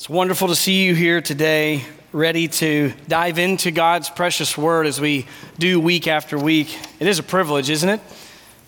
It's 0.00 0.08
wonderful 0.08 0.48
to 0.48 0.56
see 0.56 0.82
you 0.86 0.94
here 0.94 1.20
today, 1.20 1.84
ready 2.10 2.48
to 2.48 2.94
dive 3.06 3.38
into 3.38 3.70
God's 3.70 4.08
precious 4.08 4.56
word 4.56 4.86
as 4.86 4.98
we 4.98 5.26
do 5.58 5.78
week 5.78 6.08
after 6.08 6.38
week. 6.38 6.74
It 6.98 7.06
is 7.06 7.18
a 7.18 7.22
privilege, 7.22 7.68
isn't 7.68 7.86
it? 7.86 8.00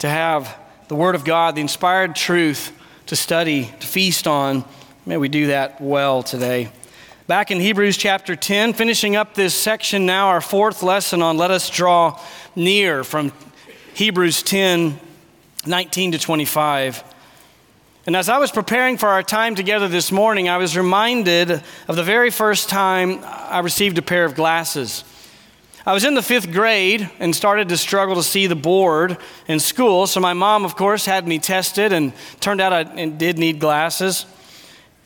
To 0.01 0.11
have 0.11 0.55
the 0.89 0.95
word 0.95 1.15
of 1.15 1.25
God, 1.25 1.55
the 1.55 1.63
inspired 1.63 2.15
truth 2.15 2.71
to 3.07 3.17
study, 3.17 3.73
to 3.81 3.87
feast 3.87 4.27
on. 4.27 4.63
May 5.07 5.17
we 5.17 5.31
do 5.31 5.47
that 5.47 5.81
well 5.81 6.23
today. 6.23 6.71
Back 7.29 7.51
in 7.51 7.61
Hebrews 7.61 7.97
chapter 7.97 8.37
10, 8.37 8.75
finishing 8.75 9.17
up 9.17 9.33
this 9.33 9.55
section 9.55 10.05
now, 10.05 10.29
our 10.29 10.43
fourth 10.43 10.83
lesson 10.83 11.23
on 11.23 11.39
Let 11.39 11.51
Us 11.51 11.71
Draw 11.71 12.21
Near 12.57 13.05
from 13.05 13.33
Hebrews 13.95 14.43
10 14.43 15.01
19 15.65 16.13
to 16.13 16.19
25. 16.19 17.12
And 18.05 18.17
as 18.17 18.29
I 18.29 18.39
was 18.39 18.51
preparing 18.51 18.99
for 18.99 19.09
our 19.09 19.23
time 19.23 19.55
together 19.55 19.87
this 19.87 20.11
morning, 20.11 20.49
I 20.49 20.57
was 20.57 20.77
reminded 20.77 21.63
of 21.87 21.95
the 21.95 22.03
very 22.03 22.31
first 22.31 22.69
time 22.69 23.21
I 23.23 23.61
received 23.61 23.97
a 23.97 24.03
pair 24.03 24.25
of 24.25 24.35
glasses. 24.35 25.05
I 25.87 25.93
was 25.93 26.05
in 26.05 26.15
the 26.15 26.23
fifth 26.23 26.51
grade 26.51 27.09
and 27.21 27.35
started 27.35 27.69
to 27.69 27.77
struggle 27.77 28.17
to 28.17 28.25
see 28.25 28.49
the 28.49 28.57
board 28.57 29.19
in 29.47 29.61
school. 29.61 30.09
So 30.09 30.19
my 30.19 30.33
mom, 30.33 30.65
of 30.65 30.75
course, 30.75 31.05
had 31.05 31.29
me 31.29 31.39
tested 31.39 31.93
and 31.93 32.13
turned 32.41 32.61
out 32.61 32.73
I 32.73 33.07
did 33.07 33.39
need 33.39 33.61
glasses. 33.61 34.27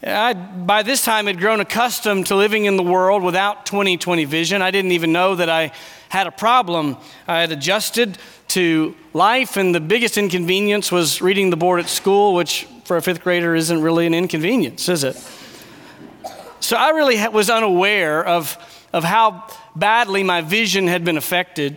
I, 0.03 0.33
by 0.33 0.83
this 0.83 1.05
time, 1.05 1.27
had 1.27 1.39
grown 1.39 1.61
accustomed 1.61 2.29
to 2.29 2.35
living 2.35 2.65
in 2.65 2.79
the 2.79 2.83
world 2.83 3.23
without 3.23 3.67
20 3.67 3.99
20 3.99 4.25
vision. 4.25 4.63
I 4.63 4.71
didn't 4.71 4.93
even 4.93 5.13
know 5.13 5.35
that 5.35 5.51
I 5.51 5.73
had 6.09 6.27
a 6.27 6.33
problem. 6.33 6.97
I 7.29 7.41
had 7.41 7.53
adjusted 7.53 8.17
to 8.49 8.95
life, 9.13 9.57
and 9.57 9.75
the 9.75 9.81
biggest 9.81 10.17
inconvenience 10.19 10.93
was 10.93 11.21
reading 11.21 11.51
the 11.51 11.57
board 11.57 11.81
at 11.81 11.89
school, 11.89 12.35
which 12.35 12.67
for 12.85 12.97
a 12.97 13.03
fifth 13.03 13.23
grader 13.23 13.55
isn't 13.55 13.83
really 13.83 14.07
an 14.07 14.15
inconvenience, 14.15 14.89
is 14.89 15.05
it? 15.05 15.17
So 16.61 16.77
I 16.77 16.91
really 16.91 17.17
was 17.29 17.51
unaware 17.51 18.25
of, 18.25 18.57
of 18.93 19.05
how 19.05 19.47
badly 19.75 20.23
my 20.23 20.41
vision 20.41 20.87
had 20.87 21.05
been 21.05 21.17
affected 21.17 21.77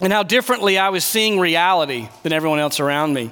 and 0.00 0.12
how 0.12 0.22
differently 0.22 0.78
I 0.78 0.90
was 0.90 1.04
seeing 1.04 1.38
reality 1.38 2.08
than 2.22 2.32
everyone 2.32 2.58
else 2.58 2.80
around 2.80 3.14
me. 3.14 3.30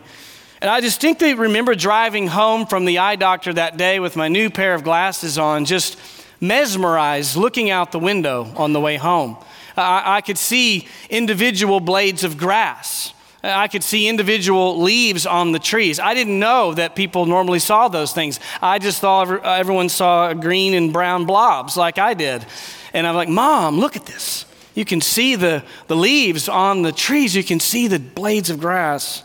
And 0.60 0.70
I 0.70 0.80
distinctly 0.80 1.34
remember 1.34 1.74
driving 1.74 2.26
home 2.28 2.66
from 2.66 2.84
the 2.84 2.98
eye 2.98 3.16
doctor 3.16 3.52
that 3.52 3.76
day 3.76 4.00
with 4.00 4.16
my 4.16 4.28
new 4.28 4.50
pair 4.50 4.74
of 4.74 4.84
glasses 4.84 5.38
on, 5.38 5.64
just 5.64 5.98
mesmerized 6.41 7.36
looking 7.36 7.70
out 7.70 7.92
the 7.92 7.98
window 7.98 8.52
on 8.56 8.72
the 8.72 8.80
way 8.80 8.96
home. 8.96 9.36
I, 9.77 10.16
I 10.16 10.20
could 10.20 10.38
see 10.38 10.88
individual 11.10 11.80
blades 11.80 12.24
of 12.24 12.36
grass. 12.36 13.12
I 13.42 13.69
could 13.69 13.84
see 13.84 14.08
individual 14.08 14.80
leaves 14.80 15.27
on 15.27 15.52
the 15.52 15.58
trees. 15.58 16.00
I 16.00 16.14
didn't 16.14 16.38
know 16.38 16.74
that 16.74 16.96
people 16.96 17.27
normally 17.27 17.58
saw 17.58 17.88
those 17.88 18.12
things. 18.12 18.41
I 18.60 18.78
just 18.78 19.00
thought 19.00 19.44
everyone 19.44 19.88
saw 19.88 20.32
green 20.34 20.74
and 20.74 20.92
brown 20.92 21.27
blobs 21.27 21.77
like 21.77 21.98
I 21.98 22.14
did. 22.14 22.44
And 22.92 23.06
I'm 23.06 23.14
like, 23.14 23.28
Mom, 23.28 23.78
look 23.78 23.97
at 23.97 24.06
this. 24.06 24.47
You 24.74 24.84
can 24.84 25.00
see 25.00 25.36
the, 25.36 25.64
the 25.86 25.97
leaves 25.97 26.48
on 26.48 26.82
the 26.82 26.92
trees, 26.92 27.34
you 27.34 27.44
can 27.44 27.60
see 27.60 27.88
the 27.88 27.98
blades 27.98 28.50
of 28.50 28.60
grass. 28.60 29.22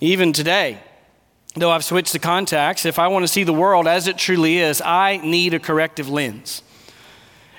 Even 0.00 0.32
today, 0.32 0.80
though 1.54 1.70
I've 1.70 1.84
switched 1.84 2.12
the 2.12 2.18
contacts, 2.18 2.84
if 2.84 2.98
I 2.98 3.08
want 3.08 3.22
to 3.22 3.28
see 3.28 3.44
the 3.44 3.52
world 3.52 3.86
as 3.86 4.08
it 4.08 4.18
truly 4.18 4.58
is, 4.58 4.82
I 4.84 5.18
need 5.18 5.54
a 5.54 5.60
corrective 5.60 6.08
lens. 6.08 6.62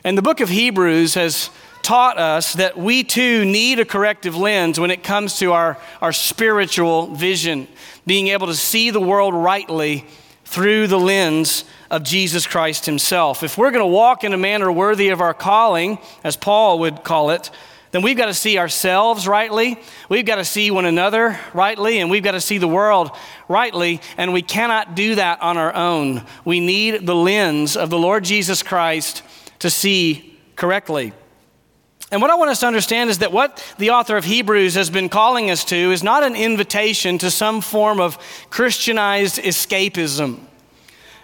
And 0.05 0.17
the 0.17 0.21
book 0.21 0.41
of 0.41 0.49
Hebrews 0.49 1.13
has 1.13 1.49
taught 1.81 2.17
us 2.17 2.53
that 2.53 2.77
we 2.77 3.03
too 3.05 3.45
need 3.45 3.79
a 3.79 3.85
corrective 3.85 4.35
lens 4.35 4.77
when 4.77 4.91
it 4.91 5.01
comes 5.01 5.39
to 5.39 5.53
our, 5.53 5.77
our 6.01 6.11
spiritual 6.11 7.07
vision, 7.15 7.69
being 8.05 8.27
able 8.27 8.47
to 8.47 8.55
see 8.55 8.89
the 8.89 8.99
world 8.99 9.33
rightly 9.33 10.05
through 10.43 10.87
the 10.87 10.99
lens 10.99 11.63
of 11.89 12.03
Jesus 12.03 12.45
Christ 12.45 12.85
Himself. 12.85 13.43
If 13.43 13.57
we're 13.57 13.71
going 13.71 13.83
to 13.83 13.85
walk 13.85 14.25
in 14.25 14.33
a 14.33 14.37
manner 14.37 14.69
worthy 14.69 15.09
of 15.09 15.21
our 15.21 15.33
calling, 15.33 15.99
as 16.23 16.35
Paul 16.35 16.79
would 16.79 17.05
call 17.05 17.29
it, 17.29 17.49
then 17.91 18.01
we've 18.01 18.17
got 18.17 18.25
to 18.25 18.33
see 18.33 18.57
ourselves 18.57 19.25
rightly, 19.25 19.79
we've 20.09 20.25
got 20.25 20.35
to 20.35 20.45
see 20.45 20.69
one 20.69 20.85
another 20.85 21.39
rightly, 21.53 21.99
and 21.99 22.09
we've 22.09 22.23
got 22.23 22.31
to 22.31 22.41
see 22.41 22.57
the 22.57 22.67
world 22.67 23.11
rightly, 23.47 24.01
and 24.17 24.33
we 24.33 24.41
cannot 24.41 24.95
do 24.95 25.15
that 25.15 25.41
on 25.41 25.57
our 25.57 25.73
own. 25.73 26.25
We 26.43 26.59
need 26.59 27.05
the 27.05 27.15
lens 27.15 27.77
of 27.77 27.89
the 27.89 27.99
Lord 27.99 28.25
Jesus 28.25 28.63
Christ 28.63 29.23
to 29.63 29.69
see 29.69 30.37
correctly. 30.57 31.13
And 32.11 32.21
what 32.21 32.29
I 32.29 32.35
want 32.35 32.51
us 32.51 32.59
to 32.59 32.67
understand 32.67 33.09
is 33.09 33.19
that 33.19 33.31
what 33.31 33.63
the 33.77 33.91
author 33.91 34.17
of 34.17 34.25
Hebrews 34.25 34.75
has 34.75 34.89
been 34.89 35.07
calling 35.07 35.49
us 35.49 35.63
to 35.65 35.75
is 35.75 36.03
not 36.03 36.21
an 36.21 36.35
invitation 36.35 37.17
to 37.19 37.31
some 37.31 37.61
form 37.61 38.01
of 38.01 38.17
Christianized 38.49 39.37
escapism, 39.37 40.41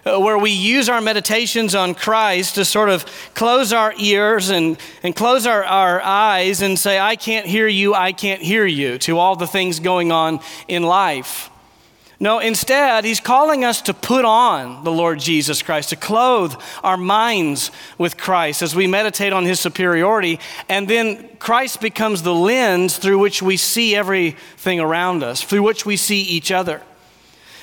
uh, 0.05 0.19
where 0.21 0.37
we 0.37 0.51
use 0.51 0.87
our 0.87 1.01
meditations 1.01 1.75
on 1.75 1.93
Christ 1.93 2.55
to 2.55 2.63
sort 2.63 2.87
of 2.87 3.05
close 3.33 3.73
our 3.73 3.93
ears 3.99 4.49
and, 4.49 4.77
and 5.03 5.13
close 5.13 5.45
our, 5.45 5.65
our 5.65 6.01
eyes 6.01 6.61
and 6.61 6.79
say, 6.79 6.97
I 6.97 7.17
can't 7.17 7.45
hear 7.45 7.67
you, 7.67 7.93
I 7.93 8.13
can't 8.13 8.41
hear 8.41 8.65
you, 8.65 8.97
to 8.99 9.17
all 9.17 9.35
the 9.35 9.47
things 9.47 9.81
going 9.81 10.13
on 10.13 10.39
in 10.69 10.83
life. 10.83 11.49
No, 12.21 12.39
instead, 12.39 13.05
he's 13.05 13.21
calling 13.21 13.63
us 13.63 13.81
to 13.83 13.93
put 13.93 14.25
on 14.25 14.83
the 14.83 14.91
Lord 14.91 15.19
Jesus 15.19 15.61
Christ, 15.61 15.89
to 15.89 15.95
clothe 15.95 16.53
our 16.83 16.97
minds 16.97 17.71
with 17.97 18.17
Christ 18.17 18.61
as 18.61 18.75
we 18.75 18.87
meditate 18.87 19.31
on 19.31 19.45
his 19.45 19.61
superiority. 19.61 20.37
And 20.67 20.89
then 20.89 21.29
Christ 21.37 21.79
becomes 21.79 22.21
the 22.21 22.35
lens 22.35 22.97
through 22.97 23.19
which 23.19 23.41
we 23.41 23.55
see 23.55 23.95
everything 23.95 24.81
around 24.81 25.23
us, 25.23 25.41
through 25.41 25.63
which 25.63 25.85
we 25.85 25.95
see 25.95 26.21
each 26.21 26.51
other. 26.51 26.81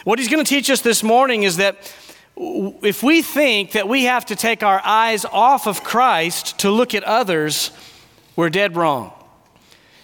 What 0.04 0.18
he's 0.18 0.28
going 0.28 0.42
to 0.42 0.48
teach 0.48 0.70
us 0.70 0.80
this 0.80 1.02
morning 1.02 1.42
is 1.42 1.58
that 1.58 1.94
if 2.36 3.02
we 3.02 3.20
think 3.20 3.72
that 3.72 3.88
we 3.88 4.04
have 4.04 4.24
to 4.26 4.36
take 4.36 4.62
our 4.62 4.80
eyes 4.82 5.26
off 5.26 5.66
of 5.66 5.84
Christ 5.84 6.58
to 6.60 6.70
look 6.70 6.94
at 6.94 7.04
others, 7.04 7.72
we're 8.36 8.50
dead 8.50 8.74
wrong. 8.74 9.12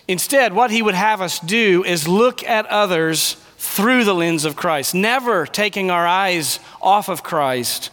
Instead, 0.08 0.52
what 0.52 0.70
he 0.70 0.82
would 0.82 0.94
have 0.94 1.22
us 1.22 1.38
do 1.40 1.84
is 1.84 2.06
look 2.06 2.44
at 2.44 2.66
others 2.66 3.36
through 3.62 4.02
the 4.02 4.12
lens 4.12 4.44
of 4.44 4.56
Christ, 4.56 4.92
never 4.92 5.46
taking 5.46 5.88
our 5.88 6.04
eyes 6.04 6.58
off 6.82 7.08
of 7.08 7.22
Christ. 7.22 7.90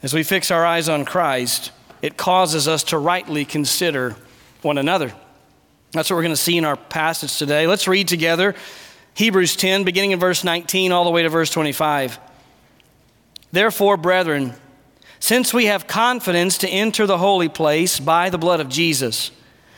As 0.00 0.14
we 0.14 0.22
fix 0.22 0.52
our 0.52 0.64
eyes 0.64 0.88
on 0.88 1.04
Christ, 1.04 1.72
it 2.00 2.16
causes 2.16 2.68
us 2.68 2.84
to 2.84 2.98
rightly 2.98 3.44
consider 3.44 4.14
one 4.62 4.78
another. 4.78 5.12
That's 5.90 6.08
what 6.08 6.14
we're 6.14 6.22
going 6.22 6.32
to 6.32 6.40
see 6.40 6.56
in 6.56 6.64
our 6.64 6.76
passage 6.76 7.36
today. 7.36 7.66
Let's 7.66 7.88
read 7.88 8.06
together 8.06 8.54
Hebrews 9.14 9.56
10, 9.56 9.82
beginning 9.82 10.12
in 10.12 10.20
verse 10.20 10.44
19 10.44 10.92
all 10.92 11.02
the 11.02 11.10
way 11.10 11.24
to 11.24 11.28
verse 11.28 11.50
25. 11.50 12.20
Therefore, 13.50 13.96
brethren, 13.96 14.54
since 15.18 15.52
we 15.52 15.66
have 15.66 15.88
confidence 15.88 16.58
to 16.58 16.68
enter 16.68 17.08
the 17.08 17.18
holy 17.18 17.48
place 17.48 17.98
by 17.98 18.30
the 18.30 18.38
blood 18.38 18.60
of 18.60 18.68
Jesus, 18.68 19.32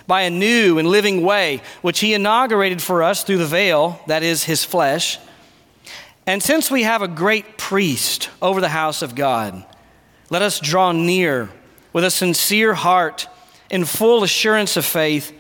by 0.07 0.23
a 0.23 0.31
new 0.31 0.79
and 0.79 0.89
living 0.89 1.23
way, 1.23 1.63
which 1.81 2.01
he 2.01 2.15
inaugurated 2.15 2.83
for 2.83 3.03
us 3.03 3.23
through 3.23 3.39
the 3.39 3.47
veil, 3.47 4.01
that 4.07 4.23
is, 4.23 4.45
his 4.45 4.65
flesh. 4.65 5.19
And 6.27 6.43
since 6.43 6.71
we 6.71 6.83
have 6.83 7.03
a 7.03 7.09
great 7.09 7.59
priest 7.59 8.31
over 8.41 8.61
the 8.61 8.69
house 8.69 9.03
of 9.03 9.15
God, 9.15 9.65
let 10.31 10.43
us 10.43 10.61
draw 10.61 10.93
near 10.93 11.49
with 11.93 12.05
a 12.05 12.11
sincere 12.11 12.75
heart 12.75 13.29
in 13.71 13.85
full 13.85 14.23
assurance 14.23 14.77
of 14.77 14.85
faith, 14.85 15.33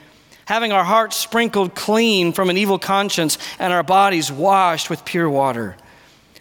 having 0.46 0.72
our 0.72 0.84
hearts 0.84 1.16
sprinkled 1.16 1.74
clean 1.74 2.32
from 2.32 2.50
an 2.50 2.56
evil 2.56 2.78
conscience 2.78 3.38
and 3.58 3.72
our 3.72 3.82
bodies 3.82 4.32
washed 4.32 4.90
with 4.90 5.04
pure 5.04 5.30
water. 5.30 5.76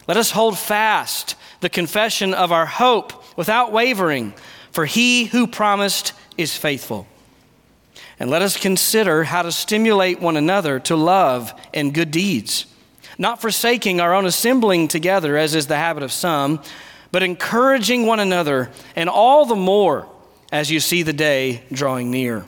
Let 0.07 0.17
us 0.17 0.31
hold 0.31 0.57
fast 0.57 1.35
the 1.61 1.69
confession 1.69 2.33
of 2.33 2.51
our 2.51 2.65
hope 2.65 3.37
without 3.37 3.71
wavering, 3.71 4.33
for 4.71 4.85
he 4.85 5.25
who 5.25 5.47
promised 5.47 6.13
is 6.37 6.57
faithful. 6.57 7.07
And 8.21 8.29
let 8.29 8.43
us 8.43 8.55
consider 8.55 9.23
how 9.23 9.41
to 9.41 9.51
stimulate 9.51 10.21
one 10.21 10.37
another 10.37 10.79
to 10.81 10.95
love 10.95 11.59
and 11.73 11.91
good 11.91 12.11
deeds, 12.11 12.67
not 13.17 13.41
forsaking 13.41 13.99
our 13.99 14.13
own 14.13 14.27
assembling 14.27 14.89
together, 14.89 15.37
as 15.37 15.55
is 15.55 15.65
the 15.65 15.75
habit 15.75 16.03
of 16.03 16.11
some, 16.11 16.61
but 17.11 17.23
encouraging 17.23 18.05
one 18.05 18.19
another, 18.19 18.69
and 18.95 19.09
all 19.09 19.47
the 19.47 19.55
more 19.55 20.07
as 20.51 20.69
you 20.69 20.79
see 20.79 21.01
the 21.01 21.13
day 21.13 21.63
drawing 21.71 22.11
near. 22.11 22.45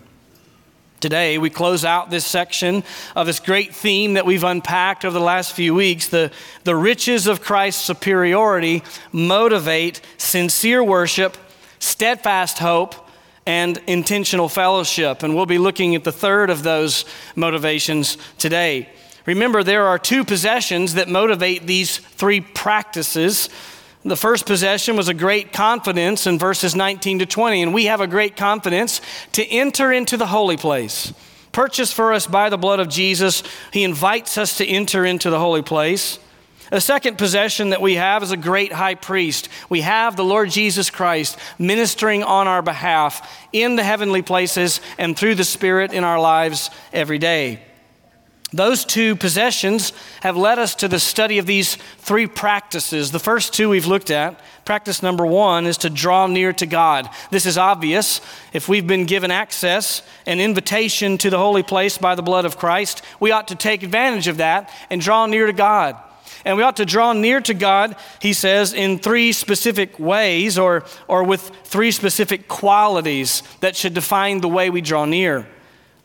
Today, 1.00 1.40
we 1.40 1.50
close 1.50 1.84
out 1.84 2.12
this 2.12 2.24
section 2.24 2.84
of 3.16 3.25
this 3.25 3.40
great 3.40 3.74
theme 3.74 4.14
that 4.14 4.28
we've 4.28 4.44
unpacked 4.44 5.04
over 5.04 5.18
the 5.18 5.25
last 5.25 5.54
few 5.54 5.74
weeks. 5.74 6.08
The, 6.08 6.31
the 6.66 6.75
riches 6.75 7.25
of 7.25 7.42
Christ's 7.42 7.84
superiority 7.84 8.84
motivate 9.12 10.02
sincere 10.18 10.84
worship, 10.84 11.36
steadfast 11.80 12.60
hope, 12.60 13.03
and 13.45 13.78
intentional 13.88 14.50
fellowship. 14.50 15.24
And 15.24 15.36
we'll 15.36 15.45
be 15.45 15.57
looking 15.57 15.95
at 15.95 16.04
the 16.04 16.12
third 16.12 16.50
of 16.50 16.63
those 16.63 17.06
motivations 17.36 18.18
today. 18.38 18.90
Remember, 19.25 19.63
there 19.63 19.86
are 19.88 19.98
two 19.98 20.24
possessions 20.24 20.95
that 20.95 21.07
motivate 21.07 21.66
these 21.66 21.98
three 21.98 22.42
practices. 22.42 23.50
The 24.04 24.18
first 24.18 24.45
possession 24.45 24.98
was 24.98 25.07
a 25.07 25.13
great 25.13 25.54
confidence 25.54 26.28
in 26.28 26.38
verses 26.38 26.75
19 26.75 27.19
to 27.19 27.25
20, 27.25 27.62
and 27.62 27.74
we 27.74 27.86
have 27.86 28.01
a 28.01 28.07
great 28.07 28.36
confidence 28.36 29.00
to 29.34 29.46
enter 29.46 29.94
into 29.94 30.18
the 30.18 30.28
holy 30.28 30.57
place. 30.57 31.13
Purchased 31.54 31.94
for 31.94 32.12
us 32.12 32.28
by 32.28 32.50
the 32.50 32.57
blood 32.57 32.80
of 32.80 32.89
Jesus, 32.89 33.44
He 33.72 33.84
invites 33.84 34.38
us 34.38 34.57
to 34.57 34.66
enter 34.68 35.06
into 35.06 35.30
the 35.30 35.39
holy 35.39 35.62
place. 35.62 36.19
The 36.74 36.81
second 36.81 37.20
possession 37.20 37.70
that 37.70 37.84
we 37.84 37.94
have 37.94 38.24
is 38.24 38.31
a 38.31 38.36
great 38.36 38.74
high 38.74 38.96
priest. 38.96 39.48
We 39.70 39.81
have 39.81 40.16
the 40.16 40.24
Lord 40.24 40.50
Jesus 40.50 40.90
Christ 40.90 41.38
ministering 41.60 42.24
on 42.24 42.48
our 42.48 42.64
behalf 42.64 43.48
in 43.54 43.75
the 43.75 43.84
heavenly 43.84 44.24
places 44.24 44.81
and 44.98 45.16
through 45.16 45.36
the 45.36 45.44
Spirit 45.44 45.94
in 45.94 46.04
our 46.04 46.20
lives 46.20 46.72
every 46.92 47.20
day. 47.20 47.60
Those 48.52 48.86
two 48.86 49.16
possessions 49.16 49.94
have 50.22 50.36
led 50.36 50.58
us 50.58 50.74
to 50.78 50.88
the 50.88 51.00
study 51.00 51.38
of 51.38 51.46
these 51.46 51.75
three 52.00 52.25
practices. 52.25 53.12
The 53.12 53.20
first 53.20 53.54
two 53.54 53.70
we've 53.70 53.86
looked 53.86 54.10
at. 54.10 54.42
Practice 54.66 55.04
number 55.04 55.28
one 55.28 55.68
is 55.68 55.78
to 55.80 55.92
draw 55.92 56.25
near 56.25 56.54
to 56.54 56.66
God. 56.66 57.08
This 57.30 57.46
is 57.46 57.56
obvious. 57.56 58.20
If 58.52 58.68
we've 58.68 58.88
been 58.88 59.06
given 59.06 59.30
access, 59.30 60.02
and 60.25 60.42
invitation 60.42 61.20
to 61.20 61.30
the 61.30 61.38
holy 61.38 61.62
place 61.62 62.00
by 62.00 62.16
the 62.16 62.24
blood 62.24 62.46
of 62.46 62.58
Christ, 62.58 63.04
we 63.20 63.30
ought 63.30 63.50
to 63.50 63.56
take 63.56 63.84
advantage 63.84 64.28
of 64.28 64.38
that 64.38 64.72
and 64.90 65.00
draw 65.00 65.28
near 65.28 65.46
to 65.46 65.54
God. 65.54 65.98
And 66.45 66.57
we 66.57 66.63
ought 66.63 66.78
to 66.78 66.86
draw 66.86 67.13
near 67.13 67.40
to 67.42 67.54
God, 67.54 67.95
he 68.22 68.34
says, 68.34 68.74
in 68.74 69.00
three 69.00 69.31
specific 69.31 69.98
ways 69.98 70.57
or, 70.57 70.84
or 71.07 71.24
with 71.24 71.42
three 71.63 71.92
specific 71.92 72.48
qualities 72.48 73.44
that 73.62 73.75
should 73.75 73.94
define 73.94 74.42
the 74.42 74.50
way 74.50 74.69
we 74.69 74.81
draw 74.81 75.06
near. 75.06 75.48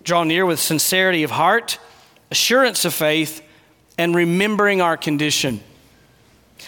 Draw 0.05 0.25
near 0.25 0.47
with 0.47 0.61
sincerity 0.61 1.25
of 1.25 1.33
heart, 1.33 1.79
assurance 2.31 2.85
of 2.85 2.95
faith, 2.95 3.43
and 3.99 4.15
remembering 4.15 4.81
our 4.81 4.97
condition. 4.97 5.61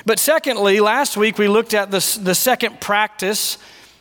But 0.04 0.18
secondly, 0.18 0.80
last 0.80 1.16
week 1.16 1.38
we 1.38 1.48
looked 1.48 1.74
at 1.74 1.90
the, 1.90 2.18
the 2.20 2.34
second 2.34 2.80
practice, 2.80 3.56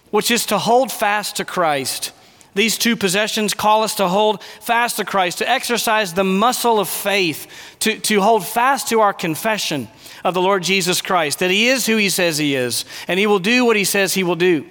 which 0.10 0.31
is 0.31 0.48
to 0.48 0.57
hold 0.57 0.92
fast 0.92 1.36
to 1.38 1.45
Christ. 1.45 2.12
These 2.60 2.78
two 2.78 2.98
possessions 2.98 3.54
call 3.54 3.84
us 3.84 3.96
to 3.96 4.10
hold 4.10 4.44
fast 4.44 4.98
to 4.98 5.06
Christ, 5.06 5.38
to 5.38 5.50
exercise 5.50 6.14
the 6.14 6.26
muscle 6.26 6.78
of 6.78 6.90
faith, 6.90 7.48
to, 7.80 7.98
to 8.00 8.20
hold 8.20 8.46
fast 8.46 8.90
to 8.90 9.00
our 9.00 9.14
confession 9.14 9.88
of 10.26 10.34
the 10.34 10.42
Lord 10.42 10.64
Jesus 10.64 11.02
Christ, 11.02 11.40
that 11.40 11.52
He 11.52 11.70
is 11.70 11.86
who 11.86 11.96
He 11.96 12.10
says 12.10 12.38
He 12.38 12.56
is, 12.56 12.84
and 13.08 13.18
He 13.18 13.28
will 13.28 13.40
do 13.40 13.64
what 13.64 13.78
He 13.78 13.86
says 13.86 14.14
He 14.14 14.26
will 14.26 14.36
do. 14.36 14.66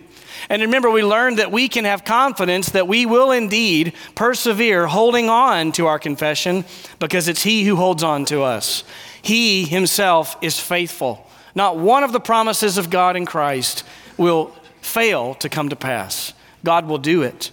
And 0.51 0.61
remember, 0.61 0.91
we 0.91 1.03
learned 1.03 1.39
that 1.39 1.51
we 1.51 1.67
can 1.67 1.87
have 1.87 2.05
confidence 2.05 2.69
that 2.69 2.87
we 2.87 3.07
will 3.07 3.31
indeed 3.31 3.95
persevere 4.15 4.87
holding 4.87 5.31
on 5.31 5.73
to 5.73 5.87
our 5.87 5.99
confession 5.99 6.67
because 6.99 7.27
it's 7.27 7.43
He 7.43 7.65
who 7.65 7.77
holds 7.77 8.03
on 8.03 8.27
to 8.27 8.43
us. 8.43 8.85
He 9.23 9.65
Himself 9.65 10.37
is 10.43 10.61
faithful. 10.61 11.27
Not 11.55 11.79
one 11.79 12.05
of 12.05 12.13
the 12.13 12.21
promises 12.21 12.77
of 12.77 12.91
God 12.91 13.17
in 13.17 13.25
Christ 13.25 13.83
will 14.19 14.55
fail 14.83 15.33
to 15.37 15.49
come 15.49 15.71
to 15.71 15.77
pass. 15.77 16.35
God 16.63 16.87
will 16.87 16.99
do 16.99 17.23
it. 17.23 17.51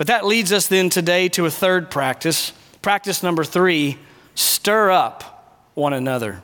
But 0.00 0.06
that 0.06 0.24
leads 0.24 0.50
us 0.50 0.66
then 0.66 0.88
today 0.88 1.28
to 1.28 1.44
a 1.44 1.50
third 1.50 1.90
practice. 1.90 2.54
Practice 2.80 3.22
number 3.22 3.44
three 3.44 3.98
stir 4.34 4.90
up 4.90 5.68
one 5.74 5.92
another. 5.92 6.40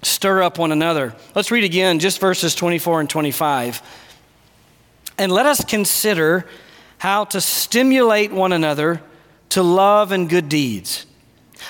Stir 0.00 0.42
up 0.42 0.56
one 0.56 0.72
another. 0.72 1.14
Let's 1.34 1.50
read 1.50 1.64
again 1.64 1.98
just 1.98 2.18
verses 2.18 2.54
24 2.54 3.00
and 3.00 3.10
25. 3.10 3.82
And 5.18 5.30
let 5.30 5.44
us 5.44 5.66
consider 5.66 6.46
how 6.96 7.26
to 7.26 7.42
stimulate 7.42 8.32
one 8.32 8.52
another 8.52 9.02
to 9.50 9.62
love 9.62 10.10
and 10.10 10.26
good 10.26 10.48
deeds, 10.48 11.04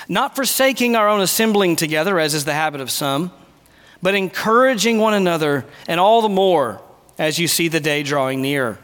not 0.07 0.37
forsaking 0.37 0.95
our 0.95 1.09
own 1.09 1.19
assembling 1.19 1.75
together, 1.75 2.17
as 2.17 2.33
is 2.33 2.45
the 2.45 2.53
habit 2.53 2.79
of 2.79 2.89
some, 2.89 3.33
but 4.01 4.15
encouraging 4.15 4.99
one 4.99 5.13
another, 5.13 5.65
and 5.85 5.99
all 5.99 6.21
the 6.21 6.29
more 6.29 6.81
as 7.19 7.37
you 7.39 7.49
see 7.49 7.67
the 7.67 7.81
day 7.81 8.03
drawing 8.03 8.41
near. 8.41 8.79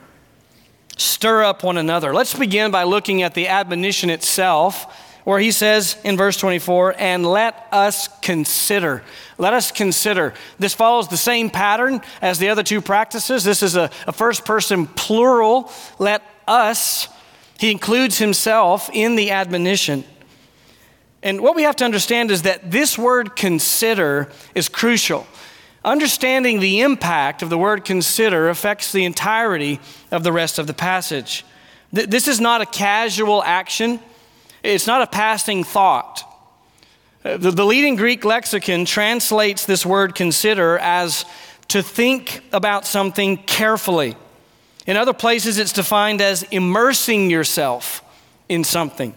Stir 0.98 1.44
up 1.44 1.64
one 1.64 1.78
another. 1.78 2.14
Let's 2.14 2.38
begin 2.38 2.72
by 2.72 2.84
looking 2.84 3.24
at 3.24 3.34
the 3.34 3.48
admonition 3.48 4.10
itself, 4.10 4.94
where 5.24 5.40
he 5.40 5.52
says 5.52 5.98
in 6.04 6.18
verse 6.18 6.38
24, 6.38 6.96
and 6.98 7.26
let 7.26 7.68
us 7.72 8.10
consider. 8.22 9.04
Let 9.38 9.54
us 9.54 9.72
consider. 9.72 10.34
This 10.60 10.74
follows 10.74 11.08
the 11.08 11.18
same 11.18 11.50
pattern 11.50 12.02
as 12.22 12.40
the 12.40 12.50
other 12.50 12.64
two 12.64 12.82
practices. 12.82 13.44
This 13.44 13.64
is 13.64 13.76
a, 13.76 13.90
a 14.06 14.12
first 14.12 14.46
person 14.46 14.86
plural. 14.86 15.72
Let 15.98 16.22
us. 16.48 17.08
He 17.58 17.72
includes 17.72 18.18
himself 18.18 18.90
in 18.94 19.16
the 19.16 19.32
admonition. 19.32 20.04
And 21.24 21.40
what 21.40 21.56
we 21.56 21.64
have 21.64 21.78
to 21.78 21.86
understand 21.86 22.30
is 22.30 22.42
that 22.42 22.70
this 22.70 22.98
word 22.98 23.36
consider 23.36 24.30
is 24.54 24.68
crucial. 24.68 25.26
Understanding 25.86 26.60
the 26.60 26.82
impact 26.82 27.42
of 27.42 27.50
the 27.50 27.58
word 27.58 27.84
consider 27.84 28.50
affects 28.50 28.92
the 28.92 29.04
entirety 29.04 29.80
of 30.12 30.24
the 30.24 30.32
rest 30.32 30.58
of 30.58 30.68
the 30.68 30.74
passage. 30.74 31.46
This 31.92 32.28
is 32.28 32.40
not 32.40 32.62
a 32.62 32.66
casual 32.66 33.44
action, 33.44 34.00
it's 34.64 34.88
not 34.88 35.02
a 35.02 35.08
passing 35.08 35.64
thought. 35.64 36.24
Uh, 37.24 37.38
the, 37.38 37.52
the 37.52 37.66
leading 37.66 37.96
Greek 37.96 38.26
lexicon 38.26 38.86
translates 38.86 39.66
this 39.66 39.86
word 39.86 40.16
consider 40.16 40.78
as 40.80 41.26
to 41.70 41.82
think 41.82 42.44
about 42.52 42.86
something 42.86 43.38
carefully. 43.38 44.16
In 44.86 44.98
other 44.98 45.14
places, 45.14 45.58
it's 45.58 45.72
defined 45.72 46.22
as 46.22 46.44
immersing 46.44 47.30
yourself 47.30 48.04
in 48.50 48.64
something. 48.64 49.16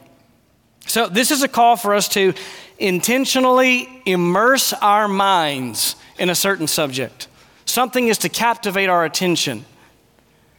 So, 0.86 1.08
this 1.08 1.32
is 1.32 1.42
a 1.42 1.48
call 1.48 1.76
for 1.76 1.94
us 1.94 2.08
to 2.10 2.34
intentionally 2.78 4.02
immerse 4.06 4.72
our 4.72 5.08
minds 5.08 5.96
in 6.18 6.30
a 6.30 6.34
certain 6.34 6.66
subject. 6.66 7.28
Something 7.64 8.08
is 8.08 8.18
to 8.18 8.28
captivate 8.28 8.88
our 8.88 9.04
attention. 9.04 9.64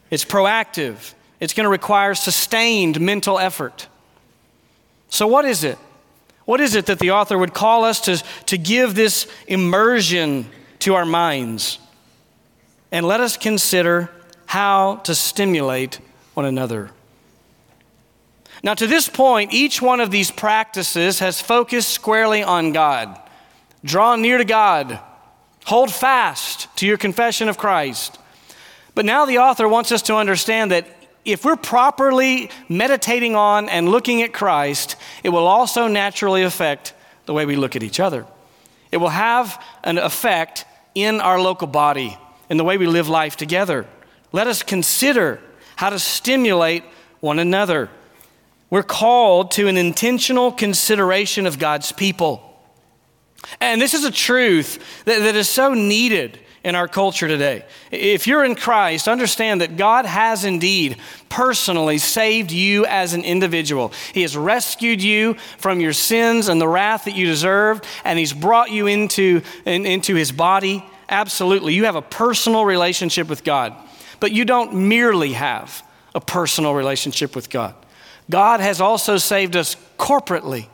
It's 0.10 0.26
proactive. 0.26 1.14
It's 1.40 1.54
going 1.54 1.66
to 1.66 1.70
require 1.70 2.16
sustained 2.16 3.00
mental 3.00 3.40
effort. 3.40 3.88
So, 5.10 5.28
what 5.28 5.46
is 5.46 5.64
it? 5.64 5.78
What 6.46 6.62
is 6.62 6.76
it 6.76 6.86
that 6.86 7.00
the 7.00 7.12
author 7.12 7.38
would 7.38 7.54
call 7.54 7.84
us 7.84 8.02
to, 8.02 8.24
to 8.46 8.58
give 8.58 8.96
this 8.96 9.28
immersion 9.48 10.46
to 10.80 10.96
our 10.96 11.06
minds? 11.06 11.80
And 12.92 13.06
let 13.06 13.20
us 13.20 13.36
consider 13.36 14.10
how 14.46 14.98
to 14.98 15.14
stimulate 15.14 16.00
one 16.34 16.46
another. 16.46 16.92
Now, 18.64 18.74
to 18.74 18.88
this 18.88 19.08
point, 19.08 19.54
each 19.54 19.82
one 19.82 20.00
of 20.00 20.10
these 20.10 20.32
practices 20.32 21.20
has 21.20 21.42
focused 21.42 21.90
squarely 21.90 22.44
on 22.44 22.72
God. 22.72 23.20
Draw 23.84 24.16
near 24.16 24.38
to 24.38 24.46
God, 24.46 25.00
Hold 25.68 25.92
fast 25.92 26.74
to 26.78 26.88
your 26.88 26.96
confession 26.96 27.50
of 27.50 27.58
Christ. 27.58 28.18
But 28.96 29.04
now 29.04 29.26
the 29.26 29.40
author 29.40 29.68
wants 29.68 29.92
us 29.92 30.02
to 30.04 30.16
understand 30.16 30.72
that 30.72 30.88
if 31.26 31.44
we're 31.44 31.58
properly 31.58 32.50
meditating 32.70 33.36
on 33.36 33.68
and 33.68 33.90
looking 33.90 34.22
at 34.22 34.32
Christ, 34.32 34.96
it 35.26 35.30
will 35.30 35.46
also 35.46 35.90
naturally 35.90 36.44
affect 36.44 36.94
the 37.26 37.34
way 37.34 37.46
we 37.46 37.58
look 37.58 37.76
at 37.76 37.84
each 37.84 38.00
other. 38.00 38.26
It 38.94 38.98
will 38.98 39.10
have 39.10 39.62
an 39.84 39.98
effect 39.98 40.64
in 40.96 41.20
our 41.20 41.38
local 41.38 41.68
body, 41.68 42.18
in 42.50 42.56
the 42.56 42.64
way 42.64 42.78
we 42.78 42.88
live 42.88 43.10
life 43.10 43.36
together. 43.36 43.86
Let 44.32 44.48
us 44.48 44.64
consider 44.64 45.42
how 45.76 45.90
to 45.90 46.00
stimulate 46.00 46.86
one 47.20 47.40
another. 47.40 47.90
We're 48.70 48.84
called 48.84 49.52
to 49.52 49.68
an 49.68 49.76
intentional 49.76 50.54
consideration 50.54 51.46
of 51.46 51.60
God's 51.60 51.92
people. 51.92 52.47
And 53.60 53.82
this 53.82 53.94
is 53.94 54.04
a 54.04 54.12
truth 54.12 55.04
that, 55.06 55.20
that 55.20 55.36
is 55.36 55.50
so 55.50 55.74
needed 55.74 56.40
in 56.64 56.76
our 56.76 56.88
culture 56.88 57.28
today. 57.30 57.64
If 57.92 58.28
you're 58.28 58.44
in 58.44 58.56
Christ, 58.56 59.08
understand 59.08 59.62
that 59.62 59.78
God 59.78 60.06
has 60.06 60.44
indeed 60.44 60.98
personally 61.30 61.98
saved 61.98 62.52
you 62.52 62.86
as 62.86 63.14
an 63.14 63.24
individual. 63.24 63.94
He 64.14 64.24
has 64.24 64.36
rescued 64.36 65.02
you 65.02 65.36
from 65.60 65.80
your 65.80 65.94
sins 65.94 66.50
and 66.50 66.60
the 66.60 66.68
wrath 66.68 67.06
that 67.06 67.16
you 67.16 67.26
deserved, 67.26 67.86
and 68.04 68.20
He's 68.20 68.34
brought 68.34 68.70
you 68.70 68.88
into, 68.88 69.44
in, 69.66 69.86
into 69.86 70.16
His 70.16 70.32
body. 70.34 70.84
Absolutely. 71.08 71.74
You 71.74 71.86
have 71.86 71.96
a 71.96 72.02
personal 72.02 72.66
relationship 72.66 73.30
with 73.30 73.46
God, 73.46 73.74
but 74.20 74.34
you 74.34 74.44
don't 74.44 74.74
merely 74.74 75.34
have 75.34 75.84
a 76.14 76.20
personal 76.20 76.74
relationship 76.74 77.34
with 77.34 77.50
God. 77.50 77.76
God 78.30 78.60
has 78.60 78.82
also 78.82 79.18
saved 79.18 79.56
us 79.56 79.78
corporately. 79.98 80.68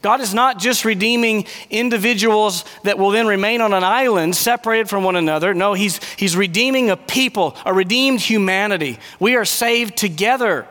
God 0.00 0.20
is 0.20 0.32
not 0.32 0.58
just 0.58 0.84
redeeming 0.84 1.46
individuals 1.70 2.64
that 2.84 2.98
will 2.98 3.10
then 3.10 3.26
remain 3.26 3.60
on 3.60 3.72
an 3.72 3.82
island 3.82 4.36
separated 4.36 4.88
from 4.88 5.02
one 5.02 5.16
another. 5.16 5.54
No, 5.54 5.74
He's, 5.74 6.00
he's 6.14 6.36
redeeming 6.36 6.88
a 6.90 6.96
people, 6.96 7.56
a 7.64 7.74
redeemed 7.74 8.20
humanity. 8.20 8.98
We 9.18 9.34
are 9.34 9.44
saved 9.44 9.96
together, 9.96 10.68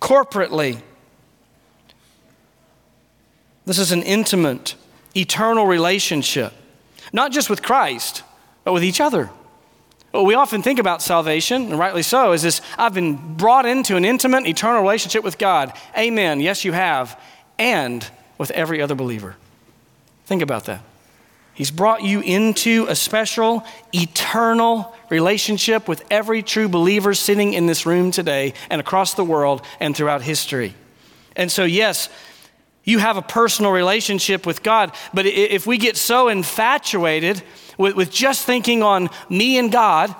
corporately. 0.00 0.80
This 3.64 3.80
is 3.80 3.90
an 3.90 4.04
intimate, 4.04 4.76
eternal 5.16 5.66
relationship, 5.66 6.52
not 7.12 7.32
just 7.32 7.50
with 7.50 7.62
Christ, 7.62 8.22
but 8.62 8.72
with 8.72 8.84
each 8.84 9.00
other. 9.00 9.28
What 10.12 10.24
we 10.24 10.34
often 10.34 10.62
think 10.62 10.78
about 10.78 11.02
salvation, 11.02 11.64
and 11.64 11.78
rightly 11.78 12.02
so, 12.02 12.30
is 12.30 12.42
this 12.42 12.60
I've 12.78 12.94
been 12.94 13.36
brought 13.36 13.66
into 13.66 13.96
an 13.96 14.04
intimate, 14.04 14.46
eternal 14.46 14.82
relationship 14.82 15.24
with 15.24 15.36
God. 15.36 15.72
Amen. 15.98 16.40
Yes, 16.40 16.64
you 16.64 16.70
have. 16.70 17.20
And 17.58 18.08
with 18.38 18.50
every 18.52 18.82
other 18.82 18.94
believer. 18.94 19.36
Think 20.26 20.42
about 20.42 20.64
that. 20.64 20.82
He's 21.54 21.70
brought 21.70 22.02
you 22.02 22.20
into 22.20 22.86
a 22.88 22.94
special, 22.94 23.64
eternal 23.92 24.94
relationship 25.08 25.88
with 25.88 26.04
every 26.10 26.42
true 26.42 26.68
believer 26.68 27.14
sitting 27.14 27.54
in 27.54 27.66
this 27.66 27.86
room 27.86 28.10
today 28.10 28.52
and 28.68 28.80
across 28.80 29.14
the 29.14 29.24
world 29.24 29.62
and 29.80 29.96
throughout 29.96 30.20
history. 30.20 30.74
And 31.34 31.50
so, 31.50 31.64
yes, 31.64 32.10
You 32.86 33.00
have 33.00 33.16
a 33.16 33.22
personal 33.22 33.72
relationship 33.72 34.46
with 34.46 34.62
God. 34.62 34.92
But 35.12 35.26
if 35.26 35.66
we 35.66 35.76
get 35.76 35.96
so 35.96 36.28
infatuated 36.28 37.42
with, 37.76 37.96
with 37.96 38.12
just 38.12 38.46
thinking 38.46 38.82
on 38.82 39.10
me 39.28 39.58
and 39.58 39.70
God, 39.72 40.14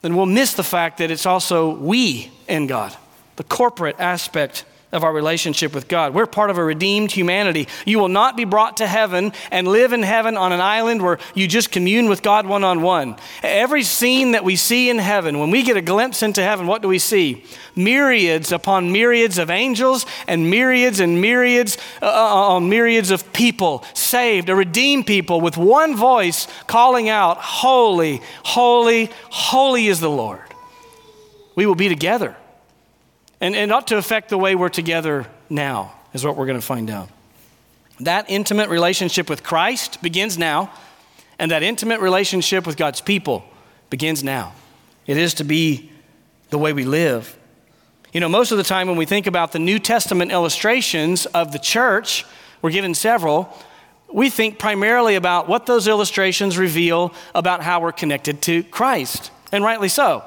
then 0.00 0.14
we'll 0.14 0.26
miss 0.26 0.54
the 0.54 0.62
fact 0.62 0.98
that 0.98 1.10
it's 1.10 1.26
also 1.26 1.74
we 1.74 2.30
and 2.48 2.68
God, 2.68 2.96
the 3.34 3.42
corporate 3.42 3.96
aspect 3.98 4.64
of 4.90 5.04
our 5.04 5.12
relationship 5.12 5.74
with 5.74 5.86
God. 5.86 6.14
We're 6.14 6.26
part 6.26 6.48
of 6.48 6.56
a 6.56 6.64
redeemed 6.64 7.12
humanity. 7.12 7.68
You 7.84 7.98
will 7.98 8.08
not 8.08 8.36
be 8.36 8.44
brought 8.44 8.78
to 8.78 8.86
heaven 8.86 9.32
and 9.50 9.68
live 9.68 9.92
in 9.92 10.02
heaven 10.02 10.36
on 10.38 10.52
an 10.52 10.60
island 10.60 11.02
where 11.02 11.18
you 11.34 11.46
just 11.46 11.70
commune 11.70 12.08
with 12.08 12.22
God 12.22 12.46
one 12.46 12.64
on 12.64 12.80
one. 12.80 13.16
Every 13.42 13.82
scene 13.82 14.32
that 14.32 14.44
we 14.44 14.56
see 14.56 14.88
in 14.88 14.98
heaven, 14.98 15.38
when 15.38 15.50
we 15.50 15.62
get 15.62 15.76
a 15.76 15.82
glimpse 15.82 16.22
into 16.22 16.42
heaven, 16.42 16.66
what 16.66 16.80
do 16.80 16.88
we 16.88 16.98
see? 16.98 17.44
Myriads 17.76 18.50
upon 18.50 18.90
myriads 18.90 19.36
of 19.36 19.50
angels 19.50 20.06
and 20.26 20.50
myriads 20.50 21.00
and 21.00 21.20
myriads 21.20 21.76
uh, 22.00 22.06
uh, 22.06 22.56
uh 22.56 22.60
myriads 22.60 23.10
of 23.10 23.30
people 23.34 23.84
saved, 23.92 24.48
a 24.48 24.54
redeemed 24.54 25.06
people 25.06 25.40
with 25.40 25.58
one 25.58 25.96
voice 25.96 26.48
calling 26.66 27.10
out, 27.10 27.36
Holy, 27.38 28.22
holy, 28.42 29.10
holy 29.24 29.88
is 29.88 30.00
the 30.00 30.10
Lord. 30.10 30.40
We 31.54 31.66
will 31.66 31.74
be 31.74 31.88
together. 31.88 32.36
And, 33.40 33.54
and 33.54 33.72
ought 33.72 33.86
to 33.88 33.96
affect 33.96 34.30
the 34.30 34.38
way 34.38 34.54
we're 34.54 34.68
together 34.68 35.26
now, 35.48 35.94
is 36.12 36.24
what 36.24 36.36
we're 36.36 36.46
going 36.46 36.60
to 36.60 36.66
find 36.66 36.90
out. 36.90 37.08
That 38.00 38.26
intimate 38.28 38.68
relationship 38.68 39.28
with 39.30 39.42
Christ 39.42 40.02
begins 40.02 40.38
now, 40.38 40.72
and 41.38 41.50
that 41.50 41.62
intimate 41.62 42.00
relationship 42.00 42.66
with 42.66 42.76
God's 42.76 43.00
people 43.00 43.44
begins 43.90 44.24
now. 44.24 44.52
It 45.06 45.16
is 45.16 45.34
to 45.34 45.44
be 45.44 45.90
the 46.50 46.58
way 46.58 46.72
we 46.72 46.84
live. 46.84 47.36
You 48.12 48.20
know, 48.20 48.28
most 48.28 48.52
of 48.52 48.58
the 48.58 48.64
time 48.64 48.88
when 48.88 48.96
we 48.96 49.06
think 49.06 49.26
about 49.26 49.52
the 49.52 49.58
New 49.58 49.78
Testament 49.78 50.32
illustrations 50.32 51.26
of 51.26 51.52
the 51.52 51.58
church, 51.58 52.24
we're 52.62 52.70
given 52.70 52.94
several, 52.94 53.54
we 54.12 54.30
think 54.30 54.58
primarily 54.58 55.14
about 55.14 55.48
what 55.48 55.66
those 55.66 55.86
illustrations 55.86 56.56
reveal 56.56 57.12
about 57.34 57.62
how 57.62 57.80
we're 57.80 57.92
connected 57.92 58.40
to 58.42 58.62
Christ. 58.64 59.30
And 59.52 59.62
rightly 59.62 59.88
so. 59.88 60.24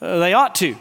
Uh, 0.00 0.18
they 0.18 0.32
ought 0.32 0.54
to 0.56 0.76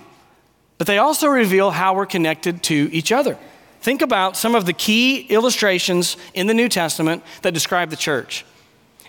but 0.79 0.87
they 0.87 0.97
also 0.97 1.27
reveal 1.27 1.69
how 1.69 1.93
we're 1.93 2.07
connected 2.07 2.63
to 2.63 2.89
each 2.91 3.11
other. 3.11 3.37
Think 3.81 4.01
about 4.01 4.35
some 4.35 4.55
of 4.55 4.65
the 4.65 4.73
key 4.73 5.21
illustrations 5.29 6.17
in 6.33 6.47
the 6.47 6.53
New 6.53 6.69
Testament 6.69 7.23
that 7.43 7.53
describe 7.53 7.89
the 7.91 7.95
church. 7.95 8.45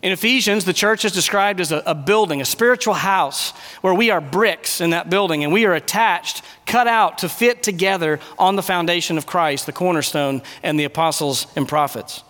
In 0.03 0.13
Ephesians, 0.13 0.65
the 0.65 0.73
church 0.73 1.05
is 1.05 1.13
described 1.13 1.61
as 1.61 1.73
a, 1.73 1.83
a, 1.87 1.95
building, 1.95 2.41
a 2.41 2.45
spiritual 2.45 2.95
house, 2.95 3.51
where 3.83 3.95
we 3.95 4.11
are 4.11 4.21
bricks 4.21 4.81
in 4.81 4.91
that 4.91 5.11
building 5.11 5.45
and 5.45 5.53
we 5.53 5.65
are 5.65 5.75
attached, 5.75 6.43
cut 6.67 6.89
out 6.89 7.19
to 7.19 7.29
fit 7.29 7.63
together 7.63 8.19
on 8.39 8.57
the 8.57 8.63
foundation 8.63 9.17
of 9.17 9.27
Christ, 9.27 9.67
the 9.67 9.73
cornerstone, 9.73 10.43
and 10.63 10.81
the 10.81 10.85
apostles 10.85 11.47
and 11.55 11.69
prophets. 11.69 12.25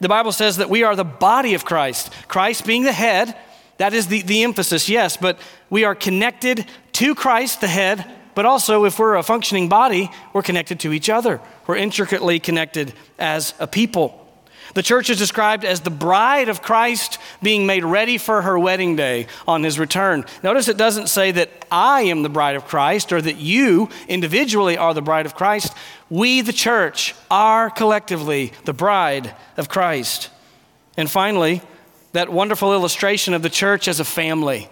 The 0.00 0.08
Bible 0.08 0.32
says 0.32 0.58
that 0.58 0.70
we 0.70 0.84
are 0.84 0.94
the 0.94 1.04
body 1.04 1.54
of 1.54 1.64
Christ, 1.64 2.12
Christ 2.28 2.64
being 2.64 2.84
the 2.84 2.92
head. 2.92 3.36
That 3.78 3.94
is 3.94 4.06
the, 4.06 4.22
the 4.22 4.44
emphasis, 4.44 4.88
yes, 4.88 5.16
but 5.16 5.38
we 5.70 5.84
are 5.84 5.94
connected 5.94 6.66
to 6.92 7.14
Christ, 7.14 7.60
the 7.60 7.68
head, 7.68 8.04
but 8.34 8.44
also, 8.44 8.84
if 8.84 8.98
we're 8.98 9.16
a 9.16 9.22
functioning 9.22 9.68
body, 9.68 10.10
we're 10.32 10.42
connected 10.42 10.80
to 10.80 10.92
each 10.92 11.08
other. 11.08 11.40
We're 11.66 11.76
intricately 11.76 12.38
connected 12.40 12.92
as 13.18 13.54
a 13.58 13.66
people. 13.66 14.24
The 14.74 14.82
church 14.82 15.10
is 15.10 15.18
described 15.18 15.64
as 15.64 15.80
the 15.80 15.90
bride 15.90 16.48
of 16.48 16.62
Christ 16.62 17.18
being 17.42 17.66
made 17.66 17.84
ready 17.84 18.18
for 18.18 18.42
her 18.42 18.58
wedding 18.58 18.96
day 18.96 19.26
on 19.46 19.62
his 19.62 19.78
return. 19.78 20.24
Notice 20.42 20.68
it 20.68 20.76
doesn't 20.76 21.08
say 21.08 21.32
that 21.32 21.50
I 21.70 22.02
am 22.02 22.22
the 22.22 22.28
bride 22.28 22.56
of 22.56 22.66
Christ 22.66 23.12
or 23.12 23.20
that 23.20 23.36
you 23.36 23.88
individually 24.08 24.76
are 24.76 24.92
the 24.92 25.02
bride 25.02 25.26
of 25.26 25.34
Christ. 25.34 25.72
We, 26.10 26.42
the 26.42 26.52
church, 26.52 27.14
are 27.30 27.70
collectively 27.70 28.52
the 28.64 28.74
bride 28.74 29.34
of 29.56 29.68
Christ. 29.68 30.30
And 30.96 31.10
finally, 31.10 31.62
that 32.12 32.30
wonderful 32.30 32.72
illustration 32.72 33.34
of 33.34 33.42
the 33.42 33.50
church 33.50 33.88
as 33.88 34.00
a 34.00 34.04
family 34.04 34.68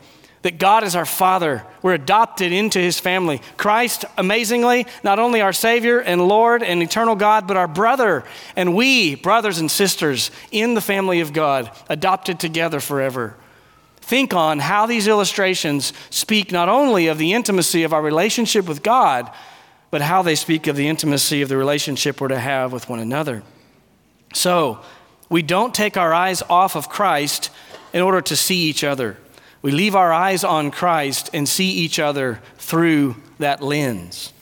that 0.47 0.59
God 0.59 0.85
is 0.85 0.95
our 0.95 1.05
Father. 1.05 1.65
We're 1.83 1.95
adopted 1.95 2.53
into 2.53 2.79
His 2.79 3.01
family. 3.01 3.43
Christ, 3.57 4.05
amazingly, 4.17 4.87
not 5.03 5.19
only 5.19 5.41
our 5.41 5.53
Savior 5.53 5.99
and 5.99 6.29
Lord 6.29 6.63
and 6.63 6.81
eternal 6.81 7.17
God, 7.17 7.49
but 7.49 7.57
our 7.57 7.67
brother. 7.67 8.23
And 8.55 8.77
we, 8.77 9.17
brothers 9.17 9.59
and 9.59 9.69
sisters, 9.69 10.31
in 10.53 10.75
the 10.75 10.81
family 10.81 11.19
of 11.19 11.33
God, 11.33 11.69
adopted 11.89 12.39
together 12.39 12.79
forever. 12.79 13.35
Think 13.97 14.35
on 14.35 14.61
how 14.61 14.87
these 14.87 15.09
illustrations 15.09 15.93
speak 16.11 16.53
not 16.53 16.69
only 16.69 17.09
of 17.09 17.19
the 17.19 17.33
intimacy 17.33 17.83
of 17.83 17.93
our 17.93 18.01
relationship 18.01 18.69
with 18.69 18.85
God, 18.85 19.29
but 19.91 20.01
how 20.01 20.23
they 20.23 20.37
speak 20.37 20.69
of 20.69 20.77
the 20.77 20.87
intimacy 20.87 21.43
of 21.43 21.49
the 21.49 21.57
relationship 21.57 22.21
we're 22.21 22.29
to 22.29 22.39
have 22.39 22.73
with 22.73 22.89
one 22.89 23.01
another. 23.01 23.43
So, 24.33 24.79
we 25.29 25.43
don't 25.43 25.75
take 25.75 25.97
our 25.97 26.15
eyes 26.15 26.41
off 26.49 26.77
of 26.77 26.89
Christ 26.89 27.51
in 27.93 28.01
order 28.01 28.21
to 28.21 28.37
see 28.37 28.69
each 28.69 28.85
other. 28.85 29.17
We 29.63 29.73
leave 29.73 29.95
our 29.95 30.13
eyes 30.13 30.45
on 30.45 30.71
Christ 30.71 31.31
and 31.33 31.49
see 31.49 31.71
each 31.71 31.99
other 31.99 32.41
through 32.59 33.17
that 33.39 33.63
lens. 33.63 34.33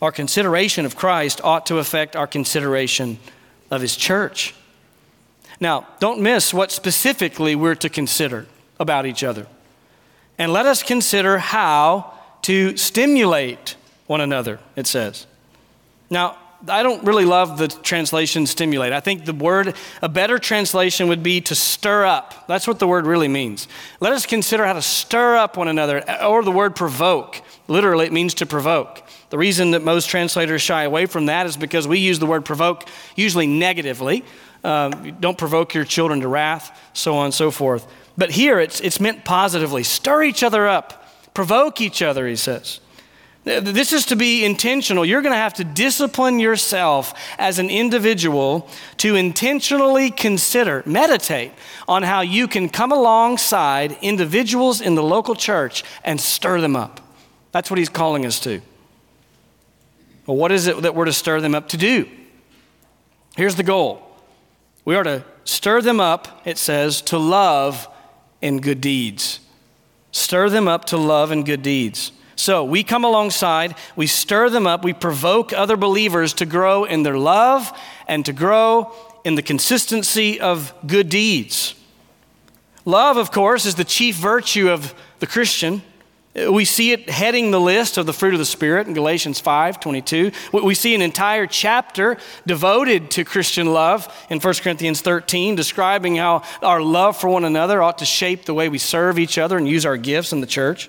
Our 0.00 0.12
consideration 0.12 0.84
of 0.84 0.96
Christ 0.96 1.40
ought 1.42 1.66
to 1.66 1.78
affect 1.78 2.14
our 2.14 2.26
consideration 2.26 3.18
of 3.70 3.80
His 3.80 3.96
church. 3.96 4.54
Now, 5.60 5.88
don't 5.98 6.20
miss 6.20 6.54
what 6.54 6.70
specifically 6.70 7.56
we're 7.56 7.74
to 7.76 7.88
consider 7.88 8.46
about 8.78 9.06
each 9.06 9.24
other. 9.24 9.46
And 10.38 10.52
let 10.52 10.66
us 10.66 10.82
consider 10.82 11.38
how 11.38 12.12
to 12.42 12.76
stimulate 12.76 13.76
one 14.06 14.20
another, 14.20 14.60
it 14.76 14.86
says. 14.86 15.26
Now, 16.10 16.38
I 16.66 16.82
don't 16.82 17.04
really 17.04 17.24
love 17.24 17.56
the 17.56 17.68
translation 17.68 18.44
stimulate. 18.46 18.92
I 18.92 18.98
think 18.98 19.24
the 19.24 19.32
word, 19.32 19.76
a 20.02 20.08
better 20.08 20.38
translation 20.38 21.08
would 21.08 21.22
be 21.22 21.40
to 21.42 21.54
stir 21.54 22.04
up. 22.04 22.48
That's 22.48 22.66
what 22.66 22.80
the 22.80 22.86
word 22.88 23.06
really 23.06 23.28
means. 23.28 23.68
Let 24.00 24.12
us 24.12 24.26
consider 24.26 24.66
how 24.66 24.72
to 24.72 24.82
stir 24.82 25.36
up 25.36 25.56
one 25.56 25.68
another, 25.68 26.02
or 26.22 26.42
the 26.42 26.50
word 26.50 26.74
provoke. 26.74 27.40
Literally, 27.68 28.06
it 28.06 28.12
means 28.12 28.34
to 28.34 28.46
provoke. 28.46 29.02
The 29.30 29.38
reason 29.38 29.70
that 29.72 29.84
most 29.84 30.08
translators 30.08 30.62
shy 30.62 30.82
away 30.82 31.06
from 31.06 31.26
that 31.26 31.46
is 31.46 31.56
because 31.56 31.86
we 31.86 31.98
use 31.98 32.18
the 32.18 32.26
word 32.26 32.44
provoke 32.44 32.88
usually 33.14 33.46
negatively. 33.46 34.24
Um, 34.64 35.16
don't 35.20 35.38
provoke 35.38 35.74
your 35.74 35.84
children 35.84 36.20
to 36.22 36.28
wrath, 36.28 36.76
so 36.92 37.14
on 37.14 37.26
and 37.26 37.34
so 37.34 37.52
forth. 37.52 37.86
But 38.16 38.32
here 38.32 38.58
it's, 38.58 38.80
it's 38.80 38.98
meant 38.98 39.24
positively. 39.24 39.84
Stir 39.84 40.24
each 40.24 40.42
other 40.42 40.66
up, 40.66 41.08
provoke 41.34 41.80
each 41.80 42.02
other, 42.02 42.26
he 42.26 42.34
says. 42.34 42.80
This 43.48 43.94
is 43.94 44.04
to 44.06 44.16
be 44.16 44.44
intentional. 44.44 45.06
You're 45.06 45.22
going 45.22 45.32
to 45.32 45.38
have 45.38 45.54
to 45.54 45.64
discipline 45.64 46.38
yourself 46.38 47.14
as 47.38 47.58
an 47.58 47.70
individual 47.70 48.68
to 48.98 49.16
intentionally 49.16 50.10
consider, 50.10 50.82
meditate 50.84 51.52
on 51.88 52.02
how 52.02 52.20
you 52.20 52.46
can 52.46 52.68
come 52.68 52.92
alongside 52.92 53.96
individuals 54.02 54.82
in 54.82 54.96
the 54.96 55.02
local 55.02 55.34
church 55.34 55.82
and 56.04 56.20
stir 56.20 56.60
them 56.60 56.76
up. 56.76 57.00
That's 57.52 57.70
what 57.70 57.78
he's 57.78 57.88
calling 57.88 58.26
us 58.26 58.38
to. 58.40 58.60
Well, 60.26 60.36
what 60.36 60.52
is 60.52 60.66
it 60.66 60.82
that 60.82 60.94
we're 60.94 61.06
to 61.06 61.12
stir 61.14 61.40
them 61.40 61.54
up 61.54 61.70
to 61.70 61.78
do? 61.78 62.06
Here's 63.34 63.54
the 63.54 63.62
goal 63.62 64.02
we 64.84 64.94
are 64.94 65.04
to 65.04 65.24
stir 65.44 65.80
them 65.80 66.00
up, 66.00 66.42
it 66.44 66.58
says, 66.58 67.00
to 67.02 67.16
love 67.16 67.88
and 68.42 68.62
good 68.62 68.82
deeds. 68.82 69.40
Stir 70.12 70.50
them 70.50 70.68
up 70.68 70.84
to 70.86 70.98
love 70.98 71.30
and 71.30 71.46
good 71.46 71.62
deeds. 71.62 72.12
So 72.38 72.62
we 72.64 72.84
come 72.84 73.02
alongside, 73.02 73.74
we 73.96 74.06
stir 74.06 74.48
them 74.48 74.64
up, 74.64 74.84
we 74.84 74.92
provoke 74.92 75.52
other 75.52 75.76
believers 75.76 76.32
to 76.34 76.46
grow 76.46 76.84
in 76.84 77.02
their 77.02 77.18
love 77.18 77.76
and 78.06 78.24
to 78.26 78.32
grow 78.32 78.92
in 79.24 79.34
the 79.34 79.42
consistency 79.42 80.40
of 80.40 80.72
good 80.86 81.08
deeds. 81.08 81.74
Love, 82.84 83.16
of 83.16 83.32
course, 83.32 83.66
is 83.66 83.74
the 83.74 83.82
chief 83.82 84.14
virtue 84.14 84.70
of 84.70 84.94
the 85.18 85.26
Christian. 85.26 85.82
We 86.48 86.64
see 86.64 86.92
it 86.92 87.10
heading 87.10 87.50
the 87.50 87.60
list 87.60 87.98
of 87.98 88.06
the 88.06 88.12
fruit 88.12 88.34
of 88.34 88.38
the 88.38 88.46
Spirit 88.46 88.86
in 88.86 88.94
Galatians 88.94 89.40
5 89.40 89.80
22. 89.80 90.30
We 90.52 90.76
see 90.76 90.94
an 90.94 91.02
entire 91.02 91.48
chapter 91.48 92.18
devoted 92.46 93.10
to 93.12 93.24
Christian 93.24 93.72
love 93.72 94.06
in 94.30 94.38
1 94.38 94.54
Corinthians 94.62 95.00
13, 95.00 95.56
describing 95.56 96.14
how 96.14 96.42
our 96.62 96.80
love 96.80 97.16
for 97.16 97.28
one 97.28 97.44
another 97.44 97.82
ought 97.82 97.98
to 97.98 98.04
shape 98.04 98.44
the 98.44 98.54
way 98.54 98.68
we 98.68 98.78
serve 98.78 99.18
each 99.18 99.38
other 99.38 99.58
and 99.58 99.66
use 99.66 99.84
our 99.84 99.96
gifts 99.96 100.32
in 100.32 100.40
the 100.40 100.46
church. 100.46 100.88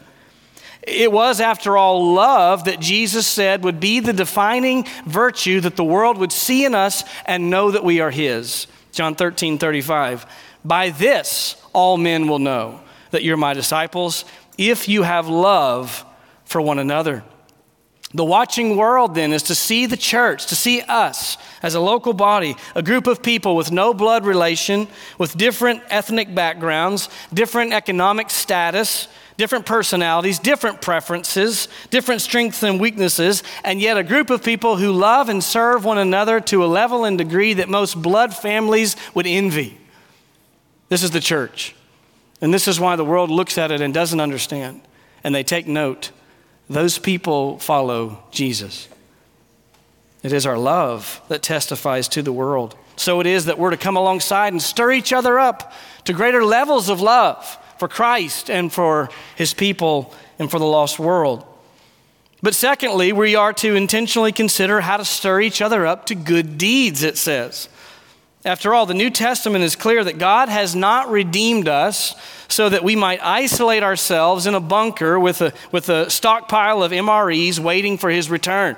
It 0.84 1.12
was, 1.12 1.42
after 1.42 1.78
all, 1.78 2.14
love 2.14 2.66
that 2.66 2.80
Jesus 2.80 3.28
said 3.28 3.64
would 3.64 3.80
be 3.80 4.00
the 4.00 4.14
defining 4.14 4.86
virtue 5.06 5.60
that 5.62 5.76
the 5.76 5.84
world 5.84 6.18
would 6.18 6.32
see 6.32 6.66
in 6.66 6.74
us 6.74 7.04
and 7.26 7.50
know 7.50 7.72
that 7.72 7.84
we 7.84 8.00
are 8.00 8.12
His. 8.12 8.68
John 8.92 9.16
13, 9.16 9.58
35. 9.58 10.26
By 10.64 10.90
this, 10.90 11.62
all 11.74 11.98
men 11.98 12.28
will 12.28 12.40
know 12.40 12.82
that 13.12 13.24
you're 13.24 13.38
my 13.38 13.54
disciples 13.54 14.26
if 14.58 14.88
you 14.88 15.04
have 15.04 15.28
love 15.28 16.06
for 16.46 16.62
one 16.62 16.80
another. 16.80 17.24
The 18.14 18.26
watching 18.26 18.76
world 18.76 19.14
then 19.14 19.34
is 19.34 19.44
to 19.44 19.56
see 19.56 19.86
the 19.86 19.98
church, 19.98 20.48
to 20.48 20.56
see 20.56 20.82
us 20.82 21.38
as 21.62 21.76
a 21.76 21.80
local 21.80 22.14
body, 22.14 22.56
a 22.74 22.82
group 22.82 23.06
of 23.06 23.22
people 23.22 23.56
with 23.56 23.72
no 23.72 23.94
blood 23.94 24.26
relation, 24.26 24.88
with 25.20 25.38
different 25.38 25.84
ethnic 25.90 26.34
backgrounds, 26.34 27.08
different 27.32 27.72
economic 27.72 28.32
status, 28.32 29.08
different 29.40 29.66
personalities, 29.66 30.38
different 30.38 30.82
preferences, 30.82 31.70
different 31.92 32.20
strengths 32.20 32.62
and 32.62 32.78
weaknesses, 32.78 33.42
and 33.64 33.80
yet 33.80 33.98
a 33.98 34.04
group 34.04 34.30
of 34.30 34.44
people 34.44 34.76
who 34.76 34.92
love 34.92 35.30
and 35.30 35.42
serve 35.42 35.86
one 35.86 35.98
another 35.98 36.42
to 36.42 36.62
a 36.62 36.68
level 36.68 37.06
and 37.06 37.18
degree 37.18 37.54
that 37.54 37.70
most 37.70 38.00
blood 38.02 38.36
families 38.36 38.98
would 39.14 39.26
envy. 39.26 39.78
This 40.90 41.04
is 41.04 41.12
the 41.12 41.22
church. 41.22 41.74
And 42.42 42.54
this 42.54 42.68
is 42.68 42.82
why 42.82 42.98
the 42.98 43.06
world 43.06 43.30
looks 43.30 43.58
at 43.58 43.72
it 43.72 43.80
and 43.80 43.94
doesn't 43.94 44.20
understand. 44.20 44.82
And 45.24 45.34
they 45.34 45.44
take 45.44 45.68
note. 45.68 46.12
Those 46.70 47.00
people 47.00 47.60
follow 47.60 48.22
Jesus. 48.32 48.90
It 50.22 50.34
is 50.34 50.46
our 50.46 50.58
love 50.58 51.22
that 51.30 51.42
testifies 51.42 52.10
to 52.10 52.22
the 52.22 52.34
world. 52.34 52.76
So 52.98 53.22
it 53.22 53.26
is 53.26 53.46
that 53.46 53.58
we're 53.58 53.70
to 53.70 53.78
come 53.78 53.96
alongside 53.96 54.52
and 54.52 54.62
stir 54.62 54.92
each 54.92 55.14
other 55.14 55.40
up 55.40 55.72
to 56.04 56.12
greater 56.12 56.44
levels 56.44 56.90
of 56.90 57.00
love 57.00 57.58
for 57.80 57.88
Christ 57.88 58.50
and 58.50 58.72
for 58.72 59.10
his 59.36 59.54
people 59.54 60.14
and 60.38 60.52
for 60.52 60.60
the 60.60 60.66
lost 60.66 61.00
world. 61.00 61.46
But 62.42 62.56
secondly, 62.56 63.12
we 63.12 63.36
are 63.36 63.54
to 63.54 63.76
intentionally 63.76 64.32
consider 64.32 64.82
how 64.82 64.98
to 64.98 65.06
stir 65.06 65.42
each 65.42 65.62
other 65.62 65.86
up 65.86 66.06
to 66.06 66.16
good 66.16 66.58
deeds, 66.58 67.04
it 67.04 67.18
says. 67.18 67.68
After 68.46 68.74
all, 68.74 68.86
the 68.86 68.94
New 68.94 69.10
Testament 69.10 69.66
is 69.66 69.76
clear 69.76 70.02
that 70.04 70.18
God 70.18 70.48
has 70.48 70.74
not 70.74 71.10
redeemed 71.10 71.68
us 71.68 72.16
so 72.48 72.70
that 72.70 72.84
we 72.84 72.96
might 72.96 73.22
isolate 73.22 73.84
ourselves 73.84 74.48
in 74.48 74.56
a 74.56 74.62
bunker 74.62 75.20
with 75.20 75.42
a, 75.42 75.54
with 75.74 75.90
a 75.90 76.10
stockpile 76.10 76.82
of 76.82 76.94
MREs 76.94 77.60
waiting 77.60 77.98
for 77.98 78.10
his 78.10 78.30
return. 78.30 78.78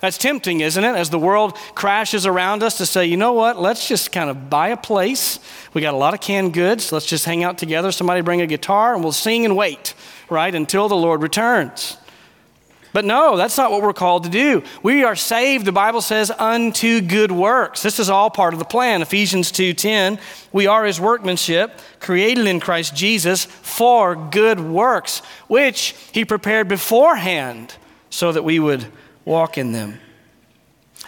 That's 0.00 0.18
tempting, 0.18 0.60
isn't 0.60 0.82
it? 0.84 0.94
As 0.94 1.10
the 1.10 1.18
world 1.18 1.56
crashes 1.74 2.24
around 2.24 2.62
us 2.62 2.78
to 2.78 2.86
say, 2.86 3.06
you 3.06 3.16
know 3.16 3.32
what, 3.32 3.60
let's 3.60 3.88
just 3.88 4.12
kind 4.12 4.30
of 4.30 4.48
buy 4.48 4.68
a 4.68 4.76
place. 4.76 5.40
We 5.74 5.80
got 5.80 5.94
a 5.94 5.96
lot 5.96 6.14
of 6.14 6.20
canned 6.20 6.54
goods. 6.54 6.92
Let's 6.92 7.06
just 7.06 7.24
hang 7.24 7.42
out 7.42 7.58
together. 7.58 7.90
Somebody 7.90 8.20
bring 8.20 8.40
a 8.40 8.46
guitar 8.46 8.94
and 8.94 9.02
we'll 9.02 9.12
sing 9.12 9.44
and 9.44 9.56
wait, 9.56 9.94
right, 10.30 10.54
until 10.54 10.88
the 10.88 10.96
Lord 10.96 11.22
returns. 11.22 11.96
But 12.92 13.04
no, 13.04 13.36
that's 13.36 13.56
not 13.56 13.70
what 13.70 13.82
we're 13.82 13.92
called 13.92 14.24
to 14.24 14.30
do. 14.30 14.62
We 14.82 15.04
are 15.04 15.14
saved, 15.14 15.64
the 15.64 15.72
Bible 15.72 16.00
says, 16.00 16.30
unto 16.30 17.00
good 17.00 17.30
works. 17.30 17.82
This 17.82 17.98
is 17.98 18.08
all 18.08 18.30
part 18.30 18.54
of 18.54 18.58
the 18.58 18.64
plan. 18.64 19.02
Ephesians 19.02 19.52
2:10, 19.52 20.18
we 20.52 20.66
are 20.66 20.84
his 20.84 20.98
workmanship, 21.00 21.80
created 22.00 22.46
in 22.46 22.60
Christ 22.60 22.94
Jesus 22.96 23.44
for 23.44 24.16
good 24.16 24.58
works, 24.58 25.20
which 25.48 25.94
he 26.12 26.24
prepared 26.24 26.66
beforehand 26.66 27.74
so 28.10 28.32
that 28.32 28.42
we 28.42 28.58
would 28.58 28.86
walk 29.28 29.58
in 29.58 29.72
them. 29.72 30.00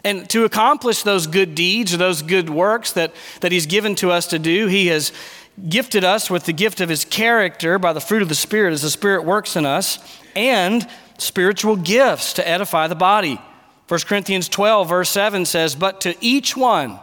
And 0.05 0.29
to 0.31 0.45
accomplish 0.45 1.03
those 1.03 1.27
good 1.27 1.55
deeds 1.55 1.93
or 1.93 1.97
those 1.97 2.23
good 2.23 2.49
works 2.49 2.93
that, 2.93 3.13
that 3.41 3.51
he's 3.51 3.67
given 3.67 3.95
to 3.97 4.11
us 4.11 4.29
to 4.29 4.39
do, 4.39 4.67
he 4.67 4.87
has 4.87 5.13
gifted 5.69 6.05
us 6.05 6.31
with 6.31 6.45
the 6.45 6.53
gift 6.53 6.81
of 6.81 6.89
his 6.89 7.05
character 7.05 7.79
by 7.79 7.93
the 7.93 8.01
fruit 8.01 8.23
of 8.23 8.29
the 8.29 8.35
Spirit 8.35 8.73
as 8.73 8.83
the 8.83 8.91
Spirit 8.91 9.25
works 9.25 9.57
in 9.57 9.67
us, 9.67 9.99
and 10.37 10.89
spiritual 11.19 11.77
gifts 11.77 12.35
to 12.35 12.49
edify 12.49 12.87
the 12.87 12.95
body. 12.95 13.41
1 13.89 14.01
Corinthians 14.01 14.49
12, 14.49 14.89
verse 14.89 15.11
7 15.11 15.45
says, 15.45 15.75
But 15.75 16.01
to 16.03 16.15
each 16.21 16.57
one, 16.57 17.01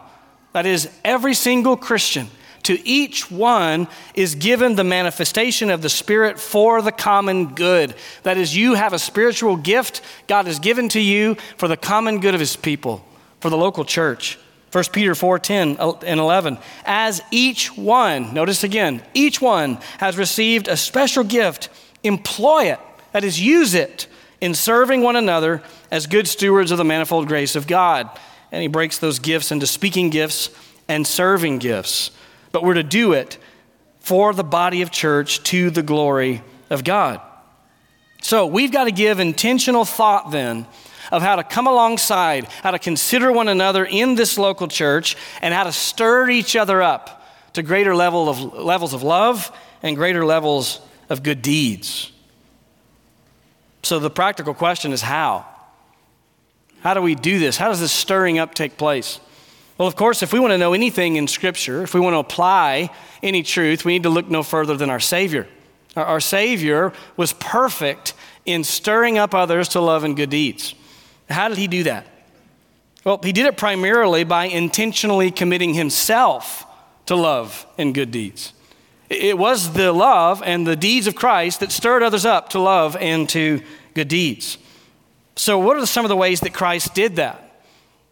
that 0.54 0.66
is, 0.66 0.88
every 1.04 1.34
single 1.34 1.76
Christian, 1.76 2.28
to 2.68 2.86
each 2.86 3.30
one 3.30 3.88
is 4.12 4.34
given 4.34 4.76
the 4.76 4.84
manifestation 4.84 5.70
of 5.70 5.80
the 5.80 5.88
Spirit 5.88 6.38
for 6.38 6.82
the 6.82 6.92
common 6.92 7.54
good. 7.54 7.94
That 8.24 8.36
is, 8.36 8.54
you 8.54 8.74
have 8.74 8.92
a 8.92 8.98
spiritual 8.98 9.56
gift 9.56 10.02
God 10.26 10.46
has 10.46 10.58
given 10.58 10.90
to 10.90 11.00
you 11.00 11.36
for 11.56 11.66
the 11.66 11.78
common 11.78 12.20
good 12.20 12.34
of 12.34 12.40
His 12.40 12.56
people, 12.56 13.02
for 13.40 13.48
the 13.48 13.56
local 13.56 13.86
church. 13.86 14.38
1 14.70 14.84
Peter 14.92 15.14
4 15.14 15.38
10 15.38 15.76
and 15.78 16.20
11. 16.20 16.58
As 16.84 17.22
each 17.30 17.74
one, 17.74 18.34
notice 18.34 18.64
again, 18.64 19.02
each 19.14 19.40
one 19.40 19.78
has 19.96 20.18
received 20.18 20.68
a 20.68 20.76
special 20.76 21.24
gift, 21.24 21.70
employ 22.04 22.64
it 22.64 22.80
that 23.12 23.24
is, 23.24 23.40
use 23.40 23.72
it 23.72 24.08
in 24.42 24.54
serving 24.54 25.00
one 25.00 25.16
another 25.16 25.62
as 25.90 26.06
good 26.06 26.28
stewards 26.28 26.70
of 26.70 26.76
the 26.76 26.84
manifold 26.84 27.28
grace 27.28 27.56
of 27.56 27.66
God. 27.66 28.10
And 28.52 28.60
he 28.60 28.68
breaks 28.68 28.98
those 28.98 29.18
gifts 29.18 29.50
into 29.50 29.66
speaking 29.66 30.10
gifts 30.10 30.50
and 30.86 31.06
serving 31.06 31.60
gifts. 31.60 32.10
But 32.52 32.62
we're 32.62 32.74
to 32.74 32.82
do 32.82 33.12
it 33.12 33.38
for 34.00 34.32
the 34.32 34.44
body 34.44 34.82
of 34.82 34.90
church 34.90 35.42
to 35.44 35.70
the 35.70 35.82
glory 35.82 36.42
of 36.70 36.84
God. 36.84 37.20
So 38.22 38.46
we've 38.46 38.72
got 38.72 38.84
to 38.84 38.90
give 38.90 39.20
intentional 39.20 39.84
thought 39.84 40.30
then 40.30 40.66
of 41.10 41.22
how 41.22 41.36
to 41.36 41.44
come 41.44 41.66
alongside, 41.66 42.44
how 42.62 42.70
to 42.70 42.78
consider 42.78 43.32
one 43.32 43.48
another 43.48 43.84
in 43.84 44.14
this 44.14 44.38
local 44.38 44.68
church, 44.68 45.16
and 45.40 45.54
how 45.54 45.64
to 45.64 45.72
stir 45.72 46.28
each 46.30 46.56
other 46.56 46.82
up 46.82 47.26
to 47.54 47.62
greater 47.62 47.94
level 47.94 48.28
of, 48.28 48.40
levels 48.54 48.92
of 48.92 49.02
love 49.02 49.50
and 49.82 49.96
greater 49.96 50.24
levels 50.24 50.80
of 51.08 51.22
good 51.22 51.40
deeds. 51.40 52.12
So 53.82 53.98
the 53.98 54.10
practical 54.10 54.54
question 54.54 54.92
is 54.92 55.00
how? 55.00 55.46
How 56.80 56.94
do 56.94 57.02
we 57.02 57.14
do 57.14 57.38
this? 57.38 57.56
How 57.56 57.68
does 57.68 57.80
this 57.80 57.92
stirring 57.92 58.38
up 58.38 58.54
take 58.54 58.76
place? 58.76 59.20
Well, 59.78 59.86
of 59.86 59.94
course, 59.94 60.24
if 60.24 60.32
we 60.32 60.40
want 60.40 60.50
to 60.50 60.58
know 60.58 60.72
anything 60.72 61.14
in 61.14 61.28
Scripture, 61.28 61.84
if 61.84 61.94
we 61.94 62.00
want 62.00 62.14
to 62.14 62.18
apply 62.18 62.90
any 63.22 63.44
truth, 63.44 63.84
we 63.84 63.92
need 63.92 64.02
to 64.02 64.10
look 64.10 64.28
no 64.28 64.42
further 64.42 64.76
than 64.76 64.90
our 64.90 64.98
Savior. 64.98 65.46
Our, 65.94 66.04
our 66.04 66.20
Savior 66.20 66.92
was 67.16 67.32
perfect 67.34 68.14
in 68.44 68.64
stirring 68.64 69.18
up 69.18 69.34
others 69.34 69.68
to 69.70 69.80
love 69.80 70.02
and 70.02 70.16
good 70.16 70.30
deeds. 70.30 70.74
How 71.30 71.48
did 71.48 71.58
he 71.58 71.68
do 71.68 71.84
that? 71.84 72.06
Well, 73.04 73.20
he 73.22 73.32
did 73.32 73.46
it 73.46 73.56
primarily 73.56 74.24
by 74.24 74.46
intentionally 74.46 75.30
committing 75.30 75.74
himself 75.74 76.66
to 77.06 77.14
love 77.14 77.64
and 77.78 77.94
good 77.94 78.10
deeds. 78.10 78.52
It 79.08 79.38
was 79.38 79.72
the 79.72 79.92
love 79.92 80.42
and 80.44 80.66
the 80.66 80.76
deeds 80.76 81.06
of 81.06 81.14
Christ 81.14 81.60
that 81.60 81.70
stirred 81.70 82.02
others 82.02 82.26
up 82.26 82.50
to 82.50 82.58
love 82.58 82.96
and 82.96 83.28
to 83.30 83.62
good 83.94 84.08
deeds. 84.08 84.58
So, 85.36 85.58
what 85.58 85.76
are 85.76 85.86
some 85.86 86.04
of 86.04 86.08
the 86.08 86.16
ways 86.16 86.40
that 86.40 86.52
Christ 86.52 86.94
did 86.94 87.16
that? 87.16 87.47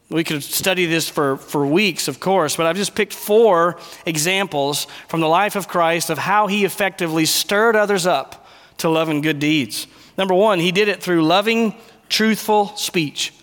We 0.09 0.23
could 0.23 0.45
study 0.45 0.87
this 0.87 1.09
for, 1.09 1.37
for 1.37 1.66
weeks, 1.66 2.07
of 2.07 2.21
course, 2.21 2.57
but 2.57 2.66
I've 2.66 2.77
just 2.77 2.95
picked 2.95 3.12
four 3.12 3.79
examples 4.05 4.87
from 5.09 5.21
the 5.21 5.27
life 5.27 5.57
of 5.57 5.66
Christ 5.66 6.11
of 6.11 6.19
how 6.19 6.47
he 6.47 6.64
effectively 6.64 7.27
stirred 7.27 7.75
others 7.75 8.07
up 8.07 8.47
to 8.79 8.88
love 8.88 9.09
and 9.09 9.23
good 9.23 9.40
deeds. 9.40 9.88
Number 10.16 10.35
one, 10.35 10.61
he 10.61 10.71
did 10.71 10.87
it 10.87 11.03
through 11.03 11.25
loving, 11.25 11.75
truthful 12.09 12.69
speech. 12.77 13.35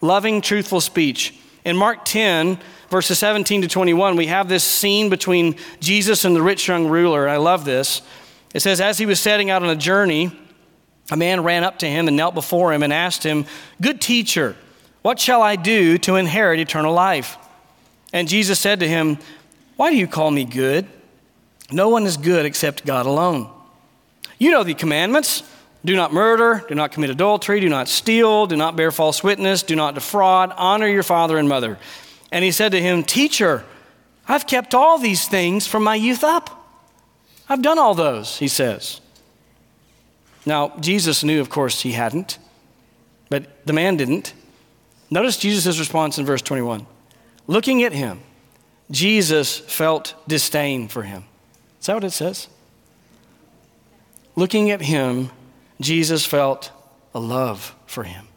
Loving, 0.00 0.40
truthful 0.40 0.80
speech. 0.80 1.34
In 1.64 1.76
Mark 1.76 2.04
10, 2.04 2.58
verses 2.88 3.18
17 3.18 3.62
to 3.62 3.68
21, 3.68 4.16
we 4.16 4.26
have 4.26 4.48
this 4.48 4.64
scene 4.64 5.10
between 5.10 5.56
Jesus 5.80 6.24
and 6.24 6.36
the 6.36 6.42
rich 6.42 6.68
young 6.68 6.86
ruler. 6.86 7.28
I 7.28 7.36
love 7.36 7.64
this. 7.64 8.00
It 8.54 8.60
says, 8.60 8.80
As 8.80 8.98
he 8.98 9.06
was 9.06 9.18
setting 9.18 9.50
out 9.50 9.62
on 9.62 9.70
a 9.70 9.76
journey, 9.76 10.36
a 11.10 11.16
man 11.16 11.42
ran 11.42 11.64
up 11.64 11.80
to 11.80 11.86
him 11.86 12.06
and 12.06 12.16
knelt 12.16 12.34
before 12.34 12.72
him 12.72 12.82
and 12.82 12.92
asked 12.92 13.24
him, 13.24 13.44
Good 13.80 14.00
teacher, 14.00 14.56
what 15.02 15.18
shall 15.18 15.42
I 15.42 15.56
do 15.56 15.98
to 15.98 16.16
inherit 16.16 16.60
eternal 16.60 16.92
life? 16.92 17.36
And 18.12 18.28
Jesus 18.28 18.58
said 18.58 18.80
to 18.80 18.88
him, 18.88 19.18
Why 19.76 19.90
do 19.90 19.96
you 19.96 20.06
call 20.06 20.30
me 20.30 20.44
good? 20.44 20.86
No 21.72 21.88
one 21.88 22.04
is 22.04 22.16
good 22.16 22.46
except 22.46 22.84
God 22.84 23.06
alone. 23.06 23.50
You 24.38 24.50
know 24.50 24.64
the 24.64 24.74
commandments 24.74 25.42
do 25.84 25.96
not 25.96 26.12
murder, 26.12 26.64
do 26.68 26.74
not 26.74 26.92
commit 26.92 27.10
adultery, 27.10 27.60
do 27.60 27.68
not 27.68 27.88
steal, 27.88 28.46
do 28.46 28.56
not 28.56 28.76
bear 28.76 28.90
false 28.90 29.24
witness, 29.24 29.62
do 29.62 29.74
not 29.74 29.94
defraud, 29.94 30.52
honor 30.56 30.86
your 30.86 31.02
father 31.02 31.38
and 31.38 31.48
mother. 31.48 31.78
And 32.30 32.44
he 32.44 32.50
said 32.50 32.72
to 32.72 32.80
him, 32.80 33.02
Teacher, 33.02 33.64
I've 34.28 34.46
kept 34.46 34.74
all 34.74 34.98
these 34.98 35.26
things 35.26 35.66
from 35.66 35.82
my 35.82 35.94
youth 35.94 36.22
up. 36.22 36.56
I've 37.48 37.62
done 37.62 37.78
all 37.78 37.94
those, 37.94 38.38
he 38.38 38.46
says. 38.46 39.00
Now, 40.44 40.72
Jesus 40.80 41.24
knew, 41.24 41.40
of 41.40 41.50
course, 41.50 41.80
he 41.80 41.92
hadn't, 41.92 42.38
but 43.28 43.66
the 43.66 43.72
man 43.72 43.96
didn't. 43.96 44.34
Notice 45.10 45.36
Jesus' 45.36 45.78
response 45.78 46.18
in 46.18 46.24
verse 46.24 46.42
21. 46.42 46.86
Looking 47.46 47.82
at 47.82 47.92
him, 47.92 48.20
Jesus 48.90 49.58
felt 49.58 50.14
disdain 50.28 50.88
for 50.88 51.02
him. 51.02 51.24
Is 51.80 51.86
that 51.86 51.94
what 51.94 52.04
it 52.04 52.10
says? 52.10 52.48
Looking 54.36 54.70
at 54.70 54.80
him, 54.80 55.30
Jesus 55.80 56.24
felt 56.24 56.70
a 57.14 57.20
love 57.20 57.74
for 57.86 58.04
him. 58.04 58.28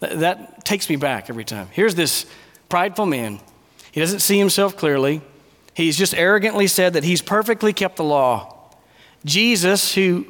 That 0.00 0.64
takes 0.64 0.90
me 0.90 0.96
back 0.96 1.30
every 1.30 1.44
time. 1.44 1.68
Here's 1.72 1.94
this 1.94 2.26
prideful 2.68 3.06
man. 3.06 3.40
He 3.92 4.00
doesn't 4.00 4.20
see 4.20 4.38
himself 4.38 4.76
clearly. 4.76 5.22
He's 5.72 5.96
just 5.96 6.14
arrogantly 6.14 6.66
said 6.66 6.92
that 6.92 7.04
he's 7.04 7.22
perfectly 7.22 7.72
kept 7.72 7.96
the 7.96 8.04
law. 8.04 8.70
Jesus, 9.24 9.94
who 9.94 10.26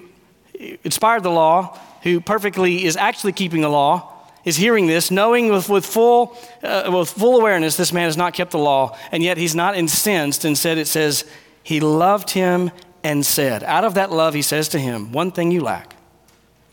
inspired 0.85 1.25
the 1.25 1.31
law, 1.31 1.79
who 2.03 2.21
perfectly 2.21 2.85
is 2.85 2.97
actually 2.97 3.33
keeping 3.33 3.63
the 3.63 3.69
law, 3.69 4.14
is 4.45 4.57
hearing 4.57 4.87
this, 4.87 5.11
knowing 5.11 5.49
with, 5.49 5.69
with, 5.69 5.87
full, 5.87 6.37
uh, 6.63 6.91
with 6.93 7.11
full 7.11 7.41
awareness 7.41 7.77
this 7.77 7.93
man 7.93 8.05
has 8.05 8.17
not 8.17 8.35
kept 8.35 8.51
the 8.51 8.59
law, 8.59 8.97
and 9.11 9.23
yet 9.23 9.39
he's 9.39 9.55
not 9.55 9.77
incensed. 9.77 10.45
Instead, 10.45 10.79
it 10.79 10.87
says, 10.87 11.25
he 11.63 11.81
loved 11.81 12.31
him 12.31 12.71
and 13.03 13.25
said, 13.25 13.63
Out 13.65 13.85
of 13.85 13.95
that 13.95 14.13
love, 14.13 14.35
he 14.35 14.43
says 14.43 14.69
to 14.71 14.79
him, 14.79 15.13
One 15.13 15.33
thing 15.33 15.51
you 15.51 15.61
lack. 15.61 15.97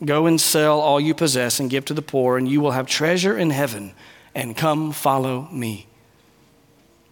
Go 0.04 0.26
and 0.26 0.40
sell 0.40 0.80
all 0.80 1.00
you 1.00 1.14
possess 1.14 1.60
and 1.60 1.70
give 1.70 1.84
to 1.86 1.94
the 1.94 2.02
poor, 2.02 2.36
and 2.36 2.48
you 2.48 2.60
will 2.60 2.72
have 2.72 2.86
treasure 2.86 3.36
in 3.36 3.50
heaven 3.50 3.92
and 4.34 4.56
come 4.56 4.92
follow 4.92 5.48
me. 5.52 5.86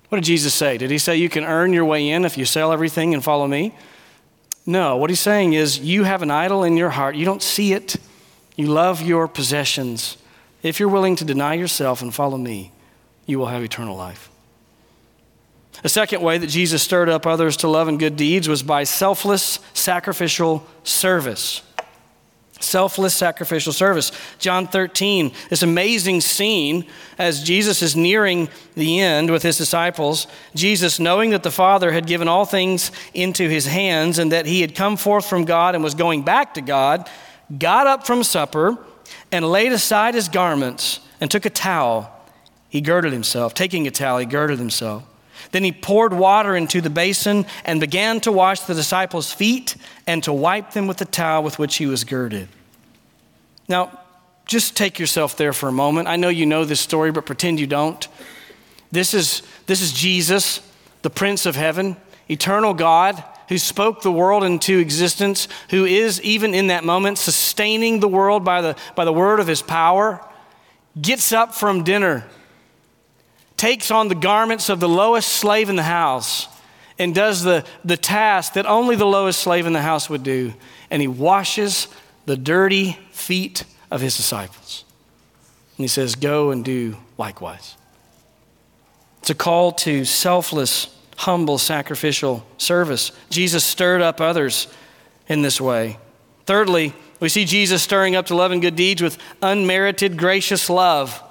What 0.09 0.16
did 0.16 0.25
Jesus 0.25 0.53
say? 0.53 0.77
Did 0.77 0.90
he 0.90 0.99
say 0.99 1.16
you 1.16 1.29
can 1.29 1.44
earn 1.44 1.73
your 1.73 1.85
way 1.85 2.09
in 2.09 2.25
if 2.25 2.37
you 2.37 2.44
sell 2.44 2.73
everything 2.73 3.14
and 3.14 3.23
follow 3.23 3.46
me? 3.46 3.75
No, 4.66 4.96
what 4.96 5.09
he's 5.09 5.20
saying 5.20 5.53
is 5.53 5.79
you 5.79 6.05
have 6.05 6.23
an 6.23 6.31
idol 6.31 6.64
in 6.64 6.77
your 6.77 6.90
heart. 6.90 7.14
You 7.14 7.25
don't 7.25 7.42
see 7.42 7.73
it. 7.73 7.96
You 8.57 8.66
love 8.66 9.01
your 9.01 9.29
possessions. 9.29 10.16
If 10.62 10.79
you're 10.79 10.88
willing 10.88 11.16
to 11.16 11.25
deny 11.25 11.55
yourself 11.55 12.03
and 12.03 12.14
follow 12.14 12.37
me, 12.37 12.73
you 13.27 13.38
will 13.38 13.46
have 13.46 13.62
eternal 13.62 13.96
life. 13.96 14.31
The 15.83 15.88
second 15.88 16.20
way 16.20 16.37
that 16.37 16.49
Jesus 16.49 16.83
stirred 16.83 17.09
up 17.09 17.27
others 17.27 17.57
to 17.59 17.68
love 17.68 17.88
and 17.88 17.99
good 17.99 18.16
deeds 18.16 18.49
was 18.49 18.62
by 18.62 18.85
selfless 18.85 19.61
sacrificial 19.73 20.66
service. 20.85 21.62
Selfless 22.61 23.14
sacrificial 23.14 23.73
service. 23.73 24.12
John 24.38 24.66
13, 24.66 25.33
this 25.49 25.62
amazing 25.62 26.20
scene 26.20 26.85
as 27.16 27.42
Jesus 27.42 27.81
is 27.81 27.96
nearing 27.96 28.51
the 28.75 29.01
end 29.01 29.31
with 29.31 29.42
his 29.42 29.57
disciples. 29.57 30.27
Jesus, 30.55 31.01
knowing 31.01 31.31
that 31.31 31.42
the 31.42 31.51
Father 31.51 31.90
had 31.92 32.07
given 32.07 32.29
all 32.29 32.44
things 32.44 32.90
into 33.14 33.49
his 33.49 33.66
hands 33.66 34.18
and 34.18 34.31
that 34.33 34.44
he 34.44 34.61
had 34.61 34.75
come 34.75 34.99
forth 34.99 35.25
from 35.25 35.46
God 35.46 35.75
and 35.75 35.83
was 35.83 35.94
going 35.94 36.23
back 36.23 36.53
to 36.55 36.61
God, 36.61 37.09
got 37.59 37.87
up 37.87 38.07
from 38.07 38.23
supper 38.23 38.77
and 39.33 39.45
laid 39.45 39.73
aside 39.73 40.14
his 40.14 40.29
garments 40.29 41.01
and 41.21 41.31
took 41.31 41.47
a 41.47 41.51
towel. 41.51 42.11
He 42.69 42.81
girded 42.81 43.12
himself. 43.12 43.55
Taking 43.55 43.87
a 43.87 43.90
towel, 43.90 44.19
he 44.19 44.27
girded 44.27 44.59
himself. 44.59 45.05
Then 45.53 45.64
he 45.64 45.73
poured 45.73 46.12
water 46.12 46.55
into 46.55 46.81
the 46.81 46.90
basin 46.90 47.47
and 47.64 47.81
began 47.81 48.21
to 48.21 48.33
wash 48.33 48.61
the 48.61 48.75
disciples' 48.75 49.33
feet 49.33 49.77
and 50.07 50.23
to 50.25 50.33
wipe 50.33 50.73
them 50.73 50.87
with 50.87 50.99
the 50.99 51.05
towel 51.05 51.43
with 51.43 51.59
which 51.59 51.77
he 51.77 51.87
was 51.87 52.05
girded. 52.05 52.49
Now, 53.69 53.99
just 54.47 54.77
take 54.77 54.99
yourself 54.99 55.37
there 55.37 55.53
for 55.53 55.69
a 55.69 55.73
moment. 55.73 56.09
I 56.09 56.16
know 56.16 56.29
you 56.29 56.47
know 56.47 56.64
this 56.64 56.81
story, 56.81 57.12
but 57.12 57.27
pretend 57.27 57.61
you 57.61 57.66
don't. 57.66 58.07
This 58.93 59.14
is, 59.14 59.43
this 59.66 59.81
is 59.81 59.93
Jesus, 59.93 60.61
the 61.03 61.11
Prince 61.11 61.47
of 61.47 61.55
Heaven, 61.57 61.97
eternal 62.29 62.75
God, 62.75 63.23
who 63.50 63.58
spoke 63.58 64.00
the 64.00 64.10
world 64.10 64.42
into 64.42 64.78
existence, 64.78 65.46
who 65.68 65.84
is, 65.84 66.22
even 66.22 66.54
in 66.54 66.68
that 66.68 66.84
moment, 66.84 67.18
sustaining 67.18 68.00
the 68.00 68.08
world 68.08 68.42
by 68.42 68.62
the, 68.62 68.76
by 68.94 69.04
the 69.04 69.12
word 69.12 69.40
of 69.40 69.46
his 69.46 69.60
power, 69.60 70.24
gets 70.98 71.32
up 71.32 71.54
from 71.54 71.84
dinner 71.84 72.24
takes 73.60 73.90
on 73.90 74.08
the 74.08 74.14
garments 74.14 74.70
of 74.70 74.80
the 74.80 74.88
lowest 74.88 75.28
slave 75.28 75.68
in 75.68 75.76
the 75.76 75.82
house 75.82 76.48
and 76.98 77.14
does 77.14 77.42
the, 77.42 77.62
the 77.84 77.96
task 77.96 78.54
that 78.54 78.64
only 78.64 78.96
the 78.96 79.04
lowest 79.04 79.38
slave 79.38 79.66
in 79.66 79.74
the 79.74 79.82
house 79.82 80.08
would 80.08 80.22
do. 80.22 80.54
And 80.90 81.02
he 81.02 81.08
washes 81.08 81.86
the 82.24 82.38
dirty 82.38 82.98
feet 83.10 83.64
of 83.90 84.00
his 84.00 84.16
disciples. 84.16 84.86
And 85.76 85.84
he 85.84 85.88
says, 85.88 86.14
Go 86.14 86.50
and 86.50 86.64
do 86.64 86.96
likewise. 87.18 87.76
It's 89.18 89.28
a 89.28 89.34
call 89.34 89.72
to 89.72 90.06
selfless, 90.06 90.96
humble, 91.20 91.59
sacrificial 91.59 92.46
service. 92.56 93.12
Jesus 93.28 93.62
stirred 93.62 94.00
up 94.00 94.22
others 94.22 94.68
in 95.28 95.42
this 95.42 95.61
way. 95.61 95.98
Thirdly, 96.46 96.94
we 97.20 97.28
see 97.28 97.44
Jesus 97.44 97.83
stirring 97.83 98.16
up 98.16 98.26
to 98.26 98.35
love 98.35 98.52
and 98.52 98.62
good 98.62 98.74
deeds 98.74 99.02
with 99.02 99.18
unmerited, 99.42 100.16
gracious 100.16 100.70
love. 100.70 101.22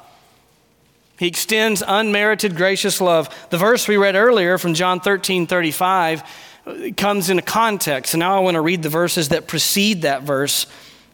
He 1.18 1.26
extends 1.26 1.82
unmerited 1.86 2.56
gracious 2.56 3.02
love. 3.02 3.36
The 3.50 3.58
verse 3.58 3.88
we 3.88 3.98
read 3.98 4.16
earlier 4.16 4.60
from 4.60 4.76
John 4.76 5.00
13 5.00 5.48
35 5.48 6.24
uh, 6.68 6.76
comes 6.96 7.32
in 7.32 7.40
a 7.40 7.42
context. 7.42 8.14
And 8.14 8.20
now 8.20 8.36
I 8.36 8.40
want 8.40 8.56
to 8.56 8.62
read 8.62 8.84
the 8.84 8.90
verses 8.90 9.30
that 9.30 9.48
precede 9.48 10.04
that 10.04 10.22
verse, 10.22 10.68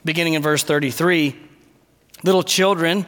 beginning 0.04 0.34
in 0.34 0.42
verse 0.42 0.64
33. 0.64 1.34
Little 2.24 2.44
children, 2.44 3.06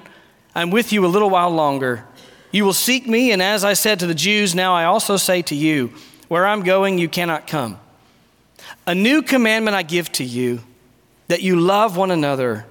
I'm 0.56 0.71
with 0.71 0.93
you 0.93 1.06
a 1.06 1.08
little 1.08 1.30
while 1.30 1.49
longer. 1.49 2.06
You 2.51 2.65
will 2.65 2.73
seek 2.73 3.07
me, 3.07 3.31
and 3.31 3.41
as 3.41 3.63
I 3.63 3.73
said 3.73 3.99
to 3.99 4.07
the 4.07 4.15
Jews, 4.15 4.55
now 4.55 4.73
I 4.73 4.86
also 4.86 5.17
say 5.17 5.41
to 5.43 5.55
you, 5.55 5.93
where 6.27 6.45
I'm 6.45 6.63
going, 6.63 6.97
you 6.97 7.10
cannot 7.10 7.47
come. 7.47 7.79
A 8.86 8.95
new 8.95 9.21
commandment 9.21 9.75
I 9.75 9.83
give 9.83 10.12
to 10.13 10.23
you, 10.23 10.62
that 11.27 11.41
you 11.41 11.60
love 11.60 11.97
one 11.97 12.12
another, 12.12 12.65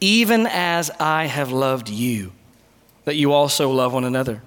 even 0.00 0.46
as 0.46 0.90
I 0.98 1.26
have 1.26 1.52
loved 1.52 1.88
you 1.88 2.32
that 3.04 3.16
you 3.16 3.32
also 3.32 3.70
love 3.70 3.92
one 3.92 4.04
another. 4.04 4.42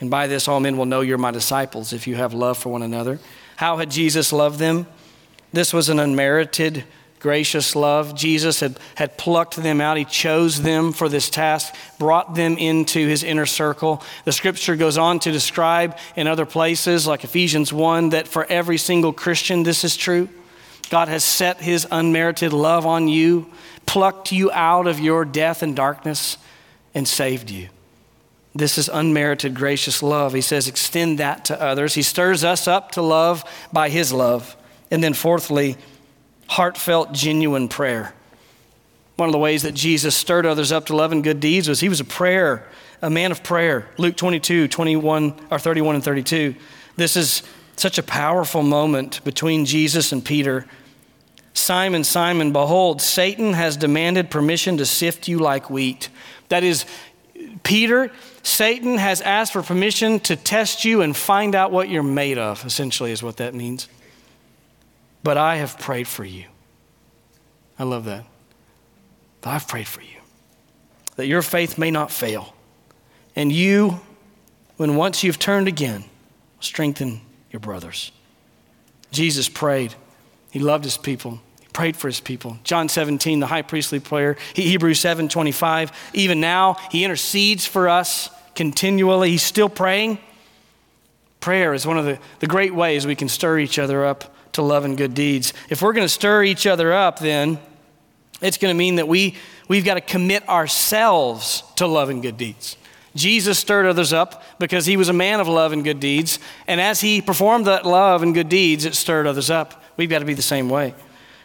And 0.00 0.10
by 0.10 0.26
this, 0.26 0.48
all 0.48 0.60
men 0.60 0.76
will 0.76 0.86
know 0.86 1.02
you're 1.02 1.18
my 1.18 1.30
disciples 1.30 1.92
if 1.92 2.06
you 2.06 2.14
have 2.16 2.32
love 2.32 2.56
for 2.56 2.70
one 2.70 2.82
another. 2.82 3.18
How 3.56 3.76
had 3.76 3.90
Jesus 3.90 4.32
loved 4.32 4.58
them? 4.58 4.86
This 5.52 5.72
was 5.74 5.88
an 5.88 5.98
unmerited, 5.98 6.84
gracious 7.20 7.76
love. 7.76 8.14
Jesus 8.14 8.60
had, 8.60 8.78
had 8.96 9.16
plucked 9.16 9.56
them 9.56 9.80
out. 9.80 9.96
He 9.96 10.04
chose 10.04 10.62
them 10.62 10.92
for 10.92 11.08
this 11.08 11.30
task, 11.30 11.74
brought 11.98 12.34
them 12.34 12.56
into 12.58 13.06
his 13.06 13.22
inner 13.22 13.46
circle. 13.46 14.02
The 14.24 14.32
scripture 14.32 14.74
goes 14.74 14.98
on 14.98 15.20
to 15.20 15.30
describe 15.30 15.96
in 16.16 16.26
other 16.26 16.46
places, 16.46 17.06
like 17.06 17.22
Ephesians 17.22 17.72
1, 17.72 18.10
that 18.10 18.26
for 18.26 18.44
every 18.46 18.78
single 18.78 19.12
Christian, 19.12 19.62
this 19.62 19.84
is 19.84 19.96
true. 19.96 20.28
God 20.88 21.08
has 21.08 21.22
set 21.22 21.60
his 21.60 21.86
unmerited 21.90 22.52
love 22.52 22.84
on 22.84 23.06
you, 23.06 23.46
plucked 23.86 24.32
you 24.32 24.50
out 24.50 24.86
of 24.86 24.98
your 24.98 25.24
death 25.24 25.62
and 25.62 25.76
darkness, 25.76 26.38
and 26.94 27.06
saved 27.06 27.50
you. 27.50 27.68
This 28.54 28.78
is 28.78 28.88
unmerited, 28.88 29.54
gracious 29.54 30.02
love. 30.02 30.32
He 30.32 30.40
says, 30.40 30.66
extend 30.66 31.18
that 31.18 31.44
to 31.44 31.60
others. 31.60 31.94
He 31.94 32.02
stirs 32.02 32.42
us 32.42 32.66
up 32.66 32.92
to 32.92 33.02
love 33.02 33.44
by 33.72 33.90
his 33.90 34.12
love. 34.12 34.56
And 34.90 35.04
then, 35.04 35.14
fourthly, 35.14 35.76
heartfelt, 36.50 37.12
genuine 37.12 37.68
prayer. 37.68 38.12
One 39.14 39.28
of 39.28 39.32
the 39.32 39.38
ways 39.38 39.62
that 39.62 39.72
Jesus 39.72 40.16
stirred 40.16 40.46
others 40.46 40.72
up 40.72 40.86
to 40.86 40.96
love 40.96 41.12
and 41.12 41.22
good 41.22 41.38
deeds 41.38 41.68
was 41.68 41.78
he 41.78 41.88
was 41.88 42.00
a 42.00 42.04
prayer, 42.04 42.66
a 43.00 43.08
man 43.08 43.30
of 43.30 43.44
prayer. 43.44 43.86
Luke 43.98 44.16
22, 44.16 44.66
21, 44.66 45.34
or 45.48 45.58
31 45.60 45.94
and 45.94 46.04
32. 46.04 46.56
This 46.96 47.16
is 47.16 47.44
such 47.76 47.98
a 47.98 48.02
powerful 48.02 48.64
moment 48.64 49.22
between 49.22 49.64
Jesus 49.64 50.10
and 50.10 50.24
Peter. 50.24 50.66
Simon, 51.54 52.02
Simon, 52.02 52.52
behold, 52.52 53.00
Satan 53.00 53.52
has 53.52 53.76
demanded 53.76 54.28
permission 54.28 54.76
to 54.78 54.86
sift 54.86 55.28
you 55.28 55.38
like 55.38 55.70
wheat. 55.70 56.08
That 56.48 56.64
is, 56.64 56.84
Peter, 57.62 58.10
Satan 58.42 58.98
has 58.98 59.20
asked 59.20 59.52
for 59.52 59.62
permission 59.62 60.18
to 60.20 60.34
test 60.34 60.84
you 60.84 61.02
and 61.02 61.16
find 61.16 61.54
out 61.54 61.70
what 61.70 61.88
you're 61.88 62.02
made 62.02 62.38
of, 62.38 62.64
essentially, 62.66 63.12
is 63.12 63.22
what 63.22 63.36
that 63.36 63.54
means. 63.54 63.88
But 65.22 65.36
I 65.36 65.56
have 65.56 65.78
prayed 65.78 66.08
for 66.08 66.24
you. 66.24 66.44
I 67.78 67.84
love 67.84 68.04
that. 68.04 68.24
But 69.40 69.50
I've 69.50 69.68
prayed 69.68 69.88
for 69.88 70.02
you 70.02 70.20
that 71.16 71.26
your 71.26 71.42
faith 71.42 71.76
may 71.76 71.90
not 71.90 72.10
fail. 72.10 72.54
And 73.36 73.52
you, 73.52 74.00
when 74.78 74.96
once 74.96 75.22
you've 75.22 75.38
turned 75.38 75.68
again, 75.68 76.04
strengthen 76.60 77.20
your 77.50 77.60
brothers. 77.60 78.10
Jesus 79.10 79.48
prayed, 79.48 79.94
he 80.50 80.58
loved 80.58 80.84
his 80.84 80.96
people 80.96 81.40
He 81.60 81.66
prayed 81.72 81.96
for 81.96 82.08
his 82.08 82.20
people. 82.20 82.58
John 82.64 82.88
17, 82.88 83.40
the 83.40 83.46
high 83.46 83.62
priestly 83.62 84.00
prayer. 84.00 84.36
Hebrews 84.54 85.00
7, 85.00 85.28
25. 85.28 85.92
Even 86.14 86.40
now, 86.40 86.76
he 86.90 87.04
intercedes 87.04 87.66
for 87.66 87.88
us 87.88 88.30
continually. 88.54 89.30
He's 89.30 89.42
still 89.42 89.68
praying. 89.68 90.18
Prayer 91.40 91.74
is 91.74 91.86
one 91.86 91.98
of 91.98 92.04
the, 92.04 92.18
the 92.38 92.46
great 92.46 92.74
ways 92.74 93.06
we 93.06 93.14
can 93.14 93.28
stir 93.28 93.58
each 93.58 93.78
other 93.78 94.04
up 94.04 94.29
to 94.52 94.62
love 94.62 94.84
and 94.84 94.96
good 94.96 95.14
deeds. 95.14 95.52
If 95.68 95.82
we're 95.82 95.92
going 95.92 96.04
to 96.04 96.08
stir 96.08 96.44
each 96.44 96.66
other 96.66 96.92
up, 96.92 97.18
then 97.18 97.58
it's 98.40 98.56
going 98.56 98.74
to 98.74 98.78
mean 98.78 98.96
that 98.96 99.08
we, 99.08 99.36
we've 99.68 99.84
got 99.84 99.94
to 99.94 100.00
commit 100.00 100.48
ourselves 100.48 101.62
to 101.76 101.86
love 101.86 102.08
and 102.08 102.22
good 102.22 102.36
deeds. 102.36 102.76
Jesus 103.14 103.58
stirred 103.58 103.86
others 103.86 104.12
up 104.12 104.42
because 104.58 104.86
he 104.86 104.96
was 104.96 105.08
a 105.08 105.12
man 105.12 105.40
of 105.40 105.48
love 105.48 105.72
and 105.72 105.82
good 105.82 106.00
deeds. 106.00 106.38
And 106.66 106.80
as 106.80 107.00
he 107.00 107.20
performed 107.20 107.66
that 107.66 107.84
love 107.84 108.22
and 108.22 108.34
good 108.34 108.48
deeds, 108.48 108.84
it 108.84 108.94
stirred 108.94 109.26
others 109.26 109.50
up. 109.50 109.82
We've 109.96 110.08
got 110.08 110.20
to 110.20 110.24
be 110.24 110.34
the 110.34 110.42
same 110.42 110.68
way. 110.68 110.94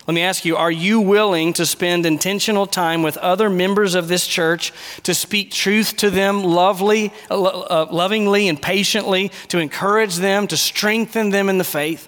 Let 0.07 0.13
me 0.13 0.21
ask 0.21 0.45
you, 0.45 0.55
are 0.55 0.71
you 0.71 1.01
willing 1.01 1.53
to 1.53 1.65
spend 1.65 2.05
intentional 2.05 2.67
time 2.67 3.01
with 3.01 3.17
other 3.17 3.49
members 3.49 3.95
of 3.95 4.07
this 4.07 4.27
church 4.27 4.71
to 5.01 5.15
speak 5.15 5.51
truth 5.51 5.97
to 5.97 6.11
them 6.11 6.43
lovely, 6.43 7.11
uh, 7.31 7.87
lovingly 7.89 8.47
and 8.47 8.61
patiently, 8.61 9.31
to 9.47 9.57
encourage 9.57 10.17
them, 10.17 10.45
to 10.47 10.57
strengthen 10.57 11.31
them 11.31 11.49
in 11.49 11.57
the 11.57 11.63
faith? 11.63 12.07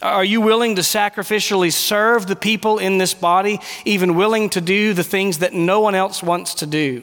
Are 0.00 0.24
you 0.24 0.40
willing 0.40 0.76
to 0.76 0.82
sacrificially 0.82 1.72
serve 1.72 2.26
the 2.26 2.36
people 2.36 2.78
in 2.78 2.98
this 2.98 3.14
body, 3.14 3.60
even 3.84 4.14
willing 4.14 4.48
to 4.50 4.60
do 4.60 4.94
the 4.94 5.02
things 5.02 5.38
that 5.38 5.52
no 5.52 5.80
one 5.80 5.94
else 5.96 6.22
wants 6.22 6.54
to 6.54 6.66
do? 6.66 7.02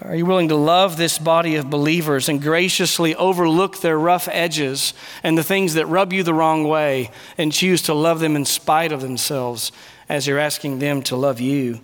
Are 0.00 0.14
you 0.14 0.24
willing 0.24 0.48
to 0.48 0.56
love 0.56 0.96
this 0.96 1.18
body 1.18 1.56
of 1.56 1.68
believers 1.68 2.28
and 2.28 2.40
graciously 2.40 3.16
overlook 3.16 3.80
their 3.80 3.98
rough 3.98 4.28
edges 4.30 4.94
and 5.24 5.36
the 5.36 5.42
things 5.42 5.74
that 5.74 5.86
rub 5.86 6.12
you 6.12 6.22
the 6.22 6.32
wrong 6.32 6.64
way 6.64 7.10
and 7.36 7.52
choose 7.52 7.82
to 7.82 7.94
love 7.94 8.20
them 8.20 8.36
in 8.36 8.44
spite 8.44 8.92
of 8.92 9.00
themselves 9.00 9.72
as 10.08 10.26
you're 10.26 10.38
asking 10.38 10.78
them 10.78 11.02
to 11.02 11.16
love 11.16 11.40
you? 11.40 11.80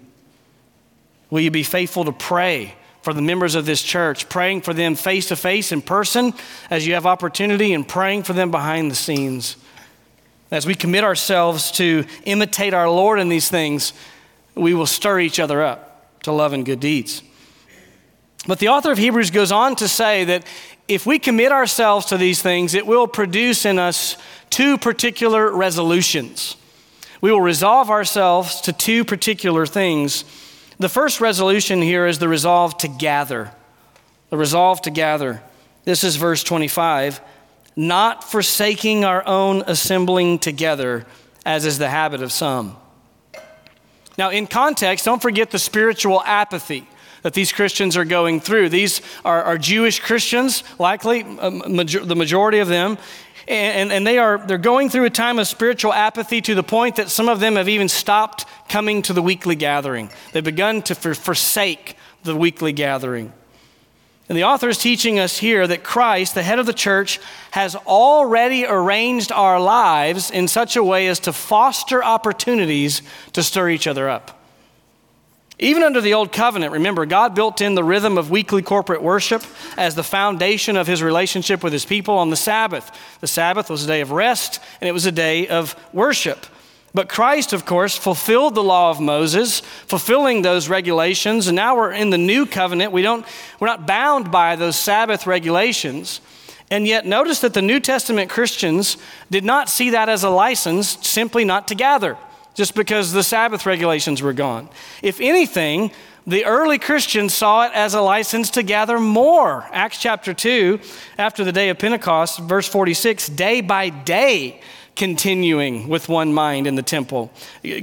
Will 1.29 1.41
you 1.41 1.51
be 1.51 1.65
faithful 1.65 2.05
to 2.05 2.13
pray 2.13 2.77
for 3.05 3.13
the 3.13 3.23
members 3.23 3.55
of 3.55 3.67
this 3.67 3.83
church, 3.83 4.31
praying 4.31 4.63
for 4.63 4.73
them 4.73 4.95
face 4.95 5.29
to 5.29 5.37
face 5.37 5.73
in 5.73 5.83
person 5.83 6.33
as 6.71 6.87
you 6.87 6.95
have 6.95 7.05
opportunity 7.05 7.75
and 7.75 7.87
praying 7.87 8.23
for 8.23 8.33
them 8.33 8.51
behind 8.51 8.91
the 8.91 8.95
scenes? 8.95 9.57
As 10.51 10.67
we 10.67 10.75
commit 10.75 11.05
ourselves 11.05 11.71
to 11.73 12.07
imitate 12.25 12.73
our 12.73 12.89
Lord 12.89 13.21
in 13.21 13.29
these 13.29 13.51
things, 13.51 13.93
we 14.55 14.73
will 14.73 14.87
stir 14.87 15.21
each 15.21 15.39
other 15.39 15.63
up 15.63 16.23
to 16.23 16.33
love 16.33 16.55
and 16.55 16.65
good 16.65 16.81
deeds. 16.81 17.23
But 18.47 18.59
the 18.59 18.69
author 18.69 18.91
of 18.91 18.99
Hebrews 18.99 19.31
goes 19.31 19.53
on 19.53 19.77
to 19.77 19.89
say 19.89 20.25
that 20.25 20.47
if 20.89 21.05
we 21.05 21.19
commit 21.19 21.53
ourselves 21.53 22.07
to 22.07 22.17
these 22.17 22.41
things, 22.41 22.73
it 22.73 22.87
will 22.87 23.07
produce 23.07 23.67
in 23.67 23.79
us 23.79 24.17
two 24.49 24.79
particular 24.79 25.55
resolutions. 25.55 26.57
We 27.21 27.31
will 27.31 27.41
resolve 27.41 27.91
ourselves 27.91 28.63
to 28.63 28.73
two 28.73 29.05
particular 29.05 29.67
things. 29.67 30.25
The 30.79 30.89
first 30.89 31.21
resolution 31.21 31.81
here 31.83 32.07
is 32.07 32.19
the 32.19 32.29
resolve 32.29 32.77
to 32.79 32.89
gather. 32.89 33.53
The 34.31 34.37
resolve 34.37 34.83
to 34.83 34.91
gather. 34.91 35.43
This 35.85 36.05
is 36.05 36.17
verse 36.17 36.43
25 36.43 37.21
not 37.77 38.23
forsaking 38.23 39.05
our 39.05 39.27
own 39.27 39.63
assembling 39.67 40.39
together, 40.39 41.05
as 41.45 41.67
is 41.67 41.79
the 41.79 41.91
habit 41.91 42.23
of 42.23 42.31
some. 42.31 42.77
Now, 44.17 44.31
in 44.31 44.47
context, 44.47 45.05
don't 45.05 45.21
forget 45.21 45.51
the 45.51 45.59
spiritual 45.59 46.23
apathy 46.23 46.87
that 47.23 47.35
these 47.35 47.53
Christians 47.53 47.97
are 47.97 48.05
going 48.05 48.41
through. 48.41 48.69
These 48.69 49.01
are, 49.25 49.43
are 49.43 49.59
Jewish 49.59 49.99
Christians, 49.99 50.63
likely, 50.79 51.25
uh, 51.25 51.51
major, 51.51 52.05
the 52.05 52.15
majority 52.15 52.59
of 52.59 52.69
them. 52.69 52.97
And, 53.47 53.93
and 53.93 54.07
they 54.07 54.19
are 54.19 54.39
they're 54.39 54.59
going 54.59 54.89
through 54.89 55.05
a 55.05 55.11
time 55.11 55.39
of 55.39 55.47
spiritual 55.47 55.93
apathy 55.93 56.41
to 56.43 56.55
the 56.55 56.63
point 56.63 56.97
that 56.97 57.11
some 57.11 57.29
of 57.29 57.41
them 57.41 57.57
have 57.57 57.69
even 57.69 57.89
stopped 57.89 58.47
coming 58.69 59.03
to 59.03 59.13
the 59.13 59.23
weekly 59.23 59.55
gathering. 59.55 60.11
They've 60.33 60.43
begun 60.43 60.83
to 60.83 60.95
for, 60.95 61.15
forsake 61.15 61.97
the 62.23 62.35
weekly 62.35 62.73
gathering. 62.73 63.33
And 64.29 64.39
the 64.39 64.45
author 64.45 64.71
is 64.71 64.79
teaching 64.79 65.19
us 65.19 65.37
here 65.37 65.67
that 65.67 65.85
Christ, 65.85 66.35
the 66.35 66.43
head 66.43 66.59
of 66.59 66.65
the 66.65 66.73
church, 66.73 67.21
has 67.51 67.77
already 67.77 68.65
arranged 68.65 69.31
our 69.31 69.61
lives 69.61 70.31
in 70.31 70.49
such 70.49 70.77
a 70.77 70.85
way 70.85 71.09
as 71.09 71.21
to 71.21 71.33
foster 71.33 72.03
opportunities 72.03 73.03
to 73.35 73.43
stir 73.43 73.69
each 73.69 73.87
other 73.87 74.09
up. 74.09 74.41
Even 75.59 75.85
under 75.85 76.01
the 76.01 76.15
Old 76.15 76.33
Covenant, 76.33 76.73
remember, 76.73 77.07
God 77.07 77.35
built 77.35 77.61
in 77.61 77.77
the 77.77 77.85
rhythm 77.85 78.19
of 78.19 78.29
weekly 78.29 78.61
corporate 78.61 79.03
worship 79.03 79.45
as 79.77 79.95
the 79.95 80.03
foundation 80.03 80.77
of 80.77 80.89
his 80.89 81.01
relationship 81.01 81.63
with 81.63 81.73
his 81.73 81.85
people 81.85 82.19
on 82.19 82.31
the 82.31 82.37
Sabbath. 82.37 82.91
The 83.21 83.29
Sabbath 83.29 83.71
was 83.71 83.85
a 83.85 83.87
day 83.87 84.01
of 84.01 84.11
rest, 84.11 84.59
and 84.81 84.89
it 84.89 84.93
was 84.93 85.07
a 85.07 85.13
day 85.13 85.47
of 85.47 85.77
worship. 85.93 86.45
But 86.93 87.09
Christ, 87.09 87.53
of 87.53 87.67
course, 87.67 87.97
fulfilled 87.97 88.57
the 88.57 88.65
law 88.65 88.91
of 88.91 89.01
Moses, 89.01 89.61
fulfilling 89.61 90.43
those 90.43 90.69
regulations, 90.69 91.47
and 91.47 91.57
now 91.57 91.77
we're 91.77 91.93
in 91.93 92.11
the 92.11 92.19
new 92.19 92.47
covenant. 92.47 92.93
We 92.93 93.03
don't, 93.03 93.25
we're 93.61 93.69
not 93.69 93.87
bound 93.87 94.33
by 94.33 94.57
those 94.57 94.77
Sabbath 94.77 95.25
regulations. 95.27 96.21
And 96.71 96.87
yet, 96.87 97.07
notice 97.07 97.41
that 97.41 97.55
the 97.55 97.63
New 97.63 97.79
Testament 97.79 98.29
Christians 98.29 98.97
did 99.31 99.45
not 99.45 99.69
see 99.69 99.91
that 99.91 100.09
as 100.09 100.25
a 100.25 100.31
license 100.31 100.99
simply 101.07 101.45
not 101.45 101.69
to 101.69 101.77
gather 101.77 102.17
just 102.55 102.75
because 102.75 103.13
the 103.13 103.23
Sabbath 103.23 103.67
regulations 103.67 104.23
were 104.23 104.33
gone. 104.33 104.69
If 105.03 105.21
anything, 105.21 105.91
the 106.27 106.47
early 106.47 106.79
Christians 106.79 107.35
saw 107.35 107.67
it 107.67 107.73
as 107.75 107.95
a 107.95 108.01
license 108.01 108.51
to 108.51 108.63
gather 108.63 108.99
more. 108.99 109.67
Acts 109.73 109.99
chapter 109.99 110.33
2, 110.33 110.81
after 111.19 111.45
the 111.45 111.53
day 111.53 111.69
of 111.69 111.79
Pentecost, 111.79 112.39
verse 112.41 112.67
46, 112.67 113.29
day 113.29 113.61
by 113.61 113.91
day 113.91 114.61
continuing 114.97 115.89
with 115.89 116.09
one 116.09 116.33
mind 116.33 116.67
in 116.67 116.77
the 116.77 116.83
temple. 116.83 117.31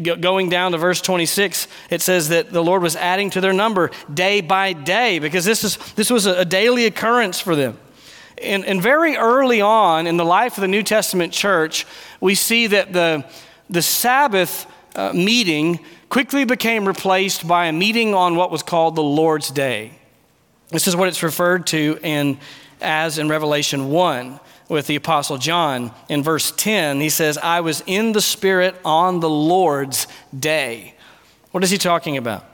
Going 0.04 0.50
down 0.50 0.72
to 0.72 0.78
verse 0.78 1.02
26, 1.02 1.68
it 1.90 2.02
says 2.02 2.30
that 2.30 2.52
the 2.52 2.64
Lord 2.64 2.82
was 2.82 2.96
adding 2.96 3.30
to 3.32 3.42
their 3.42 3.54
number 3.54 3.92
day 4.12 4.42
by 4.42 4.74
day 4.74 5.20
because 5.20 5.44
this, 5.46 5.64
is, 5.64 5.78
this 5.94 6.10
was 6.10 6.26
a 6.26 6.46
daily 6.46 6.86
occurrence 6.86 7.40
for 7.40 7.56
them. 7.56 7.78
And, 8.42 8.66
and 8.66 8.82
very 8.82 9.18
early 9.18 9.62
on 9.62 10.08
in 10.08 10.18
the 10.18 10.26
life 10.26 10.58
of 10.58 10.62
the 10.62 10.68
New 10.68 10.84
Testament 10.84 11.34
church, 11.34 11.86
we 12.20 12.34
see 12.34 12.68
that 12.68 12.94
the 12.94 13.26
the 13.72 13.82
Sabbath 13.82 14.68
uh, 14.96 15.14
meeting 15.14 15.80
quickly 16.10 16.44
became 16.44 16.86
replaced 16.86 17.48
by 17.48 17.68
a 17.68 17.72
meeting 17.72 18.14
on 18.14 18.36
what 18.36 18.52
was 18.52 18.62
called 18.62 18.96
the 18.96 19.04
Lord's 19.04 19.50
Day. 19.50 19.94
This 20.70 20.88
is 20.88 20.96
what 20.96 21.08
it's 21.08 21.24
referred 21.24 21.68
to 21.68 21.98
in, 22.04 22.38
as 22.82 23.18
in 23.18 23.30
Revelation 23.30 23.90
1 23.90 24.40
with 24.68 24.88
the 24.88 24.96
Apostle 24.96 25.38
John. 25.38 25.92
In 26.10 26.22
verse 26.22 26.52
10, 26.52 27.00
he 27.00 27.10
says, 27.10 27.38
I 27.38 27.62
was 27.62 27.82
in 27.86 28.12
the 28.12 28.22
Spirit 28.22 28.76
on 28.84 29.22
the 29.22 29.30
Lord's 29.30 30.08
day. 30.38 30.96
What 31.52 31.64
is 31.64 31.70
he 31.70 31.78
talking 31.78 32.18
about? 32.18 32.46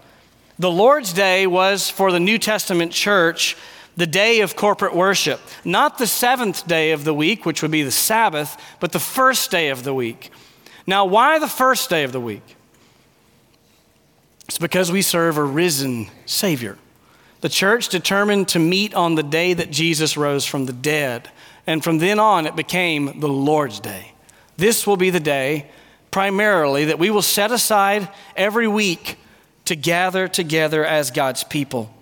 The 0.59 0.71
Lord's 0.71 1.13
Day 1.13 1.45
was 1.45 1.89
for 1.89 2.11
the 2.11 2.19
New 2.19 2.39
Testament 2.39 2.91
church 2.91 3.55
the 3.95 4.07
day 4.07 4.41
of 4.41 4.55
corporate 4.55 4.95
worship, 4.95 5.39
not 5.65 5.97
the 5.97 6.05
seventh 6.05 6.67
day 6.67 6.91
of 6.91 7.03
the 7.03 7.13
week, 7.13 7.45
which 7.45 7.63
would 7.63 7.71
be 7.71 7.81
the 7.81 7.91
Sabbath, 7.91 8.55
but 8.79 8.91
the 8.91 8.99
first 8.99 9.49
day 9.49 9.69
of 9.69 9.83
the 9.83 9.93
week. 9.93 10.31
Now, 10.87 11.05
why 11.05 11.37
the 11.37 11.49
first 11.49 11.89
day 11.89 12.05
of 12.05 12.13
the 12.13 12.21
week? 12.21 12.55
It's 14.47 14.57
because 14.57 14.89
we 14.89 15.01
serve 15.01 15.37
a 15.37 15.43
risen 15.43 16.07
Savior. 16.25 16.77
The 17.41 17.49
church 17.49 17.89
determined 17.89 18.47
to 18.49 18.59
meet 18.59 18.93
on 18.93 19.15
the 19.15 19.23
day 19.23 19.53
that 19.53 19.69
Jesus 19.69 20.15
rose 20.15 20.45
from 20.45 20.65
the 20.65 20.73
dead. 20.73 21.29
And 21.67 21.83
from 21.83 21.97
then 21.97 22.17
on, 22.17 22.47
it 22.47 22.55
became 22.55 23.19
the 23.19 23.27
Lord's 23.27 23.81
Day. 23.81 24.13
This 24.55 24.87
will 24.87 24.97
be 24.97 25.09
the 25.09 25.19
day, 25.19 25.69
primarily, 26.09 26.85
that 26.85 26.97
we 26.97 27.09
will 27.09 27.21
set 27.21 27.51
aside 27.51 28.07
every 28.37 28.67
week 28.67 29.17
to 29.65 29.75
gather 29.75 30.29
together 30.29 30.85
as 30.85 31.11
God's 31.11 31.43
people. 31.43 31.93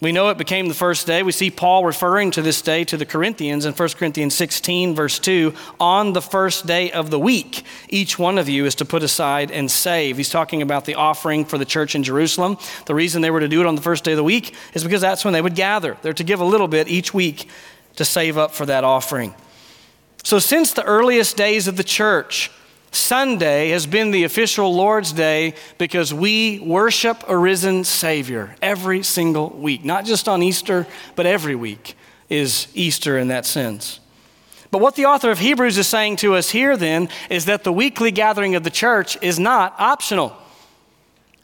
We 0.00 0.12
know 0.12 0.30
it 0.30 0.38
became 0.38 0.68
the 0.68 0.74
first 0.74 1.06
day. 1.06 1.22
We 1.22 1.32
see 1.32 1.50
Paul 1.50 1.84
referring 1.84 2.30
to 2.30 2.40
this 2.40 2.62
day 2.62 2.84
to 2.84 2.96
the 2.96 3.04
Corinthians 3.04 3.66
in 3.66 3.74
1 3.74 3.88
Corinthians 3.90 4.34
16, 4.34 4.94
verse 4.94 5.18
2. 5.18 5.52
On 5.78 6.14
the 6.14 6.22
first 6.22 6.66
day 6.66 6.90
of 6.90 7.10
the 7.10 7.18
week, 7.18 7.64
each 7.90 8.18
one 8.18 8.38
of 8.38 8.48
you 8.48 8.64
is 8.64 8.74
to 8.76 8.86
put 8.86 9.02
aside 9.02 9.50
and 9.50 9.70
save. 9.70 10.16
He's 10.16 10.30
talking 10.30 10.62
about 10.62 10.86
the 10.86 10.94
offering 10.94 11.44
for 11.44 11.58
the 11.58 11.66
church 11.66 11.94
in 11.94 12.02
Jerusalem. 12.02 12.56
The 12.86 12.94
reason 12.94 13.20
they 13.20 13.30
were 13.30 13.40
to 13.40 13.48
do 13.48 13.60
it 13.60 13.66
on 13.66 13.74
the 13.74 13.82
first 13.82 14.02
day 14.02 14.12
of 14.12 14.16
the 14.16 14.24
week 14.24 14.54
is 14.72 14.82
because 14.82 15.02
that's 15.02 15.22
when 15.22 15.34
they 15.34 15.42
would 15.42 15.54
gather. 15.54 15.98
They're 16.00 16.14
to 16.14 16.24
give 16.24 16.40
a 16.40 16.46
little 16.46 16.68
bit 16.68 16.88
each 16.88 17.12
week 17.12 17.50
to 17.96 18.04
save 18.06 18.38
up 18.38 18.52
for 18.52 18.64
that 18.64 18.84
offering. 18.84 19.34
So, 20.24 20.38
since 20.38 20.72
the 20.72 20.84
earliest 20.84 21.36
days 21.36 21.68
of 21.68 21.76
the 21.76 21.84
church, 21.84 22.50
Sunday 22.92 23.70
has 23.70 23.86
been 23.86 24.10
the 24.10 24.24
official 24.24 24.74
Lord's 24.74 25.12
Day 25.12 25.54
because 25.78 26.12
we 26.12 26.58
worship 26.58 27.22
a 27.28 27.36
risen 27.36 27.84
Savior 27.84 28.56
every 28.60 29.02
single 29.02 29.50
week. 29.50 29.84
Not 29.84 30.04
just 30.04 30.28
on 30.28 30.42
Easter, 30.42 30.86
but 31.14 31.26
every 31.26 31.54
week 31.54 31.96
is 32.28 32.68
Easter 32.74 33.18
in 33.18 33.28
that 33.28 33.46
sense. 33.46 34.00
But 34.70 34.80
what 34.80 34.94
the 34.94 35.06
author 35.06 35.30
of 35.30 35.38
Hebrews 35.38 35.78
is 35.78 35.88
saying 35.88 36.16
to 36.16 36.34
us 36.34 36.50
here 36.50 36.76
then 36.76 37.08
is 37.28 37.46
that 37.46 37.64
the 37.64 37.72
weekly 37.72 38.10
gathering 38.10 38.54
of 38.54 38.62
the 38.62 38.70
church 38.70 39.18
is 39.22 39.38
not 39.38 39.74
optional. 39.78 40.36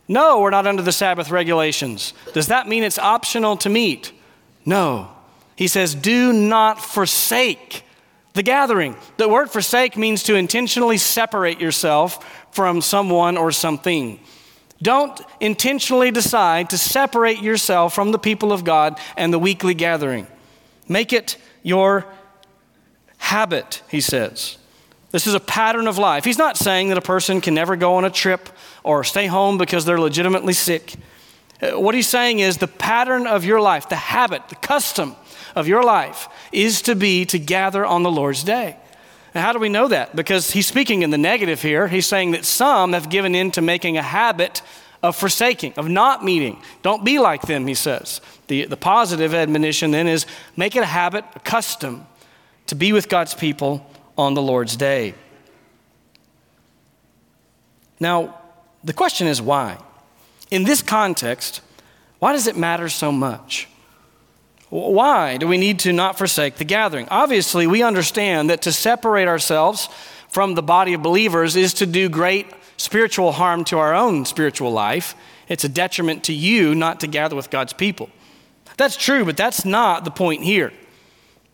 No, 0.09 0.41
we're 0.41 0.51
not 0.51 0.67
under 0.67 0.83
the 0.83 0.93
Sabbath 0.93 1.31
regulations. 1.31 2.13
Does 2.33 2.47
that 2.49 2.69
mean 2.69 2.85
it's 2.85 2.99
optional 2.99 3.57
to 3.59 3.69
meet? 3.69 4.13
No. 4.65 5.11
He 5.57 5.67
says, 5.69 5.95
do 5.95 6.33
not 6.33 6.81
forsake 6.81 7.83
the 8.37 8.43
gathering. 8.43 8.95
The 9.17 9.29
word 9.29 9.51
forsake 9.51 9.97
means 9.97 10.23
to 10.25 10.37
intentionally 10.37 10.99
separate 10.99 11.59
yourself 11.59 12.25
from 12.53 12.81
someone 12.81 13.37
or 13.37 13.51
something. 13.51 14.21
Don't 14.81 15.21
intentionally 15.41 16.11
decide 16.11 16.71
to 16.71 16.79
separate 16.79 17.41
yourself 17.41 17.95
from 17.95 18.13
the 18.13 18.19
people 18.19 18.53
of 18.53 18.63
God 18.63 19.01
and 19.17 19.33
the 19.33 19.39
weekly 19.39 19.75
gathering. 19.75 20.27
Make 20.87 21.13
it 21.13 21.39
your 21.63 22.07
habit, 23.17 23.83
he 23.89 24.01
says. 24.01 24.59
This 25.13 25.27
is 25.27 25.33
a 25.33 25.41
pattern 25.41 25.89
of 25.89 25.97
life. 25.97 26.25
He's 26.25 26.37
not 26.37 26.59
saying 26.59 26.91
that 26.91 26.99
a 26.99 27.03
person 27.03 27.41
can 27.41 27.55
never 27.55 27.75
go 27.75 27.95
on 27.95 28.05
a 28.05 28.11
trip 28.11 28.51
or 28.85 29.03
stay 29.03 29.27
home 29.27 29.57
because 29.57 29.87
they're 29.87 29.99
legitimately 29.99 30.53
sick. 30.53 30.95
Uh, 31.63 31.81
what 31.81 31.95
he's 31.95 32.09
saying 32.09 32.41
is 32.41 32.59
the 32.59 32.69
pattern 32.69 33.27
of 33.27 33.47
your 33.47 33.63
life, 33.63 33.89
the 33.89 33.97
habit, 33.97 34.49
the 34.51 34.57
custom 34.57 35.17
of 35.57 35.67
your 35.67 35.83
life 35.83 36.29
is 36.53 36.83
to 36.83 36.95
be 36.95 37.25
to 37.25 37.39
gather 37.39 37.85
on 37.85 38.03
the 38.03 38.11
Lord's 38.11 38.45
day. 38.45 38.77
Now, 39.35 39.43
how 39.43 39.53
do 39.53 39.59
we 39.59 39.69
know 39.69 39.89
that? 39.89 40.15
Because 40.15 40.51
he's 40.51 40.67
speaking 40.67 41.03
in 41.03 41.11
the 41.11 41.19
negative 41.19 41.61
here. 41.61 41.89
He's 41.89 42.07
saying 42.07 42.31
that 42.31 42.45
some 42.45 42.93
have 42.93 43.11
given 43.11 43.35
in 43.35 43.51
to 43.53 43.63
making 43.63 43.97
a 43.97 44.03
habit 44.03 44.63
of 45.03 45.17
forsaking, 45.17 45.75
of 45.77 45.89
not 45.89 46.25
meeting. 46.25 46.63
Don't 46.83 47.05
be 47.05 47.19
like 47.19 47.43
them, 47.43 47.67
he 47.67 47.75
says. 47.75 48.21
The, 48.47 48.67
the 48.67 48.77
positive 48.77 49.35
admonition 49.35 49.91
then 49.91 50.07
is 50.07 50.27
make 50.57 50.77
it 50.77 50.83
a 50.83 50.87
habit, 50.87 51.25
a 51.35 51.41
custom, 51.41 52.07
to 52.67 52.75
be 52.75 52.93
with 52.93 53.09
God's 53.09 53.35
people 53.35 53.89
on 54.17 54.35
the 54.35 54.43
Lord's 54.43 54.77
day. 54.77 55.15
Now, 57.99 58.39
the 58.85 58.93
question 58.93 59.27
is 59.27 59.41
why? 59.41 59.79
In 60.51 60.65
this 60.65 60.83
context, 60.83 61.61
why 62.19 62.33
does 62.33 62.47
it 62.47 62.57
matter 62.57 62.89
so 62.89 63.11
much? 63.11 63.69
Why 64.77 65.39
do 65.39 65.49
we 65.49 65.57
need 65.57 65.79
to 65.81 65.93
not 65.93 66.19
forsake 66.19 66.57
the 66.57 66.65
gathering? 66.65 67.09
Obviously, 67.11 67.67
we 67.67 67.83
understand 67.83 68.51
that 68.51 68.61
to 68.63 68.73
separate 68.73 69.27
ourselves 69.27 69.89
from 70.29 70.55
the 70.55 70.63
body 70.63 70.93
of 70.93 71.03
believers 71.03 71.57
is 71.57 71.73
to 71.75 71.87
do 71.87 72.11
great 72.11 72.47
spiritual 72.77 73.33
harm 73.33 73.65
to 73.65 73.79
our 73.79 73.95
own 73.95 74.27
spiritual 74.27 74.71
life. 74.71 75.15
It's 75.49 75.65
a 75.65 75.71
detriment 75.71 76.25
to 76.25 76.35
you 76.35 76.75
not 76.75 77.01
to 77.01 77.07
gather 77.07 77.35
with 77.35 77.49
God's 77.49 77.73
people. 77.73 78.11
That's 78.77 78.99
true, 78.99 79.25
but 79.25 79.39
that's 79.39 79.65
not 79.65 80.05
the 80.05 80.11
point 80.11 80.43
here. 80.43 80.75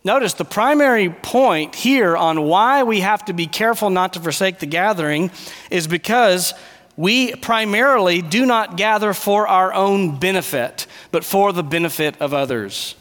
Notice 0.02 0.34
the 0.34 0.44
primary 0.44 1.08
point 1.08 1.76
here 1.76 2.16
on 2.16 2.42
why 2.42 2.82
we 2.82 3.02
have 3.02 3.24
to 3.26 3.32
be 3.32 3.46
careful 3.46 3.88
not 3.88 4.14
to 4.14 4.20
forsake 4.20 4.58
the 4.58 4.66
gathering 4.66 5.30
is 5.70 5.86
because 5.86 6.54
we 6.96 7.36
primarily 7.36 8.20
do 8.20 8.46
not 8.46 8.76
gather 8.76 9.14
for 9.14 9.46
our 9.46 9.72
own 9.72 10.18
benefit, 10.18 10.88
but 11.12 11.24
for 11.24 11.52
the 11.52 11.62
benefit 11.62 12.20
of 12.20 12.34
others. 12.34 12.96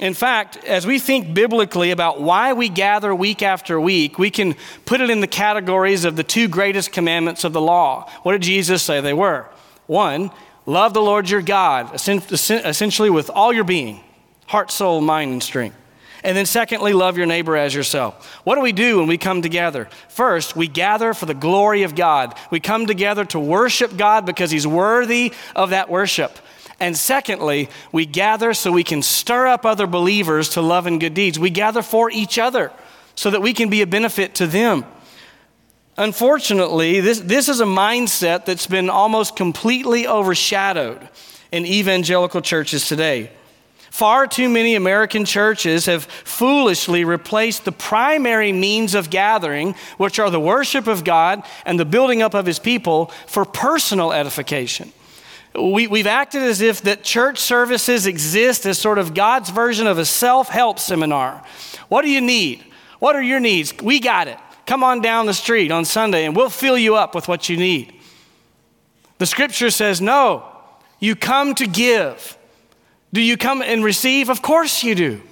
In 0.00 0.14
fact, 0.14 0.56
as 0.64 0.86
we 0.86 0.98
think 0.98 1.34
biblically 1.34 1.90
about 1.90 2.20
why 2.20 2.52
we 2.52 2.68
gather 2.68 3.12
week 3.12 3.42
after 3.42 3.80
week, 3.80 4.18
we 4.18 4.30
can 4.30 4.54
put 4.84 5.00
it 5.00 5.10
in 5.10 5.20
the 5.20 5.26
categories 5.26 6.04
of 6.04 6.14
the 6.14 6.22
two 6.22 6.46
greatest 6.46 6.92
commandments 6.92 7.42
of 7.42 7.52
the 7.52 7.60
law. 7.60 8.08
What 8.22 8.32
did 8.32 8.42
Jesus 8.42 8.82
say 8.82 9.00
they 9.00 9.12
were? 9.12 9.46
One, 9.86 10.30
love 10.66 10.94
the 10.94 11.02
Lord 11.02 11.28
your 11.28 11.42
God, 11.42 11.94
essentially 11.94 13.10
with 13.10 13.28
all 13.30 13.52
your 13.52 13.64
being 13.64 14.00
heart, 14.46 14.70
soul, 14.70 15.00
mind, 15.00 15.32
and 15.32 15.42
strength. 15.42 15.76
And 16.24 16.36
then, 16.36 16.46
secondly, 16.46 16.92
love 16.92 17.16
your 17.16 17.26
neighbor 17.26 17.56
as 17.56 17.74
yourself. 17.74 18.40
What 18.44 18.56
do 18.56 18.60
we 18.60 18.72
do 18.72 18.98
when 18.98 19.06
we 19.06 19.18
come 19.18 19.40
together? 19.40 19.88
First, 20.08 20.56
we 20.56 20.66
gather 20.66 21.14
for 21.14 21.26
the 21.26 21.34
glory 21.34 21.84
of 21.84 21.94
God. 21.94 22.34
We 22.50 22.58
come 22.58 22.86
together 22.86 23.24
to 23.26 23.38
worship 23.38 23.96
God 23.96 24.26
because 24.26 24.50
He's 24.50 24.66
worthy 24.66 25.32
of 25.54 25.70
that 25.70 25.88
worship. 25.88 26.38
And 26.80 26.96
secondly, 26.96 27.68
we 27.90 28.06
gather 28.06 28.54
so 28.54 28.70
we 28.70 28.84
can 28.84 29.02
stir 29.02 29.48
up 29.48 29.66
other 29.66 29.86
believers 29.86 30.50
to 30.50 30.62
love 30.62 30.86
and 30.86 31.00
good 31.00 31.14
deeds. 31.14 31.38
We 31.38 31.50
gather 31.50 31.82
for 31.82 32.10
each 32.10 32.38
other 32.38 32.70
so 33.14 33.30
that 33.30 33.42
we 33.42 33.52
can 33.52 33.68
be 33.68 33.82
a 33.82 33.86
benefit 33.86 34.36
to 34.36 34.46
them. 34.46 34.84
Unfortunately, 35.96 37.00
this, 37.00 37.18
this 37.18 37.48
is 37.48 37.60
a 37.60 37.64
mindset 37.64 38.44
that's 38.44 38.68
been 38.68 38.88
almost 38.88 39.34
completely 39.34 40.06
overshadowed 40.06 41.08
in 41.50 41.66
evangelical 41.66 42.40
churches 42.40 42.86
today. 42.86 43.32
Far 43.90 44.28
too 44.28 44.48
many 44.48 44.76
American 44.76 45.24
churches 45.24 45.86
have 45.86 46.04
foolishly 46.04 47.04
replaced 47.04 47.64
the 47.64 47.72
primary 47.72 48.52
means 48.52 48.94
of 48.94 49.10
gathering, 49.10 49.74
which 49.96 50.20
are 50.20 50.30
the 50.30 50.38
worship 50.38 50.86
of 50.86 51.02
God 51.02 51.42
and 51.66 51.80
the 51.80 51.84
building 51.84 52.22
up 52.22 52.34
of 52.34 52.46
His 52.46 52.60
people, 52.60 53.06
for 53.26 53.44
personal 53.44 54.12
edification. 54.12 54.92
We, 55.54 55.86
we've 55.86 56.06
acted 56.06 56.42
as 56.42 56.60
if 56.60 56.82
that 56.82 57.02
church 57.02 57.38
services 57.38 58.06
exist 58.06 58.66
as 58.66 58.78
sort 58.78 58.98
of 58.98 59.14
God's 59.14 59.50
version 59.50 59.86
of 59.86 59.98
a 59.98 60.04
self 60.04 60.48
help 60.48 60.78
seminar. 60.78 61.42
What 61.88 62.02
do 62.02 62.10
you 62.10 62.20
need? 62.20 62.64
What 62.98 63.16
are 63.16 63.22
your 63.22 63.40
needs? 63.40 63.74
We 63.82 64.00
got 64.00 64.28
it. 64.28 64.38
Come 64.66 64.84
on 64.84 65.00
down 65.00 65.26
the 65.26 65.34
street 65.34 65.70
on 65.70 65.84
Sunday 65.84 66.26
and 66.26 66.36
we'll 66.36 66.50
fill 66.50 66.76
you 66.76 66.96
up 66.96 67.14
with 67.14 67.28
what 67.28 67.48
you 67.48 67.56
need. 67.56 67.94
The 69.18 69.26
scripture 69.26 69.70
says, 69.70 70.00
no, 70.00 70.44
you 71.00 71.16
come 71.16 71.54
to 71.56 71.66
give. 71.66 72.36
Do 73.12 73.20
you 73.20 73.36
come 73.36 73.62
and 73.62 73.82
receive? 73.82 74.28
Of 74.28 74.42
course 74.42 74.84
you 74.84 74.94
do. 74.94 75.22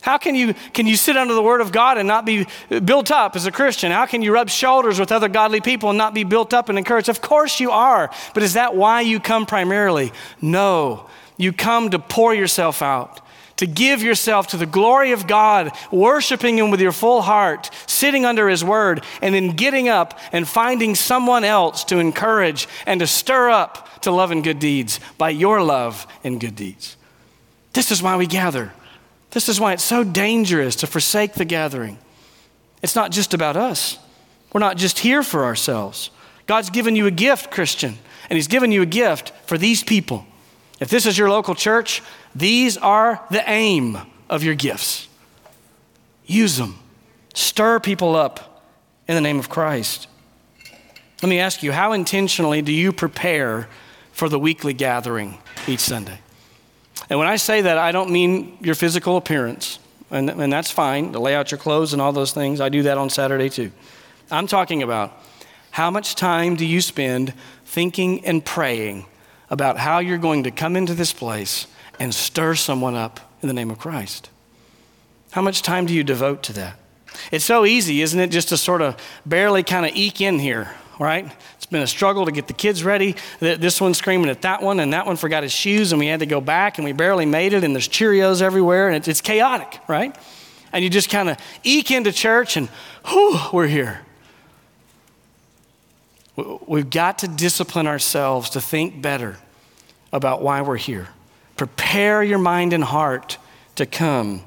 How 0.00 0.16
can 0.16 0.34
you, 0.34 0.54
can 0.72 0.86
you 0.86 0.96
sit 0.96 1.16
under 1.16 1.34
the 1.34 1.42
word 1.42 1.60
of 1.60 1.72
God 1.72 1.98
and 1.98 2.08
not 2.08 2.24
be 2.24 2.46
built 2.84 3.10
up 3.10 3.36
as 3.36 3.46
a 3.46 3.52
Christian? 3.52 3.92
How 3.92 4.06
can 4.06 4.22
you 4.22 4.32
rub 4.32 4.48
shoulders 4.48 4.98
with 4.98 5.12
other 5.12 5.28
godly 5.28 5.60
people 5.60 5.90
and 5.90 5.98
not 5.98 6.14
be 6.14 6.24
built 6.24 6.54
up 6.54 6.68
and 6.68 6.78
encouraged? 6.78 7.08
Of 7.08 7.20
course 7.20 7.60
you 7.60 7.70
are. 7.70 8.10
But 8.32 8.42
is 8.42 8.54
that 8.54 8.74
why 8.74 9.02
you 9.02 9.20
come 9.20 9.44
primarily? 9.44 10.12
No. 10.40 11.08
You 11.36 11.52
come 11.52 11.90
to 11.90 11.98
pour 11.98 12.34
yourself 12.34 12.80
out, 12.80 13.20
to 13.56 13.66
give 13.66 14.02
yourself 14.02 14.48
to 14.48 14.56
the 14.56 14.66
glory 14.66 15.12
of 15.12 15.26
God, 15.26 15.70
worshiping 15.90 16.58
Him 16.58 16.70
with 16.70 16.80
your 16.80 16.92
full 16.92 17.20
heart, 17.20 17.70
sitting 17.86 18.24
under 18.24 18.48
His 18.48 18.64
word, 18.64 19.04
and 19.20 19.34
then 19.34 19.50
getting 19.50 19.88
up 19.88 20.18
and 20.32 20.48
finding 20.48 20.94
someone 20.94 21.44
else 21.44 21.84
to 21.84 21.98
encourage 21.98 22.68
and 22.86 23.00
to 23.00 23.06
stir 23.06 23.50
up 23.50 24.00
to 24.02 24.10
love 24.10 24.30
and 24.30 24.42
good 24.42 24.58
deeds 24.58 24.98
by 25.18 25.28
your 25.28 25.62
love 25.62 26.06
and 26.24 26.40
good 26.40 26.56
deeds. 26.56 26.96
This 27.74 27.90
is 27.90 28.02
why 28.02 28.16
we 28.16 28.26
gather. 28.26 28.72
This 29.30 29.48
is 29.48 29.60
why 29.60 29.72
it's 29.72 29.84
so 29.84 30.04
dangerous 30.04 30.76
to 30.76 30.86
forsake 30.86 31.34
the 31.34 31.44
gathering. 31.44 31.98
It's 32.82 32.96
not 32.96 33.10
just 33.12 33.34
about 33.34 33.56
us, 33.56 33.98
we're 34.52 34.60
not 34.60 34.76
just 34.76 35.00
here 35.00 35.22
for 35.22 35.44
ourselves. 35.44 36.10
God's 36.46 36.70
given 36.70 36.96
you 36.96 37.06
a 37.06 37.12
gift, 37.12 37.50
Christian, 37.50 37.96
and 38.28 38.36
He's 38.36 38.48
given 38.48 38.72
you 38.72 38.82
a 38.82 38.86
gift 38.86 39.32
for 39.46 39.56
these 39.56 39.84
people. 39.84 40.26
If 40.80 40.88
this 40.88 41.06
is 41.06 41.16
your 41.16 41.30
local 41.30 41.54
church, 41.54 42.02
these 42.34 42.76
are 42.76 43.24
the 43.30 43.48
aim 43.48 43.98
of 44.28 44.42
your 44.42 44.54
gifts. 44.54 45.06
Use 46.26 46.56
them, 46.56 46.78
stir 47.34 47.78
people 47.78 48.16
up 48.16 48.64
in 49.06 49.14
the 49.14 49.20
name 49.20 49.38
of 49.38 49.48
Christ. 49.48 50.08
Let 51.22 51.28
me 51.28 51.38
ask 51.38 51.62
you, 51.62 51.70
how 51.70 51.92
intentionally 51.92 52.62
do 52.62 52.72
you 52.72 52.92
prepare 52.92 53.68
for 54.10 54.28
the 54.28 54.38
weekly 54.38 54.72
gathering 54.72 55.38
each 55.68 55.80
Sunday? 55.80 56.18
And 57.10 57.18
when 57.18 57.28
I 57.28 57.36
say 57.36 57.62
that, 57.62 57.76
I 57.76 57.90
don't 57.92 58.10
mean 58.10 58.56
your 58.60 58.76
physical 58.76 59.16
appearance, 59.16 59.80
and, 60.10 60.30
and 60.30 60.52
that's 60.52 60.70
fine 60.70 61.12
to 61.12 61.18
lay 61.18 61.34
out 61.34 61.50
your 61.50 61.58
clothes 61.58 61.92
and 61.92 62.00
all 62.00 62.12
those 62.12 62.32
things. 62.32 62.60
I 62.60 62.68
do 62.68 62.84
that 62.84 62.96
on 62.96 63.10
Saturday 63.10 63.48
too. 63.48 63.72
I'm 64.30 64.46
talking 64.46 64.82
about 64.82 65.12
how 65.72 65.90
much 65.90 66.14
time 66.14 66.54
do 66.54 66.64
you 66.64 66.80
spend 66.80 67.34
thinking 67.64 68.24
and 68.24 68.44
praying 68.44 69.06
about 69.50 69.76
how 69.76 69.98
you're 69.98 70.18
going 70.18 70.44
to 70.44 70.52
come 70.52 70.76
into 70.76 70.94
this 70.94 71.12
place 71.12 71.66
and 71.98 72.14
stir 72.14 72.54
someone 72.54 72.94
up 72.94 73.20
in 73.42 73.48
the 73.48 73.54
name 73.54 73.70
of 73.70 73.78
Christ? 73.78 74.30
How 75.32 75.42
much 75.42 75.62
time 75.62 75.86
do 75.86 75.94
you 75.94 76.04
devote 76.04 76.42
to 76.44 76.52
that? 76.54 76.78
It's 77.32 77.44
so 77.44 77.66
easy, 77.66 78.02
isn't 78.02 78.18
it, 78.18 78.30
just 78.30 78.50
to 78.50 78.56
sort 78.56 78.82
of 78.82 78.96
barely 79.26 79.64
kind 79.64 79.84
of 79.84 79.92
eke 79.94 80.20
in 80.20 80.38
here, 80.38 80.72
right? 80.98 81.30
Been 81.70 81.82
a 81.82 81.86
struggle 81.86 82.26
to 82.26 82.32
get 82.32 82.46
the 82.48 82.52
kids 82.52 82.82
ready. 82.84 83.16
This 83.38 83.80
one's 83.80 83.98
screaming 83.98 84.28
at 84.28 84.42
that 84.42 84.62
one, 84.62 84.80
and 84.80 84.92
that 84.92 85.06
one 85.06 85.16
forgot 85.16 85.42
his 85.42 85.52
shoes, 85.52 85.92
and 85.92 85.98
we 85.98 86.06
had 86.06 86.20
to 86.20 86.26
go 86.26 86.40
back, 86.40 86.78
and 86.78 86.84
we 86.84 86.92
barely 86.92 87.26
made 87.26 87.52
it, 87.52 87.64
and 87.64 87.74
there's 87.74 87.88
Cheerios 87.88 88.42
everywhere, 88.42 88.88
and 88.88 89.08
it's, 89.08 89.20
chaotic, 89.20 89.78
right? 89.86 90.16
And 90.72 90.82
you 90.82 90.90
just 90.90 91.10
kind 91.10 91.28
of 91.28 91.36
eke 91.62 91.90
into 91.90 92.12
church, 92.12 92.56
and 92.56 92.68
whew, 93.06 93.38
we're 93.52 93.68
here. 93.68 94.00
We've 96.36 96.90
got 96.90 97.18
to 97.18 97.28
discipline 97.28 97.86
ourselves 97.86 98.50
to 98.50 98.60
think 98.60 99.02
better 99.02 99.36
about 100.12 100.42
why 100.42 100.62
we're 100.62 100.76
here. 100.76 101.08
Prepare 101.56 102.22
your 102.22 102.38
mind 102.38 102.72
and 102.72 102.82
heart 102.82 103.36
to 103.76 103.86
come 103.86 104.42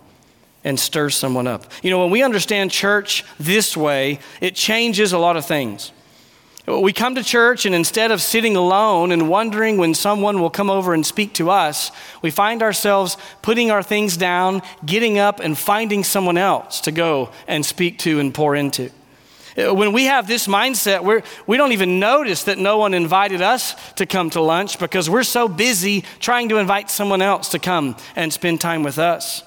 and 0.64 0.80
stir 0.80 1.10
someone 1.10 1.46
up. 1.46 1.66
You 1.84 1.90
know, 1.90 2.00
when 2.00 2.10
we 2.10 2.24
understand 2.24 2.72
church 2.72 3.24
this 3.40 3.78
way, 3.78 4.20
it 4.42 4.56
changes 4.56 5.14
a 5.14 5.18
lot 5.18 5.38
of 5.38 5.46
things. 5.46 5.92
We 6.66 6.94
come 6.94 7.16
to 7.16 7.24
church, 7.24 7.66
and 7.66 7.76
instead 7.76 8.12
of 8.12 8.22
sitting 8.22 8.56
alone 8.56 9.12
and 9.12 9.28
wondering 9.28 9.78
when 9.78 9.94
someone 9.94 10.40
will 10.40 10.50
come 10.50 10.70
over 10.70 10.94
and 10.94 11.06
speak 11.06 11.34
to 11.34 11.50
us, 11.50 11.92
we 12.22 12.32
find 12.32 12.64
ourselves 12.64 13.18
putting 13.42 13.70
our 13.70 13.84
things 13.84 14.16
down, 14.16 14.62
getting 14.86 15.20
up, 15.20 15.42
and 15.42 15.58
finding 15.58 16.06
someone 16.06 16.38
else 16.38 16.80
to 16.82 16.92
go 16.94 17.32
and 17.50 17.66
speak 17.66 18.00
to 18.00 18.22
and 18.22 18.34
pour 18.34 18.56
into. 18.56 18.92
Uh, 19.58 19.74
when 19.74 19.92
we 19.92 20.06
have 20.06 20.26
this 20.26 20.48
mindset, 20.48 21.04
we're, 21.04 21.22
we 21.48 21.58
don't 21.58 21.74
even 21.74 22.00
notice 22.00 22.46
that 22.46 22.58
no 22.58 22.78
one 22.78 22.94
invited 22.94 23.42
us 23.42 23.76
to 23.96 24.06
come 24.06 24.30
to 24.30 24.40
lunch 24.40 24.80
because 24.80 25.10
we're 25.10 25.24
so 25.24 25.50
busy 25.50 26.06
trying 26.22 26.48
to 26.48 26.58
invite 26.58 26.90
someone 26.90 27.22
else 27.22 27.50
to 27.50 27.60
come 27.60 27.96
and 28.16 28.32
spend 28.32 28.62
time 28.62 28.84
with 28.84 28.98
us. 28.98 29.44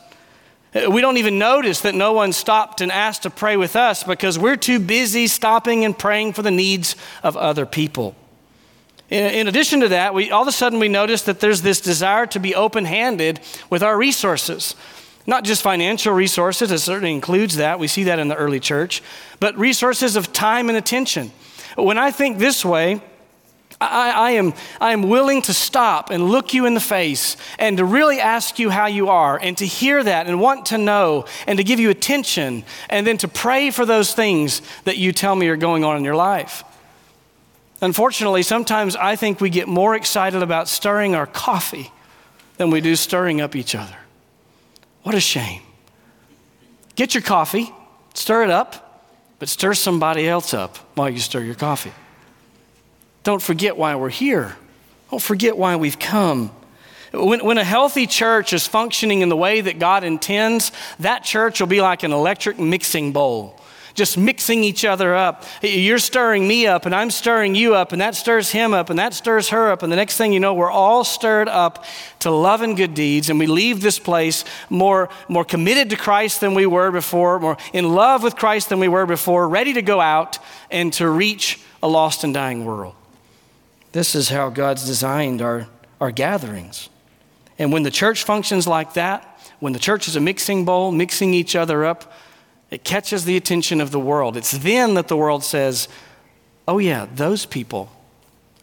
We 0.76 1.00
don't 1.00 1.16
even 1.16 1.38
notice 1.38 1.80
that 1.82 1.94
no 1.94 2.12
one 2.12 2.32
stopped 2.32 2.80
and 2.82 2.92
asked 2.92 3.22
to 3.22 3.30
pray 3.30 3.56
with 3.56 3.76
us 3.76 4.02
because 4.02 4.38
we're 4.38 4.56
too 4.56 4.78
busy 4.78 5.26
stopping 5.26 5.84
and 5.84 5.98
praying 5.98 6.34
for 6.34 6.42
the 6.42 6.50
needs 6.50 6.96
of 7.22 7.36
other 7.36 7.64
people. 7.64 8.14
In, 9.08 9.46
addition 9.46 9.80
to 9.80 9.88
that, 9.88 10.12
we, 10.12 10.30
all 10.30 10.42
of 10.42 10.48
a 10.48 10.52
sudden 10.52 10.80
we 10.80 10.88
notice 10.88 11.22
that 11.22 11.40
there's 11.40 11.62
this 11.62 11.80
desire 11.80 12.26
to 12.26 12.40
be 12.40 12.54
open 12.54 12.84
handed 12.84 13.40
with 13.70 13.82
our 13.82 13.96
resources. 13.96 14.74
Not 15.26 15.44
just 15.44 15.62
financial 15.62 16.12
resources, 16.12 16.70
it 16.70 16.78
certainly 16.78 17.14
includes 17.14 17.56
that. 17.56 17.78
We 17.78 17.86
see 17.86 18.04
that 18.04 18.18
in 18.18 18.28
the 18.28 18.34
early 18.34 18.60
church, 18.60 19.02
but 19.40 19.56
resources 19.56 20.16
of 20.16 20.32
time 20.32 20.68
and 20.68 20.76
attention. 20.76 21.30
When 21.76 21.98
I 21.98 22.10
think 22.10 22.38
this 22.38 22.64
way, 22.64 23.00
I, 23.80 24.10
I, 24.10 24.30
am, 24.32 24.54
I 24.80 24.92
am 24.92 25.02
willing 25.02 25.42
to 25.42 25.52
stop 25.52 26.10
and 26.10 26.30
look 26.30 26.54
you 26.54 26.64
in 26.64 26.74
the 26.74 26.80
face 26.80 27.36
and 27.58 27.76
to 27.76 27.84
really 27.84 28.20
ask 28.20 28.58
you 28.58 28.70
how 28.70 28.86
you 28.86 29.08
are 29.08 29.38
and 29.38 29.56
to 29.58 29.66
hear 29.66 30.02
that 30.02 30.26
and 30.26 30.40
want 30.40 30.66
to 30.66 30.78
know 30.78 31.26
and 31.46 31.58
to 31.58 31.64
give 31.64 31.78
you 31.78 31.90
attention 31.90 32.64
and 32.88 33.06
then 33.06 33.18
to 33.18 33.28
pray 33.28 33.70
for 33.70 33.84
those 33.84 34.14
things 34.14 34.62
that 34.84 34.96
you 34.96 35.12
tell 35.12 35.36
me 35.36 35.48
are 35.48 35.56
going 35.56 35.84
on 35.84 35.96
in 35.96 36.04
your 36.04 36.16
life. 36.16 36.64
Unfortunately, 37.82 38.42
sometimes 38.42 38.96
I 38.96 39.16
think 39.16 39.40
we 39.40 39.50
get 39.50 39.68
more 39.68 39.94
excited 39.94 40.42
about 40.42 40.68
stirring 40.68 41.14
our 41.14 41.26
coffee 41.26 41.92
than 42.56 42.70
we 42.70 42.80
do 42.80 42.96
stirring 42.96 43.42
up 43.42 43.54
each 43.54 43.74
other. 43.74 43.96
What 45.02 45.14
a 45.14 45.20
shame. 45.20 45.60
Get 46.94 47.14
your 47.14 47.22
coffee, 47.22 47.70
stir 48.14 48.44
it 48.44 48.50
up, 48.50 49.04
but 49.38 49.50
stir 49.50 49.74
somebody 49.74 50.26
else 50.26 50.54
up 50.54 50.78
while 50.94 51.10
you 51.10 51.18
stir 51.18 51.42
your 51.42 51.54
coffee. 51.54 51.92
Don't 53.26 53.42
forget 53.42 53.76
why 53.76 53.96
we're 53.96 54.08
here. 54.08 54.54
Don't 55.10 55.20
forget 55.20 55.58
why 55.58 55.74
we've 55.74 55.98
come. 55.98 56.52
When, 57.12 57.44
when, 57.44 57.58
a 57.58 57.64
healthy 57.64 58.06
church 58.06 58.52
is 58.52 58.68
functioning 58.68 59.20
in 59.20 59.28
the 59.28 59.36
way 59.36 59.60
that 59.62 59.80
God 59.80 60.04
intends, 60.04 60.70
that 61.00 61.24
church 61.24 61.58
will 61.58 61.66
be 61.66 61.80
like 61.80 62.04
an 62.04 62.12
electric 62.12 62.56
mixing 62.56 63.10
bowl, 63.10 63.60
just 63.94 64.16
mixing 64.16 64.62
each 64.62 64.84
other 64.84 65.12
up. 65.12 65.42
You're 65.60 65.98
stirring 65.98 66.46
me 66.46 66.68
up, 66.68 66.86
and 66.86 66.94
I'm 66.94 67.10
stirring 67.10 67.56
you 67.56 67.74
up, 67.74 67.90
and 67.90 68.00
that 68.00 68.14
stirs 68.14 68.52
him 68.52 68.72
up, 68.72 68.90
and 68.90 68.98
that 69.00 69.12
stirs 69.12 69.48
her 69.48 69.72
up. 69.72 69.82
And 69.82 69.90
the 69.90 69.96
next 69.96 70.16
thing 70.16 70.32
you 70.32 70.38
know, 70.38 70.54
we're 70.54 70.70
all 70.70 71.02
stirred 71.02 71.48
up 71.48 71.84
to 72.20 72.30
love 72.30 72.62
and 72.62 72.76
good 72.76 72.94
deeds, 72.94 73.28
and 73.28 73.40
we 73.40 73.48
leave 73.48 73.80
this 73.80 73.98
place 73.98 74.44
more, 74.70 75.08
more 75.28 75.44
committed 75.44 75.90
to 75.90 75.96
Christ 75.96 76.40
than 76.40 76.54
we 76.54 76.66
were 76.66 76.92
before, 76.92 77.40
more 77.40 77.56
in 77.72 77.92
love 77.92 78.22
with 78.22 78.36
Christ 78.36 78.68
than 78.68 78.78
we 78.78 78.86
were 78.86 79.04
before, 79.04 79.48
ready 79.48 79.72
to 79.72 79.82
go 79.82 80.00
out 80.00 80.38
and 80.70 80.92
to 80.92 81.10
reach 81.10 81.58
a 81.82 81.88
lost 81.88 82.22
and 82.22 82.32
dying 82.32 82.64
world. 82.64 82.94
This 83.96 84.14
is 84.14 84.28
how 84.28 84.50
God's 84.50 84.84
designed 84.84 85.40
our, 85.40 85.68
our 86.02 86.10
gatherings. 86.10 86.90
And 87.58 87.72
when 87.72 87.82
the 87.82 87.90
church 87.90 88.24
functions 88.24 88.66
like 88.66 88.92
that, 88.92 89.40
when 89.58 89.72
the 89.72 89.78
church 89.78 90.06
is 90.06 90.16
a 90.16 90.20
mixing 90.20 90.66
bowl, 90.66 90.92
mixing 90.92 91.32
each 91.32 91.56
other 91.56 91.82
up, 91.82 92.12
it 92.70 92.84
catches 92.84 93.24
the 93.24 93.38
attention 93.38 93.80
of 93.80 93.92
the 93.92 93.98
world. 93.98 94.36
It's 94.36 94.50
then 94.50 94.92
that 94.96 95.08
the 95.08 95.16
world 95.16 95.44
says, 95.44 95.88
oh, 96.68 96.76
yeah, 96.76 97.06
those 97.14 97.46
people 97.46 97.90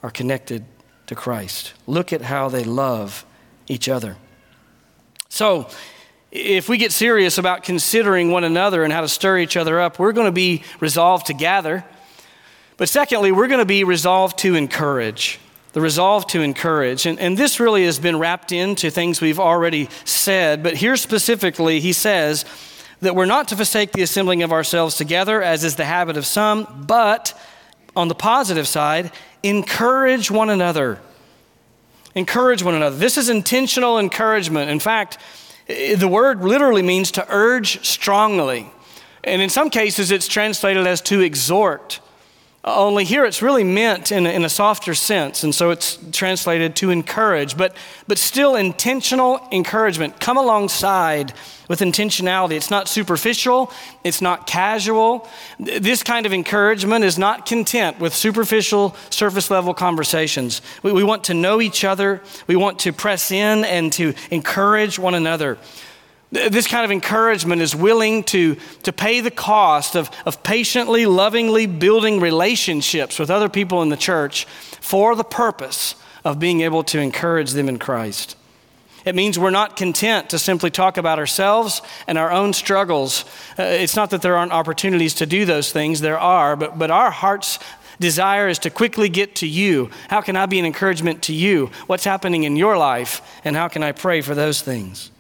are 0.04 0.12
connected 0.12 0.66
to 1.08 1.16
Christ. 1.16 1.74
Look 1.88 2.14
at 2.14 2.22
how 2.22 2.48
they 2.50 2.64
love 2.64 3.26
each 3.68 3.90
other. 3.90 4.18
So, 5.30 5.68
if 6.30 6.70
we 6.70 6.78
get 6.78 6.92
serious 6.92 7.40
about 7.40 7.64
considering 7.64 8.30
one 8.30 8.44
another 8.44 8.84
and 8.84 8.94
how 8.94 9.02
to 9.02 9.10
stir 9.10 9.40
each 9.40 9.58
other 9.58 9.82
up, 9.82 9.98
we're 9.98 10.14
going 10.14 10.28
to 10.28 10.32
be 10.32 10.62
resolved 10.80 11.26
to 11.26 11.34
gather. 11.34 11.84
But 12.78 12.90
secondly, 12.90 13.32
we're 13.32 13.48
going 13.48 13.60
to 13.60 13.66
be 13.66 13.84
resolved 13.84 14.40
to 14.40 14.56
encourage. 14.56 15.40
The 15.74 15.82
resolve 15.82 16.28
to 16.28 16.42
encourage. 16.42 17.06
And, 17.06 17.20
and 17.20 17.38
this 17.38 17.60
really 17.60 17.86
has 17.86 18.00
been 18.00 18.20
wrapped 18.20 18.52
into 18.52 18.90
things 18.90 19.22
we've 19.22 19.40
already 19.40 19.90
said. 20.06 20.62
But 20.62 20.76
here 20.76 20.96
specifically, 20.96 21.80
he 21.80 21.94
says 21.94 22.46
that 23.02 23.16
we're 23.16 23.26
not 23.26 23.48
to 23.50 23.56
forsake 23.56 23.92
the 23.92 24.02
assembling 24.02 24.44
of 24.44 24.52
ourselves 24.52 24.96
together, 24.96 25.42
as 25.42 25.64
is 25.64 25.76
the 25.76 25.86
habit 25.86 26.18
of 26.18 26.26
some, 26.26 26.86
but 26.88 27.40
on 27.96 28.08
the 28.08 28.16
positive 28.16 28.68
side, 28.68 29.12
encourage 29.44 30.32
one 30.32 30.50
another. 30.50 31.00
Encourage 32.16 32.64
one 32.64 32.76
another. 32.76 32.96
This 32.96 33.18
is 33.18 33.30
intentional 33.30 34.00
encouragement. 34.00 34.70
In 34.70 34.80
fact, 34.80 35.18
the 35.68 36.08
word 36.08 36.44
literally 36.44 36.82
means 36.82 37.12
to 37.12 37.26
urge 37.30 37.86
strongly. 37.86 38.72
And 39.24 39.42
in 39.42 39.50
some 39.50 39.70
cases, 39.70 40.12
it's 40.12 40.28
translated 40.28 40.86
as 40.86 41.02
to 41.02 41.22
exhort. 41.22 42.00
Uh, 42.66 42.78
only 42.78 43.04
here 43.04 43.26
it's 43.26 43.42
really 43.42 43.64
meant 43.64 44.10
in 44.10 44.26
a, 44.26 44.30
in 44.30 44.46
a, 44.46 44.50
softer 44.50 44.94
sense, 44.94 45.44
and 45.44 45.54
so 45.54 45.70
it's 45.70 45.98
translated 46.14 46.78
to 46.78 46.92
encourage, 46.92 47.58
but, 47.58 47.76
but 48.08 48.18
still 48.18 48.56
intentional 48.56 49.46
encouragement. 49.52 50.18
Come 50.22 50.38
alongside 50.38 51.34
with 51.68 51.82
intentionality. 51.82 52.54
It's 52.54 52.72
not 52.72 52.88
superficial, 52.88 53.70
it's 54.06 54.22
not 54.22 54.48
casual. 54.48 55.28
This 55.60 56.04
kind 56.04 56.26
of 56.26 56.32
encouragement 56.32 57.04
is 57.04 57.18
not 57.18 57.46
content 57.46 58.00
with 58.00 58.14
superficial, 58.14 58.96
surface 59.10 59.52
level 59.52 59.74
conversations. 59.74 60.62
We, 60.84 60.94
we 60.94 61.04
want 61.04 61.26
to 61.26 61.34
know 61.34 61.60
each 61.60 61.84
other, 61.84 62.22
we 62.48 62.56
want 62.56 62.80
to 62.80 62.94
press 62.94 63.30
in 63.32 63.66
and 63.66 63.92
to 63.94 64.14
encourage 64.32 64.98
one 64.98 65.16
another. 65.16 65.58
This 66.34 66.66
kind 66.66 66.84
of 66.84 66.90
encouragement 66.90 67.62
is 67.62 67.76
willing 67.76 68.24
to, 68.24 68.58
to 68.82 68.92
pay 68.92 69.22
the 69.22 69.30
cost 69.30 69.96
of, 69.96 70.10
of 70.26 70.42
patiently, 70.42 71.06
lovingly 71.06 71.68
building 71.68 72.20
relationships 72.20 73.20
with 73.20 73.30
other 73.30 73.50
people 73.50 73.84
in 73.84 73.90
the 73.90 73.98
church 73.98 74.46
for 74.82 75.16
the 75.16 75.24
purpose 75.24 75.94
of 76.26 76.40
being 76.40 76.62
able 76.62 76.84
to 76.86 77.00
encourage 77.00 77.52
them 77.52 77.70
in 77.70 77.78
Christ. 77.78 78.36
It 79.06 79.14
means 79.14 79.38
we're 79.38 79.52
not 79.52 79.76
content 79.76 80.32
to 80.32 80.40
simply 80.40 80.72
talk 80.72 80.98
about 80.98 81.20
ourselves 81.20 81.84
and 82.08 82.18
our 82.18 82.32
own 82.32 82.54
struggles. 82.54 83.26
Uh, 83.60 83.64
it's 83.64 83.96
not 83.96 84.10
that 84.10 84.24
there 84.24 84.36
aren't 84.36 84.54
opportunities 84.54 85.14
to 85.16 85.28
do 85.28 85.46
those 85.46 85.72
things, 85.72 86.02
there 86.02 86.18
are, 86.18 86.56
but, 86.56 86.80
but 86.80 86.90
our 86.90 87.12
heart's 87.12 87.60
desire 88.00 88.48
is 88.48 88.58
to 88.60 88.72
quickly 88.72 89.08
get 89.08 89.36
to 89.36 89.48
you. 89.48 89.92
How 90.10 90.22
can 90.22 90.36
I 90.36 90.48
be 90.48 90.58
an 90.58 90.66
encouragement 90.66 91.22
to 91.24 91.34
you? 91.34 91.68
What's 91.86 92.06
happening 92.06 92.44
in 92.44 92.56
your 92.56 92.76
life? 92.76 93.22
And 93.44 93.56
how 93.56 93.68
can 93.68 93.84
I 93.84 93.92
pray 93.92 94.22
for 94.22 94.34
those 94.34 94.64
things? 94.64 95.12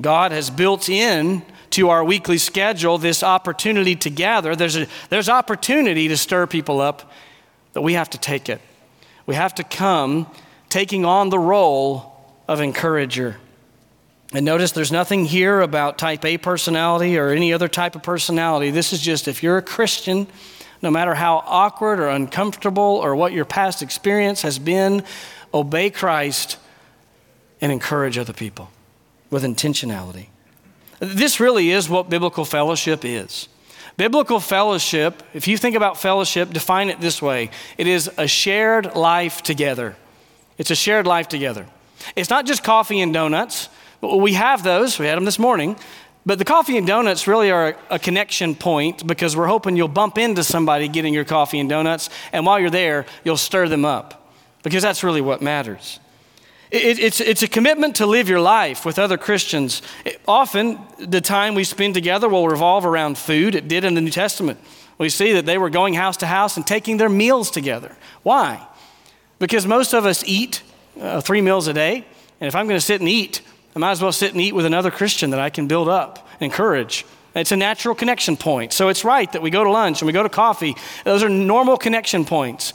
God 0.00 0.32
has 0.32 0.50
built 0.50 0.88
in 0.88 1.42
to 1.70 1.90
our 1.90 2.04
weekly 2.04 2.38
schedule 2.38 2.98
this 2.98 3.22
opportunity 3.22 3.96
to 3.96 4.10
gather. 4.10 4.54
There's, 4.56 4.76
a, 4.76 4.86
there's 5.10 5.28
opportunity 5.28 6.08
to 6.08 6.16
stir 6.16 6.46
people 6.46 6.80
up, 6.80 7.12
but 7.72 7.82
we 7.82 7.94
have 7.94 8.10
to 8.10 8.18
take 8.18 8.48
it. 8.48 8.60
We 9.26 9.34
have 9.34 9.54
to 9.56 9.64
come 9.64 10.26
taking 10.68 11.04
on 11.04 11.30
the 11.30 11.38
role 11.38 12.32
of 12.46 12.60
encourager. 12.60 13.36
And 14.32 14.44
notice 14.44 14.72
there's 14.72 14.92
nothing 14.92 15.24
here 15.24 15.60
about 15.60 15.98
type 15.98 16.24
A 16.24 16.38
personality 16.38 17.18
or 17.18 17.30
any 17.30 17.52
other 17.52 17.68
type 17.68 17.96
of 17.96 18.02
personality. 18.02 18.70
This 18.70 18.92
is 18.92 19.00
just 19.00 19.26
if 19.26 19.42
you're 19.42 19.58
a 19.58 19.62
Christian, 19.62 20.26
no 20.80 20.90
matter 20.90 21.14
how 21.14 21.42
awkward 21.46 21.98
or 21.98 22.08
uncomfortable 22.08 22.82
or 22.82 23.16
what 23.16 23.32
your 23.32 23.44
past 23.44 23.82
experience 23.82 24.42
has 24.42 24.58
been, 24.58 25.02
obey 25.52 25.90
Christ 25.90 26.58
and 27.60 27.72
encourage 27.72 28.16
other 28.16 28.32
people 28.32 28.70
with 29.30 29.44
intentionality. 29.44 30.26
This 31.00 31.38
really 31.38 31.70
is 31.70 31.88
what 31.88 32.10
biblical 32.10 32.44
fellowship 32.44 33.04
is. 33.04 33.48
Biblical 33.96 34.40
fellowship, 34.40 35.22
if 35.34 35.48
you 35.48 35.56
think 35.56 35.74
about 35.74 35.98
fellowship, 35.98 36.50
define 36.50 36.88
it 36.88 37.00
this 37.00 37.20
way 37.20 37.50
it 37.76 37.86
is 37.86 38.10
a 38.16 38.26
shared 38.26 38.94
life 38.94 39.42
together. 39.42 39.96
It's 40.56 40.70
a 40.70 40.76
shared 40.76 41.06
life 41.06 41.28
together. 41.28 41.66
It's 42.16 42.30
not 42.30 42.46
just 42.46 42.62
coffee 42.62 43.00
and 43.00 43.12
donuts. 43.12 43.68
We 44.00 44.34
have 44.34 44.62
those, 44.62 44.98
we 44.98 45.06
had 45.06 45.16
them 45.16 45.24
this 45.24 45.38
morning. 45.38 45.76
But 46.26 46.38
the 46.38 46.44
coffee 46.44 46.76
and 46.76 46.86
donuts 46.86 47.26
really 47.26 47.50
are 47.50 47.74
a 47.90 47.98
connection 47.98 48.54
point 48.54 49.06
because 49.06 49.34
we're 49.34 49.46
hoping 49.46 49.76
you'll 49.76 49.88
bump 49.88 50.18
into 50.18 50.44
somebody 50.44 50.86
getting 50.86 51.14
your 51.14 51.24
coffee 51.24 51.58
and 51.58 51.70
donuts, 51.70 52.10
and 52.32 52.44
while 52.44 52.60
you're 52.60 52.68
there, 52.68 53.06
you'll 53.24 53.38
stir 53.38 53.66
them 53.66 53.86
up 53.86 54.30
because 54.62 54.82
that's 54.82 55.02
really 55.02 55.22
what 55.22 55.40
matters. 55.40 56.00
It, 56.70 56.98
it's, 56.98 57.20
it's 57.20 57.42
a 57.42 57.48
commitment 57.48 57.96
to 57.96 58.06
live 58.06 58.28
your 58.28 58.40
life 58.40 58.84
with 58.84 58.98
other 58.98 59.16
Christians. 59.16 59.82
It, 60.04 60.20
often, 60.28 60.78
the 60.98 61.20
time 61.20 61.54
we 61.54 61.64
spend 61.64 61.94
together 61.94 62.28
will 62.28 62.48
revolve 62.48 62.84
around 62.84 63.16
food. 63.16 63.54
It 63.54 63.68
did 63.68 63.84
in 63.84 63.94
the 63.94 64.00
New 64.00 64.10
Testament. 64.10 64.58
We 64.98 65.08
see 65.08 65.32
that 65.32 65.46
they 65.46 65.58
were 65.58 65.70
going 65.70 65.94
house 65.94 66.16
to 66.18 66.26
house 66.26 66.56
and 66.56 66.66
taking 66.66 66.96
their 66.96 67.08
meals 67.08 67.50
together. 67.50 67.96
Why? 68.22 68.66
Because 69.38 69.66
most 69.66 69.94
of 69.94 70.04
us 70.04 70.24
eat 70.26 70.62
uh, 71.00 71.20
three 71.20 71.40
meals 71.40 71.68
a 71.68 71.72
day, 71.72 72.04
and 72.40 72.48
if 72.48 72.54
I'm 72.54 72.66
going 72.66 72.78
to 72.78 72.84
sit 72.84 73.00
and 73.00 73.08
eat, 73.08 73.40
I 73.74 73.78
might 73.78 73.92
as 73.92 74.02
well 74.02 74.12
sit 74.12 74.32
and 74.32 74.40
eat 74.40 74.54
with 74.54 74.66
another 74.66 74.90
Christian 74.90 75.30
that 75.30 75.40
I 75.40 75.50
can 75.50 75.68
build 75.68 75.88
up, 75.88 76.28
and 76.40 76.42
encourage. 76.42 77.06
It's 77.34 77.52
a 77.52 77.56
natural 77.56 77.94
connection 77.94 78.36
point. 78.36 78.72
So 78.72 78.88
it's 78.88 79.04
right 79.04 79.30
that 79.32 79.42
we 79.42 79.50
go 79.50 79.62
to 79.62 79.70
lunch 79.70 80.02
and 80.02 80.06
we 80.06 80.12
go 80.12 80.24
to 80.24 80.28
coffee. 80.28 80.74
Those 81.04 81.22
are 81.22 81.28
normal 81.28 81.76
connection 81.76 82.24
points. 82.24 82.74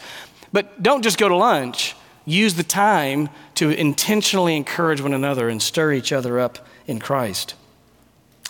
But 0.53 0.81
don't 0.81 1.01
just 1.01 1.17
go 1.17 1.27
to 1.27 1.35
lunch 1.35 1.95
use 2.25 2.55
the 2.55 2.63
time 2.63 3.29
to 3.55 3.69
intentionally 3.69 4.55
encourage 4.55 5.01
one 5.01 5.13
another 5.13 5.49
and 5.49 5.61
stir 5.61 5.93
each 5.93 6.11
other 6.11 6.39
up 6.39 6.59
in 6.87 6.99
Christ. 6.99 7.55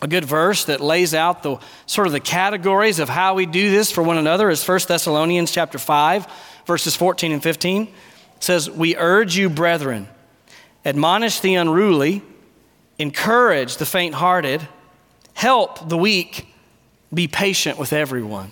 A 0.02 0.08
good 0.08 0.26
verse 0.26 0.66
that 0.66 0.82
lays 0.82 1.14
out 1.14 1.44
the 1.44 1.58
sort 1.86 2.08
of 2.08 2.14
the 2.14 2.20
categories 2.20 3.00
of 3.00 3.10
how 3.10 3.36
we 3.36 3.46
do 3.46 3.72
this 3.72 3.92
for 3.92 4.04
one 4.04 4.18
another 4.18 4.50
is 4.50 4.68
1 4.68 4.80
Thessalonians 4.88 5.52
chapter 5.52 5.78
5 5.78 6.28
verses 6.66 6.96
14 6.96 7.32
and 7.32 7.42
15. 7.42 7.84
It 7.84 7.90
says, 8.40 8.70
"We 8.70 8.98
urge 8.98 9.38
you, 9.38 9.50
brethren, 9.50 10.10
admonish 10.86 11.40
the 11.40 11.56
unruly, 11.56 12.22
encourage 13.00 13.78
the 13.78 13.86
faint-hearted, 13.86 14.68
help 15.34 15.88
the 15.90 15.98
weak, 15.98 16.48
be 17.14 17.28
patient 17.28 17.78
with 17.78 17.94
everyone. 17.94 18.52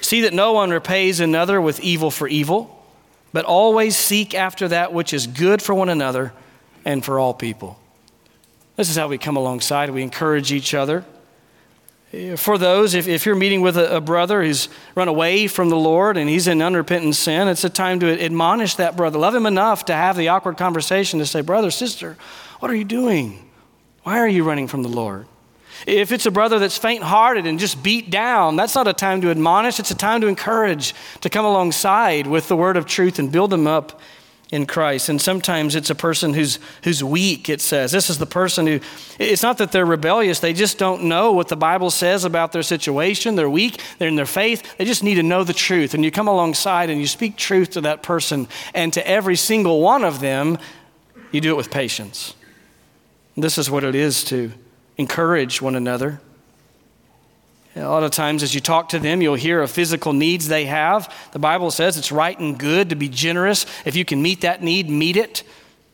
See 0.00 0.20
that 0.22 0.32
no 0.32 0.52
one 0.52 0.70
repays 0.70 1.20
another 1.20 1.60
with 1.60 1.80
evil 1.80 2.10
for 2.10 2.28
evil." 2.28 2.77
But 3.32 3.44
always 3.44 3.96
seek 3.96 4.34
after 4.34 4.68
that 4.68 4.92
which 4.92 5.12
is 5.12 5.26
good 5.26 5.62
for 5.62 5.74
one 5.74 5.88
another 5.88 6.32
and 6.84 7.04
for 7.04 7.18
all 7.18 7.34
people. 7.34 7.78
This 8.76 8.88
is 8.88 8.96
how 8.96 9.08
we 9.08 9.18
come 9.18 9.36
alongside. 9.36 9.90
We 9.90 10.02
encourage 10.02 10.52
each 10.52 10.72
other. 10.72 11.04
For 12.36 12.56
those, 12.56 12.94
if, 12.94 13.06
if 13.06 13.26
you're 13.26 13.34
meeting 13.34 13.60
with 13.60 13.76
a, 13.76 13.96
a 13.96 14.00
brother 14.00 14.42
who's 14.42 14.70
run 14.94 15.08
away 15.08 15.46
from 15.46 15.68
the 15.68 15.76
Lord 15.76 16.16
and 16.16 16.28
he's 16.28 16.48
in 16.48 16.62
unrepentant 16.62 17.16
sin, 17.16 17.48
it's 17.48 17.64
a 17.64 17.68
time 17.68 18.00
to 18.00 18.24
admonish 18.24 18.76
that 18.76 18.96
brother. 18.96 19.18
Love 19.18 19.34
him 19.34 19.44
enough 19.44 19.84
to 19.86 19.92
have 19.92 20.16
the 20.16 20.28
awkward 20.28 20.56
conversation 20.56 21.18
to 21.18 21.26
say, 21.26 21.42
Brother, 21.42 21.70
sister, 21.70 22.16
what 22.60 22.70
are 22.70 22.74
you 22.74 22.84
doing? 22.84 23.50
Why 24.04 24.20
are 24.20 24.28
you 24.28 24.42
running 24.42 24.68
from 24.68 24.82
the 24.82 24.88
Lord? 24.88 25.26
If 25.86 26.12
it's 26.12 26.26
a 26.26 26.30
brother 26.30 26.58
that's 26.58 26.78
faint 26.78 27.02
hearted 27.02 27.46
and 27.46 27.58
just 27.58 27.82
beat 27.82 28.10
down, 28.10 28.56
that's 28.56 28.74
not 28.74 28.88
a 28.88 28.92
time 28.92 29.20
to 29.22 29.30
admonish. 29.30 29.78
It's 29.78 29.90
a 29.90 29.96
time 29.96 30.20
to 30.22 30.26
encourage, 30.26 30.94
to 31.20 31.30
come 31.30 31.44
alongside 31.44 32.26
with 32.26 32.48
the 32.48 32.56
word 32.56 32.76
of 32.76 32.86
truth 32.86 33.18
and 33.18 33.30
build 33.30 33.50
them 33.50 33.66
up 33.66 34.00
in 34.50 34.64
Christ. 34.66 35.08
And 35.08 35.20
sometimes 35.20 35.74
it's 35.74 35.90
a 35.90 35.94
person 35.94 36.32
who's, 36.32 36.58
who's 36.82 37.04
weak, 37.04 37.48
it 37.48 37.60
says. 37.60 37.92
This 37.92 38.08
is 38.08 38.18
the 38.18 38.26
person 38.26 38.66
who, 38.66 38.80
it's 39.18 39.42
not 39.42 39.58
that 39.58 39.72
they're 39.72 39.84
rebellious, 39.84 40.40
they 40.40 40.52
just 40.52 40.78
don't 40.78 41.04
know 41.04 41.32
what 41.32 41.48
the 41.48 41.56
Bible 41.56 41.90
says 41.90 42.24
about 42.24 42.52
their 42.52 42.62
situation. 42.62 43.36
They're 43.36 43.50
weak, 43.50 43.80
they're 43.98 44.08
in 44.08 44.16
their 44.16 44.26
faith, 44.26 44.76
they 44.78 44.84
just 44.84 45.04
need 45.04 45.16
to 45.16 45.22
know 45.22 45.44
the 45.44 45.52
truth. 45.52 45.94
And 45.94 46.04
you 46.04 46.10
come 46.10 46.28
alongside 46.28 46.88
and 46.88 47.00
you 47.00 47.06
speak 47.06 47.36
truth 47.36 47.70
to 47.70 47.82
that 47.82 48.02
person, 48.02 48.48
and 48.74 48.92
to 48.94 49.06
every 49.06 49.36
single 49.36 49.80
one 49.80 50.04
of 50.04 50.20
them, 50.20 50.58
you 51.30 51.40
do 51.40 51.50
it 51.50 51.56
with 51.56 51.70
patience. 51.70 52.34
This 53.36 53.58
is 53.58 53.70
what 53.70 53.84
it 53.84 53.94
is 53.94 54.24
to 54.24 54.52
encourage 54.98 55.62
one 55.62 55.76
another. 55.76 56.20
A 57.76 57.88
lot 57.88 58.02
of 58.02 58.10
times, 58.10 58.42
as 58.42 58.54
you 58.54 58.60
talk 58.60 58.88
to 58.88 58.98
them, 58.98 59.22
you'll 59.22 59.36
hear 59.36 59.62
of 59.62 59.70
physical 59.70 60.12
needs 60.12 60.48
they 60.48 60.64
have. 60.66 61.14
The 61.32 61.38
Bible 61.38 61.70
says 61.70 61.96
it's 61.96 62.10
right 62.10 62.36
and 62.38 62.58
good 62.58 62.90
to 62.90 62.96
be 62.96 63.08
generous. 63.08 63.66
If 63.84 63.94
you 63.94 64.04
can 64.04 64.20
meet 64.20 64.40
that 64.40 64.62
need, 64.62 64.90
meet 64.90 65.16
it. 65.16 65.44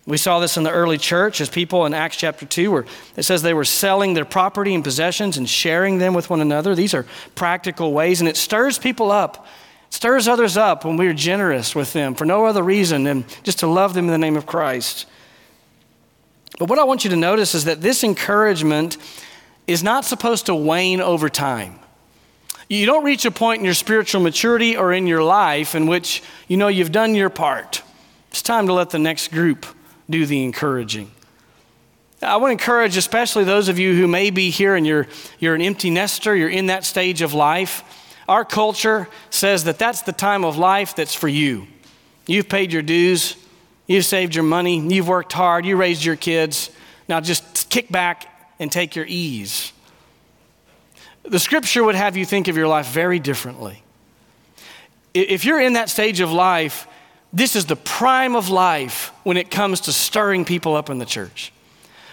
We 0.07 0.17
saw 0.17 0.39
this 0.39 0.57
in 0.57 0.65
the 0.65 0.71
early 0.71 0.99
church 0.99 1.41
as 1.41 1.49
people 1.49 1.85
in 1.87 1.95
Acts 1.95 2.17
chapter 2.17 2.47
2, 2.47 2.71
where 2.71 2.85
it 3.17 3.23
says 3.23 3.43
they 3.43 3.55
were 3.55 3.65
selling 3.65 4.15
their 4.15 4.25
property 4.25 4.75
and 4.75 4.85
possessions 4.85 5.37
and 5.37 5.49
sharing 5.49 5.99
them 5.99 6.15
with 6.15 6.31
one 6.31 6.41
another. 6.41 6.75
These 6.75 6.95
are 6.95 7.07
practical 7.35 7.93
ways, 7.93 8.21
and 8.21 8.29
it 8.29 8.37
stirs 8.37 8.79
people 8.79 9.11
up, 9.11 9.47
it 9.89 9.95
stirs 9.95 10.29
others 10.29 10.57
up 10.57 10.85
when 10.85 10.97
we're 10.97 11.15
generous 11.15 11.75
with 11.75 11.93
them 11.93 12.15
for 12.15 12.25
no 12.25 12.45
other 12.45 12.63
reason 12.63 13.05
than 13.05 13.25
just 13.43 13.61
to 13.61 13.67
love 13.67 13.95
them 13.95 14.07
in 14.07 14.13
the 14.13 14.19
name 14.19 14.37
of 14.37 14.47
Christ. 14.47 15.07
But 16.59 16.69
what 16.69 16.79
I 16.79 16.85
want 16.85 17.05
you 17.05 17.11
to 17.11 17.17
notice 17.17 17.55
is 17.55 17.65
that 17.65 17.81
this 17.81 18.05
encouragement 18.05 18.97
is 19.67 19.83
not 19.83 20.05
supposed 20.05 20.47
to 20.47 20.55
wane 20.55 21.01
over 21.01 21.29
time. 21.29 21.79
You 22.69 22.87
don't 22.87 23.05
reach 23.05 23.25
a 23.25 23.31
point 23.31 23.59
in 23.59 23.65
your 23.65 23.75
spiritual 23.75 24.23
maturity 24.23 24.77
or 24.77 24.93
in 24.93 25.07
your 25.07 25.23
life 25.23 25.75
in 25.75 25.87
which 25.87 26.23
you 26.49 26.57
know 26.57 26.69
you've 26.69 26.93
done 26.93 27.15
your 27.15 27.31
part. 27.31 27.83
It's 28.31 28.43
time 28.43 28.67
to 28.67 28.73
let 28.73 28.91
the 28.91 28.99
next 28.99 29.31
group 29.31 29.67
do 30.09 30.27
the 30.27 30.43
encouraging. 30.45 31.11
I 32.23 32.37
want 32.37 32.51
to 32.51 32.53
encourage, 32.53 32.97
especially 32.97 33.45
those 33.45 33.69
of 33.69 33.79
you 33.79 33.95
who 33.95 34.09
may 34.09 34.31
be 34.31 34.51
here 34.51 34.77
and 34.77 34.87
you're, 34.87 35.07
you're 35.39 35.55
an 35.55 35.61
empty 35.61 35.91
nester, 35.91 36.35
you're 36.35 36.49
in 36.49 36.67
that 36.67 36.85
stage 36.85 37.21
of 37.21 37.35
life. 37.35 37.85
Our 38.29 38.45
culture 38.45 39.09
says 39.29 39.65
that 39.65 39.79
that's 39.79 40.03
the 40.03 40.13
time 40.13 40.45
of 40.45 40.57
life 40.57 40.97
that's 40.97 41.15
for 41.15 41.29
you. 41.29 41.67
You've 42.27 42.49
paid 42.49 42.73
your 42.73 42.83
dues, 42.83 43.37
you've 43.87 44.05
saved 44.05 44.35
your 44.35 44.45
money, 44.45 44.81
you've 44.81 45.09
worked 45.09 45.33
hard, 45.33 45.65
you 45.65 45.77
raised 45.77 46.05
your 46.05 46.17
kids. 46.17 46.71
Now 47.09 47.21
just 47.21 47.71
kick 47.71 47.91
back 47.91 48.27
and 48.59 48.71
take 48.71 48.97
your 48.97 49.07
ease. 49.07 49.73
The 51.23 51.39
scripture 51.39 51.83
would 51.83 51.95
have 51.95 52.17
you 52.17 52.27
think 52.27 52.49
of 52.49 52.57
your 52.57 52.69
life 52.69 52.89
very 52.89 53.19
differently. 53.19 53.83
If 55.15 55.45
you're 55.45 55.61
in 55.61 55.75
that 55.75 55.89
stage 55.89 56.21
of 56.21 56.31
life, 56.31 56.87
this 57.33 57.57
is 57.57 57.67
the 57.67 57.77
prime 57.77 58.37
of 58.37 58.51
life 58.51 59.13
when 59.23 59.37
it 59.37 59.51
comes 59.51 59.81
to 59.83 59.93
stirring 59.93 60.45
people 60.45 60.77
up 60.77 60.91
in 60.91 60.99
the 60.99 61.07
church. 61.07 61.53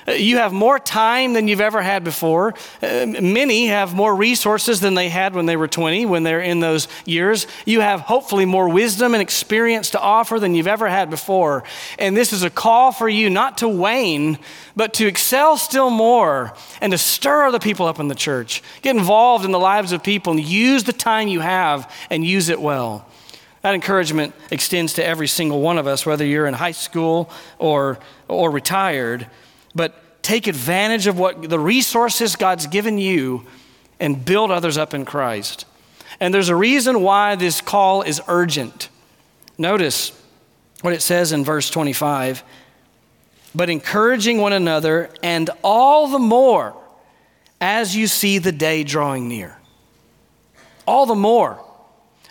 You 0.07 0.37
have 0.37 0.51
more 0.51 0.79
time 0.79 1.33
than 1.33 1.47
you've 1.47 1.61
ever 1.61 1.81
had 1.81 2.03
before. 2.03 2.53
Uh, 2.81 3.05
many 3.05 3.67
have 3.67 3.93
more 3.93 4.15
resources 4.15 4.79
than 4.79 4.95
they 4.95 5.09
had 5.09 5.35
when 5.35 5.45
they 5.45 5.55
were 5.55 5.67
20, 5.67 6.05
when 6.07 6.23
they're 6.23 6.41
in 6.41 6.59
those 6.59 6.87
years. 7.05 7.45
You 7.65 7.81
have 7.81 8.01
hopefully 8.01 8.45
more 8.45 8.67
wisdom 8.67 9.13
and 9.13 9.21
experience 9.21 9.91
to 9.91 9.99
offer 9.99 10.39
than 10.39 10.55
you've 10.55 10.67
ever 10.67 10.89
had 10.89 11.09
before. 11.09 11.63
And 11.99 12.17
this 12.17 12.33
is 12.33 12.43
a 12.43 12.49
call 12.49 12.91
for 12.91 13.07
you 13.07 13.29
not 13.29 13.59
to 13.59 13.67
wane, 13.67 14.39
but 14.75 14.95
to 14.95 15.07
excel 15.07 15.57
still 15.57 15.89
more 15.89 16.53
and 16.81 16.91
to 16.91 16.97
stir 16.97 17.45
other 17.45 17.59
people 17.59 17.85
up 17.85 17.99
in 17.99 18.07
the 18.07 18.15
church. 18.15 18.63
Get 18.81 18.95
involved 18.95 19.45
in 19.45 19.51
the 19.51 19.59
lives 19.59 19.91
of 19.91 20.03
people 20.03 20.33
and 20.33 20.43
use 20.43 20.83
the 20.83 20.93
time 20.93 21.27
you 21.27 21.41
have 21.41 21.91
and 22.09 22.25
use 22.25 22.49
it 22.49 22.59
well. 22.59 23.07
That 23.61 23.75
encouragement 23.75 24.33
extends 24.49 24.93
to 24.93 25.05
every 25.05 25.27
single 25.27 25.61
one 25.61 25.77
of 25.77 25.85
us, 25.85 26.05
whether 26.05 26.25
you're 26.25 26.47
in 26.47 26.55
high 26.55 26.71
school 26.71 27.29
or, 27.59 27.99
or 28.27 28.49
retired. 28.49 29.27
But 29.73 30.23
take 30.23 30.47
advantage 30.47 31.07
of 31.07 31.17
what 31.17 31.49
the 31.49 31.59
resources 31.59 32.35
God's 32.35 32.67
given 32.67 32.97
you 32.97 33.45
and 33.99 34.23
build 34.23 34.51
others 34.51 34.77
up 34.77 34.93
in 34.93 35.05
Christ. 35.05 35.65
And 36.19 36.33
there's 36.33 36.49
a 36.49 36.55
reason 36.55 37.01
why 37.01 37.35
this 37.35 37.61
call 37.61 38.01
is 38.01 38.21
urgent. 38.27 38.89
Notice 39.57 40.11
what 40.81 40.93
it 40.93 41.01
says 41.01 41.31
in 41.31 41.43
verse 41.43 41.69
25 41.69 42.43
but 43.53 43.69
encouraging 43.69 44.39
one 44.39 44.53
another, 44.53 45.09
and 45.21 45.49
all 45.63 46.07
the 46.07 46.19
more 46.19 46.75
as 47.59 47.95
you 47.95 48.07
see 48.07 48.37
the 48.37 48.51
day 48.51 48.83
drawing 48.83 49.27
near. 49.27 49.57
All 50.87 51.05
the 51.05 51.15
more 51.15 51.63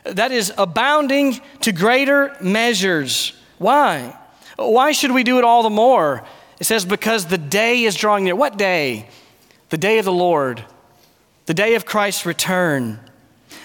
that 0.05 0.33
is 0.33 0.53
abounding 0.57 1.41
to 1.61 1.73
greater 1.73 2.35
measures. 2.41 3.35
Why? 3.59 4.17
Why 4.57 4.93
should 4.93 5.13
we 5.13 5.23
do 5.23 5.39
it 5.39 5.45
all 5.45 5.63
the 5.63 5.71
more? 5.71 6.25
It 6.61 6.65
says, 6.65 6.85
because 6.85 7.27
the 7.27 7.39
day 7.39 7.85
is 7.85 7.97
drawing 7.97 8.25
near. 8.25 8.37
What 8.37 8.59
day? 8.59 9.09
The 9.71 9.79
day 9.79 9.99
of 9.99 10.05
the 10.05 10.13
Lord, 10.13 10.65
the 11.47 11.55
day 11.55 11.75
of 11.75 11.87
Christ's 11.87 12.27
return. 12.27 13.01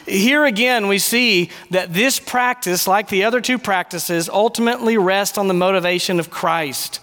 Here 0.07 0.45
again, 0.45 0.87
we 0.87 0.99
see 0.99 1.49
that 1.71 1.93
this 1.93 2.19
practice, 2.19 2.87
like 2.87 3.09
the 3.09 3.23
other 3.23 3.41
two 3.41 3.57
practices, 3.59 4.29
ultimately 4.29 4.97
rests 4.97 5.37
on 5.37 5.47
the 5.47 5.53
motivation 5.53 6.19
of 6.19 6.29
Christ. 6.29 7.01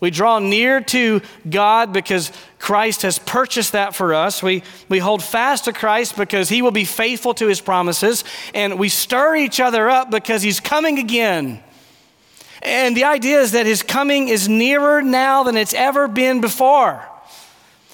We 0.00 0.10
draw 0.10 0.38
near 0.38 0.80
to 0.80 1.20
God 1.48 1.92
because 1.92 2.32
Christ 2.58 3.02
has 3.02 3.18
purchased 3.18 3.72
that 3.72 3.94
for 3.94 4.12
us. 4.12 4.42
We, 4.42 4.62
we 4.88 4.98
hold 4.98 5.22
fast 5.22 5.66
to 5.66 5.72
Christ 5.72 6.16
because 6.16 6.48
he 6.48 6.62
will 6.62 6.70
be 6.70 6.86
faithful 6.86 7.34
to 7.34 7.46
his 7.46 7.60
promises. 7.60 8.24
And 8.54 8.78
we 8.78 8.88
stir 8.88 9.36
each 9.36 9.60
other 9.60 9.88
up 9.88 10.10
because 10.10 10.42
he's 10.42 10.58
coming 10.58 10.98
again. 10.98 11.62
And 12.62 12.96
the 12.96 13.04
idea 13.04 13.40
is 13.40 13.52
that 13.52 13.66
his 13.66 13.82
coming 13.82 14.28
is 14.28 14.48
nearer 14.48 15.02
now 15.02 15.42
than 15.42 15.56
it's 15.56 15.74
ever 15.74 16.08
been 16.08 16.40
before. 16.40 17.02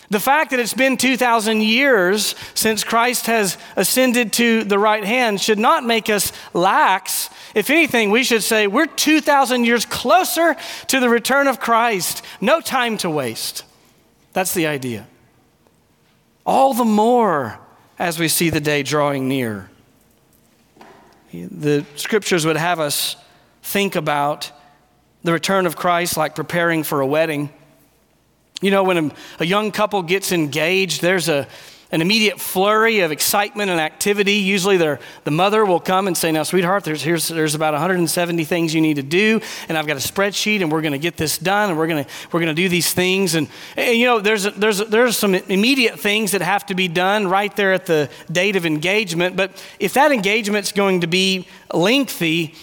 The 0.09 0.21
fact 0.21 0.51
that 0.51 0.61
it's 0.61 0.75
been 0.75 0.97
2,000 0.97 1.63
years 1.63 2.35
since 2.55 2.85
Christ 2.85 3.27
has 3.27 3.59
ascended 3.75 4.33
to 4.35 4.63
the 4.65 4.79
right 4.79 5.05
hand 5.05 5.41
should 5.41 5.59
not 5.59 5.85
make 5.85 6.09
us 6.09 6.33
lax 6.55 7.31
if 7.57 7.71
anything, 7.71 8.11
we 8.11 8.23
should 8.23 8.43
say 8.43 8.67
we're 8.67 8.85
2,000 8.85 9.65
years 9.65 9.87
closer 9.87 10.57
to 10.89 11.01
the 11.01 11.09
return 11.09 11.47
of 11.47 11.59
Christ. 11.59 12.23
No 12.39 12.61
time 12.61 12.99
to 12.99 13.09
waste. 13.09 13.65
That's 14.35 14.53
the 14.53 14.67
idea. 14.67 15.07
All 16.45 16.75
the 16.75 16.85
more 16.85 17.59
as 17.99 18.19
we 18.19 18.29
see 18.29 18.51
the 18.51 18.61
day 18.61 18.83
drawing 18.83 19.27
near. 19.27 19.71
The 21.33 21.87
scriptures 21.95 22.45
would 22.45 22.59
have 22.59 22.79
us 22.79 23.17
think 23.63 23.97
about 23.97 24.53
the 25.23 25.33
return 25.33 25.67
of 25.67 25.77
Christ 25.77 26.17
like 26.17 26.35
preparing 26.35 26.83
for 26.83 27.01
a 27.01 27.07
wedding. 27.07 27.51
You 28.61 28.71
know, 28.71 28.85
when 28.85 28.97
a, 29.11 29.11
a 29.41 29.47
young 29.47 29.73
couple 29.73 30.03
gets 30.03 30.33
engaged, 30.33 31.03
there's 31.03 31.29
a 31.29 31.47
an 31.93 32.03
immediate 32.03 32.41
flurry 32.41 33.01
of 33.01 33.13
excitement 33.13 33.71
and 33.71 33.81
activity. 33.81 34.35
Usually, 34.35 34.77
the 34.77 34.99
mother 35.31 35.65
will 35.65 35.79
come 35.79 36.09
and 36.09 36.17
say, 36.17 36.33
Now, 36.33 36.43
sweetheart, 36.43 36.85
there's, 36.85 37.03
here's, 37.03 37.29
there's 37.29 37.55
about 37.55 37.75
170 37.75 38.45
things 38.45 38.75
you 38.75 38.81
need 38.81 38.97
to 38.97 39.03
do, 39.03 39.41
and 39.69 39.79
I've 39.79 39.87
got 39.87 39.97
a 39.97 40.01
spreadsheet, 40.01 40.63
and 40.63 40.73
we're 40.73 40.81
going 40.81 40.93
to 40.93 40.99
get 40.99 41.17
this 41.17 41.39
done, 41.39 41.71
and 41.71 41.79
we're 41.79 41.87
going 41.87 42.05
we're 42.33 42.41
gonna 42.41 42.55
do 42.55 42.69
these 42.69 42.93
things. 42.93 43.35
And, 43.35 43.49
and 43.77 43.97
you 43.97 44.07
know, 44.07 44.19
there's, 44.19 44.45
there's, 44.45 44.79
there's 44.79 45.17
some 45.17 45.35
immediate 45.35 46.01
things 46.01 46.33
that 46.33 46.43
have 46.43 46.67
to 46.67 46.75
be 46.75 46.89
done 46.89 47.29
right 47.29 47.55
there 47.55 47.73
at 47.73 47.87
the 47.87 48.11
date 48.31 48.57
of 48.57 48.67
engagement. 48.67 49.37
But 49.37 49.63
if 49.79 49.95
that 49.95 50.11
engagement's 50.11 50.73
going 50.73 51.03
to 51.03 51.07
be 51.07 51.47
lengthy, 51.73 52.55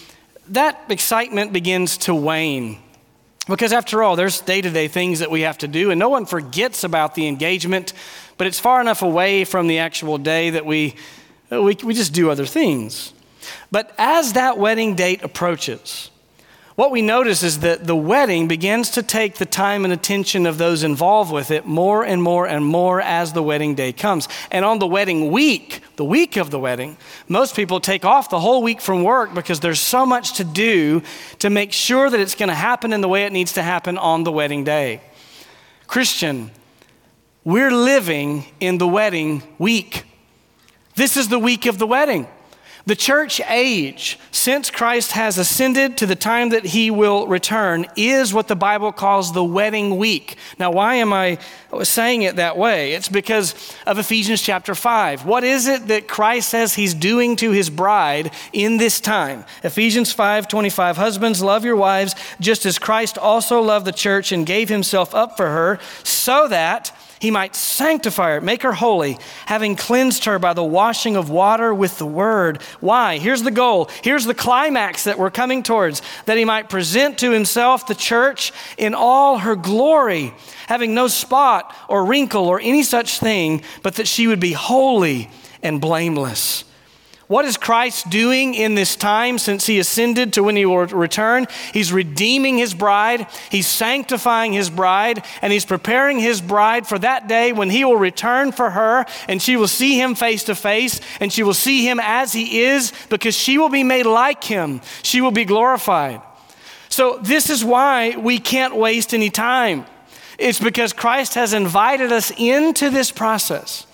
that 0.48 0.84
excitement 0.88 1.52
begins 1.52 1.98
to 1.98 2.14
wane. 2.14 2.78
Because 3.46 3.74
after 3.74 4.02
all, 4.02 4.16
there's 4.16 4.40
day 4.40 4.62
to 4.62 4.70
day 4.70 4.88
things 4.88 5.18
that 5.18 5.30
we 5.30 5.42
have 5.42 5.58
to 5.58 5.68
do, 5.68 5.90
and 5.90 5.98
no 5.98 6.08
one 6.08 6.24
forgets 6.24 6.82
about 6.82 7.14
the 7.14 7.26
engagement 7.28 7.92
but 8.36 8.46
it's 8.46 8.58
far 8.58 8.80
enough 8.80 9.02
away 9.02 9.44
from 9.44 9.66
the 9.66 9.78
actual 9.78 10.18
day 10.18 10.50
that 10.50 10.66
we, 10.66 10.94
we, 11.50 11.76
we 11.84 11.94
just 11.94 12.12
do 12.12 12.30
other 12.30 12.46
things. 12.46 13.12
But 13.70 13.94
as 13.98 14.32
that 14.34 14.58
wedding 14.58 14.94
date 14.94 15.22
approaches, 15.22 16.10
what 16.76 16.90
we 16.90 17.02
notice 17.02 17.44
is 17.44 17.60
that 17.60 17.86
the 17.86 17.94
wedding 17.94 18.48
begins 18.48 18.90
to 18.90 19.02
take 19.02 19.36
the 19.36 19.46
time 19.46 19.84
and 19.84 19.92
attention 19.92 20.44
of 20.44 20.58
those 20.58 20.82
involved 20.82 21.32
with 21.32 21.52
it 21.52 21.66
more 21.66 22.04
and 22.04 22.20
more 22.20 22.48
and 22.48 22.64
more 22.64 23.00
as 23.00 23.32
the 23.32 23.44
wedding 23.44 23.76
day 23.76 23.92
comes. 23.92 24.28
And 24.50 24.64
on 24.64 24.80
the 24.80 24.86
wedding 24.86 25.30
week, 25.30 25.82
the 25.94 26.04
week 26.04 26.36
of 26.36 26.50
the 26.50 26.58
wedding, 26.58 26.96
most 27.28 27.54
people 27.54 27.78
take 27.78 28.04
off 28.04 28.28
the 28.28 28.40
whole 28.40 28.60
week 28.60 28.80
from 28.80 29.04
work 29.04 29.34
because 29.34 29.60
there's 29.60 29.78
so 29.78 30.04
much 30.04 30.34
to 30.38 30.44
do 30.44 31.02
to 31.38 31.48
make 31.48 31.72
sure 31.72 32.10
that 32.10 32.18
it's 32.18 32.34
going 32.34 32.48
to 32.48 32.54
happen 32.56 32.92
in 32.92 33.00
the 33.00 33.08
way 33.08 33.24
it 33.24 33.32
needs 33.32 33.52
to 33.52 33.62
happen 33.62 33.96
on 33.96 34.24
the 34.24 34.32
wedding 34.32 34.64
day. 34.64 35.00
Christian, 35.86 36.50
we're 37.44 37.70
living 37.70 38.46
in 38.58 38.78
the 38.78 38.88
wedding 38.88 39.44
week. 39.58 40.02
This 40.96 41.16
is 41.16 41.28
the 41.28 41.38
week 41.38 41.66
of 41.66 41.78
the 41.78 41.86
wedding. 41.86 42.26
The 42.86 42.94
church 42.94 43.40
age, 43.48 44.18
since 44.30 44.70
Christ 44.70 45.12
has 45.12 45.38
ascended 45.38 45.96
to 45.96 46.06
the 46.06 46.14
time 46.14 46.50
that 46.50 46.66
he 46.66 46.90
will 46.90 47.26
return, 47.26 47.86
is 47.96 48.34
what 48.34 48.46
the 48.46 48.56
Bible 48.56 48.92
calls 48.92 49.32
the 49.32 49.42
wedding 49.42 49.96
week. 49.96 50.36
Now, 50.58 50.70
why 50.70 50.96
am 50.96 51.10
I 51.10 51.38
saying 51.82 52.22
it 52.22 52.36
that 52.36 52.58
way? 52.58 52.92
It's 52.92 53.08
because 53.08 53.54
of 53.86 53.98
Ephesians 53.98 54.42
chapter 54.42 54.74
5. 54.74 55.24
What 55.24 55.44
is 55.44 55.66
it 55.66 55.86
that 55.88 56.08
Christ 56.08 56.50
says 56.50 56.74
he's 56.74 56.92
doing 56.92 57.36
to 57.36 57.52
his 57.52 57.70
bride 57.70 58.32
in 58.52 58.76
this 58.76 59.00
time? 59.00 59.46
Ephesians 59.62 60.12
5 60.12 60.46
25. 60.46 60.98
Husbands, 60.98 61.42
love 61.42 61.64
your 61.64 61.76
wives, 61.76 62.14
just 62.38 62.66
as 62.66 62.78
Christ 62.78 63.16
also 63.16 63.62
loved 63.62 63.86
the 63.86 63.92
church 63.92 64.30
and 64.30 64.44
gave 64.44 64.68
himself 64.68 65.14
up 65.14 65.38
for 65.38 65.46
her, 65.46 65.78
so 66.02 66.48
that 66.48 66.94
he 67.24 67.30
might 67.30 67.56
sanctify 67.56 68.32
her, 68.32 68.40
make 68.42 68.60
her 68.64 68.74
holy, 68.74 69.16
having 69.46 69.76
cleansed 69.76 70.26
her 70.26 70.38
by 70.38 70.52
the 70.52 70.62
washing 70.62 71.16
of 71.16 71.30
water 71.30 71.72
with 71.72 71.96
the 71.96 72.04
word. 72.04 72.60
Why? 72.80 73.16
Here's 73.16 73.42
the 73.42 73.50
goal. 73.50 73.88
Here's 74.02 74.26
the 74.26 74.34
climax 74.34 75.04
that 75.04 75.18
we're 75.18 75.30
coming 75.30 75.62
towards 75.62 76.02
that 76.26 76.36
he 76.36 76.44
might 76.44 76.68
present 76.68 77.16
to 77.20 77.30
himself 77.30 77.86
the 77.86 77.94
church 77.94 78.52
in 78.76 78.92
all 78.92 79.38
her 79.38 79.56
glory, 79.56 80.34
having 80.66 80.92
no 80.92 81.08
spot 81.08 81.74
or 81.88 82.04
wrinkle 82.04 82.46
or 82.46 82.60
any 82.60 82.82
such 82.82 83.18
thing, 83.20 83.62
but 83.82 83.94
that 83.94 84.06
she 84.06 84.26
would 84.26 84.38
be 84.38 84.52
holy 84.52 85.30
and 85.62 85.80
blameless. 85.80 86.64
What 87.26 87.46
is 87.46 87.56
Christ 87.56 88.10
doing 88.10 88.54
in 88.54 88.74
this 88.74 88.96
time 88.96 89.38
since 89.38 89.66
he 89.66 89.78
ascended 89.78 90.34
to 90.34 90.42
when 90.42 90.56
he 90.56 90.66
will 90.66 90.86
return? 90.86 91.46
He's 91.72 91.90
redeeming 91.90 92.58
his 92.58 92.74
bride, 92.74 93.26
he's 93.50 93.66
sanctifying 93.66 94.52
his 94.52 94.68
bride, 94.68 95.24
and 95.40 95.50
he's 95.50 95.64
preparing 95.64 96.18
his 96.18 96.42
bride 96.42 96.86
for 96.86 96.98
that 96.98 97.26
day 97.26 97.52
when 97.52 97.70
he 97.70 97.84
will 97.84 97.96
return 97.96 98.52
for 98.52 98.70
her 98.70 99.06
and 99.26 99.40
she 99.40 99.56
will 99.56 99.68
see 99.68 99.98
him 99.98 100.14
face 100.14 100.44
to 100.44 100.54
face 100.54 101.00
and 101.18 101.32
she 101.32 101.42
will 101.42 101.54
see 101.54 101.86
him 101.88 101.98
as 102.02 102.34
he 102.34 102.60
is 102.60 102.92
because 103.08 103.34
she 103.34 103.56
will 103.56 103.70
be 103.70 103.84
made 103.84 104.06
like 104.06 104.44
him. 104.44 104.82
She 105.02 105.22
will 105.22 105.30
be 105.30 105.46
glorified. 105.46 106.20
So, 106.90 107.18
this 107.22 107.50
is 107.50 107.64
why 107.64 108.16
we 108.16 108.38
can't 108.38 108.76
waste 108.76 109.14
any 109.14 109.30
time. 109.30 109.86
It's 110.38 110.60
because 110.60 110.92
Christ 110.92 111.34
has 111.34 111.52
invited 111.52 112.12
us 112.12 112.30
into 112.36 112.90
this 112.90 113.10
process. 113.10 113.86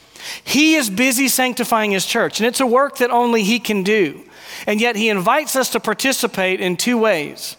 He 0.45 0.75
is 0.75 0.91
busy 0.91 1.29
sanctifying 1.29 1.93
his 1.93 2.07
church, 2.07 2.41
and 2.41 2.47
it's 2.47 2.61
a 2.61 2.67
work 2.67 2.99
that 2.99 3.11
only 3.11 3.43
he 3.43 3.59
can 3.59 3.83
do. 3.83 4.23
And 4.67 4.81
yet, 4.81 4.97
he 4.97 5.09
invites 5.09 5.57
us 5.57 5.71
to 5.71 5.81
participate 5.81 6.61
in 6.61 6.77
two 6.77 6.99
ways. 6.99 7.57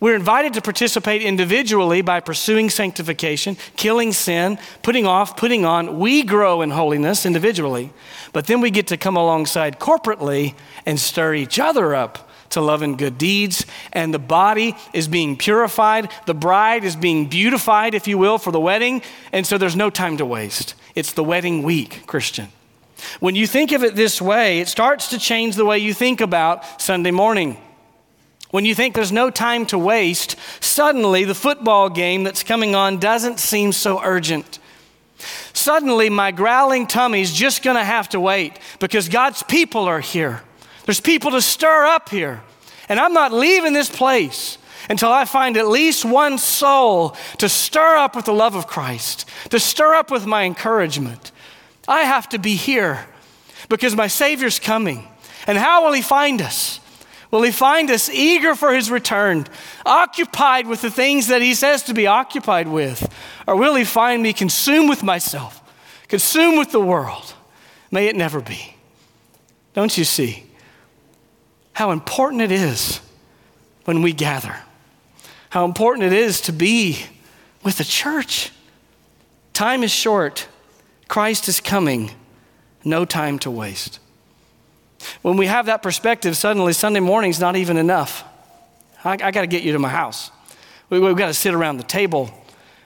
We're 0.00 0.14
invited 0.14 0.54
to 0.54 0.62
participate 0.62 1.22
individually 1.22 2.02
by 2.02 2.20
pursuing 2.20 2.70
sanctification, 2.70 3.56
killing 3.76 4.12
sin, 4.12 4.58
putting 4.82 5.06
off, 5.06 5.36
putting 5.36 5.64
on. 5.64 5.98
We 5.98 6.22
grow 6.22 6.62
in 6.62 6.70
holiness 6.70 7.26
individually, 7.26 7.92
but 8.32 8.46
then 8.46 8.60
we 8.60 8.70
get 8.70 8.86
to 8.88 8.96
come 8.96 9.16
alongside 9.16 9.80
corporately 9.80 10.54
and 10.86 11.00
stir 11.00 11.34
each 11.34 11.58
other 11.58 11.96
up 11.96 12.27
to 12.50 12.60
love 12.60 12.82
and 12.82 12.96
good 12.98 13.18
deeds, 13.18 13.66
and 13.92 14.12
the 14.12 14.18
body 14.18 14.74
is 14.92 15.08
being 15.08 15.36
purified. 15.36 16.10
The 16.26 16.34
bride 16.34 16.84
is 16.84 16.96
being 16.96 17.28
beautified, 17.28 17.94
if 17.94 18.08
you 18.08 18.18
will, 18.18 18.38
for 18.38 18.50
the 18.50 18.60
wedding, 18.60 19.02
and 19.32 19.46
so 19.46 19.58
there's 19.58 19.76
no 19.76 19.90
time 19.90 20.16
to 20.18 20.26
waste. 20.26 20.74
It's 20.94 21.12
the 21.12 21.24
wedding 21.24 21.62
week, 21.62 22.04
Christian. 22.06 22.48
When 23.20 23.36
you 23.36 23.46
think 23.46 23.72
of 23.72 23.84
it 23.84 23.94
this 23.94 24.20
way, 24.20 24.60
it 24.60 24.68
starts 24.68 25.08
to 25.10 25.18
change 25.18 25.56
the 25.56 25.64
way 25.64 25.78
you 25.78 25.94
think 25.94 26.20
about 26.20 26.80
Sunday 26.80 27.10
morning. 27.10 27.56
When 28.50 28.64
you 28.64 28.74
think 28.74 28.94
there's 28.94 29.12
no 29.12 29.30
time 29.30 29.66
to 29.66 29.78
waste, 29.78 30.36
suddenly 30.60 31.24
the 31.24 31.34
football 31.34 31.90
game 31.90 32.24
that's 32.24 32.42
coming 32.42 32.74
on 32.74 32.98
doesn't 32.98 33.38
seem 33.38 33.72
so 33.72 34.00
urgent. 34.02 34.58
Suddenly, 35.52 36.08
my 36.08 36.30
growling 36.30 36.86
tummy's 36.86 37.32
just 37.32 37.62
gonna 37.62 37.84
have 37.84 38.08
to 38.10 38.20
wait 38.20 38.58
because 38.78 39.08
God's 39.08 39.42
people 39.42 39.84
are 39.84 40.00
here. 40.00 40.42
There's 40.88 41.00
people 41.00 41.32
to 41.32 41.42
stir 41.42 41.84
up 41.84 42.08
here. 42.08 42.40
And 42.88 42.98
I'm 42.98 43.12
not 43.12 43.30
leaving 43.30 43.74
this 43.74 43.90
place 43.90 44.56
until 44.88 45.12
I 45.12 45.26
find 45.26 45.58
at 45.58 45.68
least 45.68 46.02
one 46.02 46.38
soul 46.38 47.14
to 47.36 47.48
stir 47.50 47.96
up 47.96 48.16
with 48.16 48.24
the 48.24 48.32
love 48.32 48.54
of 48.54 48.66
Christ, 48.66 49.28
to 49.50 49.60
stir 49.60 49.92
up 49.92 50.10
with 50.10 50.24
my 50.24 50.44
encouragement. 50.44 51.30
I 51.86 52.04
have 52.04 52.26
to 52.30 52.38
be 52.38 52.54
here 52.54 53.04
because 53.68 53.94
my 53.94 54.06
Savior's 54.06 54.58
coming. 54.58 55.06
And 55.46 55.58
how 55.58 55.84
will 55.84 55.92
He 55.92 56.00
find 56.00 56.40
us? 56.40 56.80
Will 57.30 57.42
He 57.42 57.52
find 57.52 57.90
us 57.90 58.08
eager 58.08 58.54
for 58.54 58.72
His 58.72 58.90
return, 58.90 59.44
occupied 59.84 60.66
with 60.66 60.80
the 60.80 60.90
things 60.90 61.26
that 61.26 61.42
He 61.42 61.52
says 61.52 61.82
to 61.82 61.92
be 61.92 62.06
occupied 62.06 62.66
with? 62.66 63.14
Or 63.46 63.56
will 63.56 63.74
He 63.74 63.84
find 63.84 64.22
me 64.22 64.32
consumed 64.32 64.88
with 64.88 65.02
myself, 65.02 65.60
consumed 66.08 66.56
with 66.56 66.72
the 66.72 66.80
world? 66.80 67.34
May 67.90 68.06
it 68.06 68.16
never 68.16 68.40
be. 68.40 68.74
Don't 69.74 69.98
you 69.98 70.04
see? 70.04 70.47
How 71.78 71.92
important 71.92 72.42
it 72.42 72.50
is 72.50 73.00
when 73.84 74.02
we 74.02 74.12
gather, 74.12 74.56
how 75.50 75.64
important 75.64 76.04
it 76.04 76.12
is 76.12 76.40
to 76.40 76.52
be 76.52 76.98
with 77.62 77.78
the 77.78 77.84
church. 77.84 78.50
Time 79.52 79.84
is 79.84 79.92
short, 79.92 80.48
Christ 81.06 81.46
is 81.46 81.60
coming, 81.60 82.10
no 82.82 83.04
time 83.04 83.38
to 83.38 83.50
waste. 83.52 84.00
When 85.22 85.36
we 85.36 85.46
have 85.46 85.66
that 85.66 85.80
perspective, 85.80 86.36
suddenly 86.36 86.72
Sunday 86.72 86.98
morning's 86.98 87.38
not 87.38 87.54
even 87.54 87.76
enough. 87.76 88.24
I, 89.04 89.12
I 89.12 89.30
got 89.30 89.42
to 89.42 89.46
get 89.46 89.62
you 89.62 89.70
to 89.70 89.78
my 89.78 89.88
house. 89.88 90.32
We, 90.90 91.00
have 91.00 91.16
got 91.16 91.28
to 91.28 91.34
sit 91.34 91.54
around 91.54 91.76
the 91.76 91.84
table. 91.84 92.28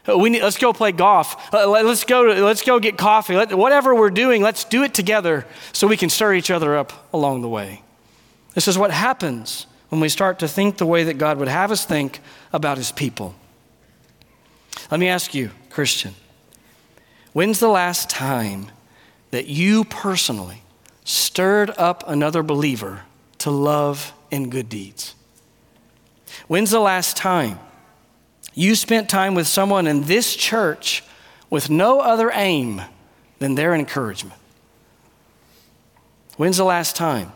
Uh, 0.07 0.19
we 0.19 0.29
need, 0.29 0.43
let's 0.43 0.59
go 0.59 0.75
play 0.75 0.93
golf. 0.93 1.51
Uh, 1.55 1.67
let's 1.67 2.05
go, 2.05 2.25
let's 2.25 2.61
go 2.61 2.79
get 2.79 2.99
coffee. 2.99 3.37
Let, 3.37 3.55
whatever 3.55 3.95
we're 3.95 4.11
doing, 4.11 4.43
let's 4.43 4.65
do 4.65 4.83
it 4.83 4.93
together 4.93 5.47
so 5.73 5.87
we 5.87 5.97
can 5.97 6.11
stir 6.11 6.35
each 6.35 6.51
other 6.51 6.77
up 6.77 7.09
along 7.15 7.41
the 7.41 7.49
way. 7.49 7.81
This 8.55 8.69
is 8.69 8.77
what 8.77 8.91
happens 8.91 9.67
when 9.89 10.01
we 10.01 10.09
start 10.09 10.39
to 10.41 10.49
think 10.49 10.79
the 10.79 10.87
way 10.87 11.05
that 11.05 11.19
God 11.19 11.39
would 11.39 11.49
have 11.49 11.71
us 11.71 11.85
think 11.85 12.21
about 12.53 12.79
his 12.79 12.93
people. 12.93 13.35
Let 14.91 15.01
me 15.01 15.09
ask 15.09 15.35
you, 15.35 15.51
Christian, 15.71 16.15
when's 17.33 17.61
the 17.61 17.69
last 17.69 18.11
time 18.11 18.71
that 19.31 19.47
you 19.47 19.85
personally 19.85 20.63
stirred 21.05 21.71
up 21.79 22.05
another 22.07 22.43
believer 22.43 23.03
to 23.39 23.51
love 23.51 24.13
and 24.31 24.51
good 24.51 24.69
deeds? 24.69 25.15
When's 26.47 26.71
the 26.71 26.81
last 26.81 27.17
time 27.17 27.59
you 28.55 28.75
spent 28.75 29.09
time 29.09 29.35
with 29.35 29.47
someone 29.47 29.87
in 29.87 30.03
this 30.03 30.37
church 30.37 31.03
with 31.49 31.71
no 31.71 32.01
other 32.01 32.31
aim 32.33 32.83
than 33.39 33.55
their 33.55 33.75
encouragement? 33.75 34.39
When's 36.37 36.57
the 36.57 36.65
last 36.65 36.97
time? 36.97 37.33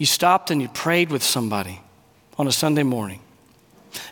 You 0.00 0.06
stopped 0.06 0.50
and 0.50 0.62
you 0.62 0.68
prayed 0.68 1.10
with 1.10 1.22
somebody 1.22 1.82
on 2.38 2.48
a 2.48 2.52
Sunday 2.52 2.82
morning. 2.82 3.20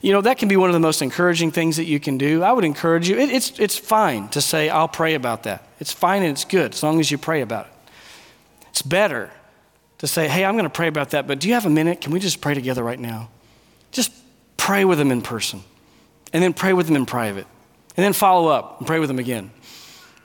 You 0.02 0.12
know, 0.12 0.20
that 0.20 0.36
can 0.36 0.46
be 0.46 0.56
one 0.58 0.68
of 0.68 0.74
the 0.74 0.80
most 0.80 1.00
encouraging 1.00 1.50
things 1.50 1.78
that 1.78 1.86
you 1.86 1.98
can 1.98 2.18
do. 2.18 2.42
I 2.42 2.52
would 2.52 2.66
encourage 2.66 3.08
you, 3.08 3.16
it, 3.16 3.30
it's, 3.30 3.58
it's 3.58 3.78
fine 3.78 4.28
to 4.28 4.42
say, 4.42 4.68
I'll 4.68 4.86
pray 4.86 5.14
about 5.14 5.44
that. 5.44 5.66
It's 5.80 5.90
fine 5.90 6.22
and 6.22 6.32
it's 6.32 6.44
good 6.44 6.74
as 6.74 6.82
long 6.82 7.00
as 7.00 7.10
you 7.10 7.16
pray 7.16 7.40
about 7.40 7.68
it. 7.68 7.72
It's 8.68 8.82
better 8.82 9.30
to 9.96 10.06
say, 10.06 10.28
hey, 10.28 10.44
I'm 10.44 10.56
going 10.56 10.64
to 10.64 10.70
pray 10.70 10.88
about 10.88 11.10
that, 11.10 11.26
but 11.26 11.38
do 11.38 11.48
you 11.48 11.54
have 11.54 11.64
a 11.64 11.70
minute? 11.70 12.02
Can 12.02 12.12
we 12.12 12.20
just 12.20 12.42
pray 12.42 12.52
together 12.52 12.82
right 12.82 13.00
now? 13.00 13.30
Just 13.90 14.12
pray 14.58 14.84
with 14.84 14.98
them 14.98 15.10
in 15.10 15.22
person, 15.22 15.62
and 16.34 16.42
then 16.42 16.52
pray 16.52 16.74
with 16.74 16.86
them 16.86 16.96
in 16.96 17.06
private, 17.06 17.46
and 17.96 18.04
then 18.04 18.12
follow 18.12 18.48
up 18.48 18.78
and 18.78 18.86
pray 18.86 18.98
with 18.98 19.08
them 19.08 19.18
again. 19.18 19.50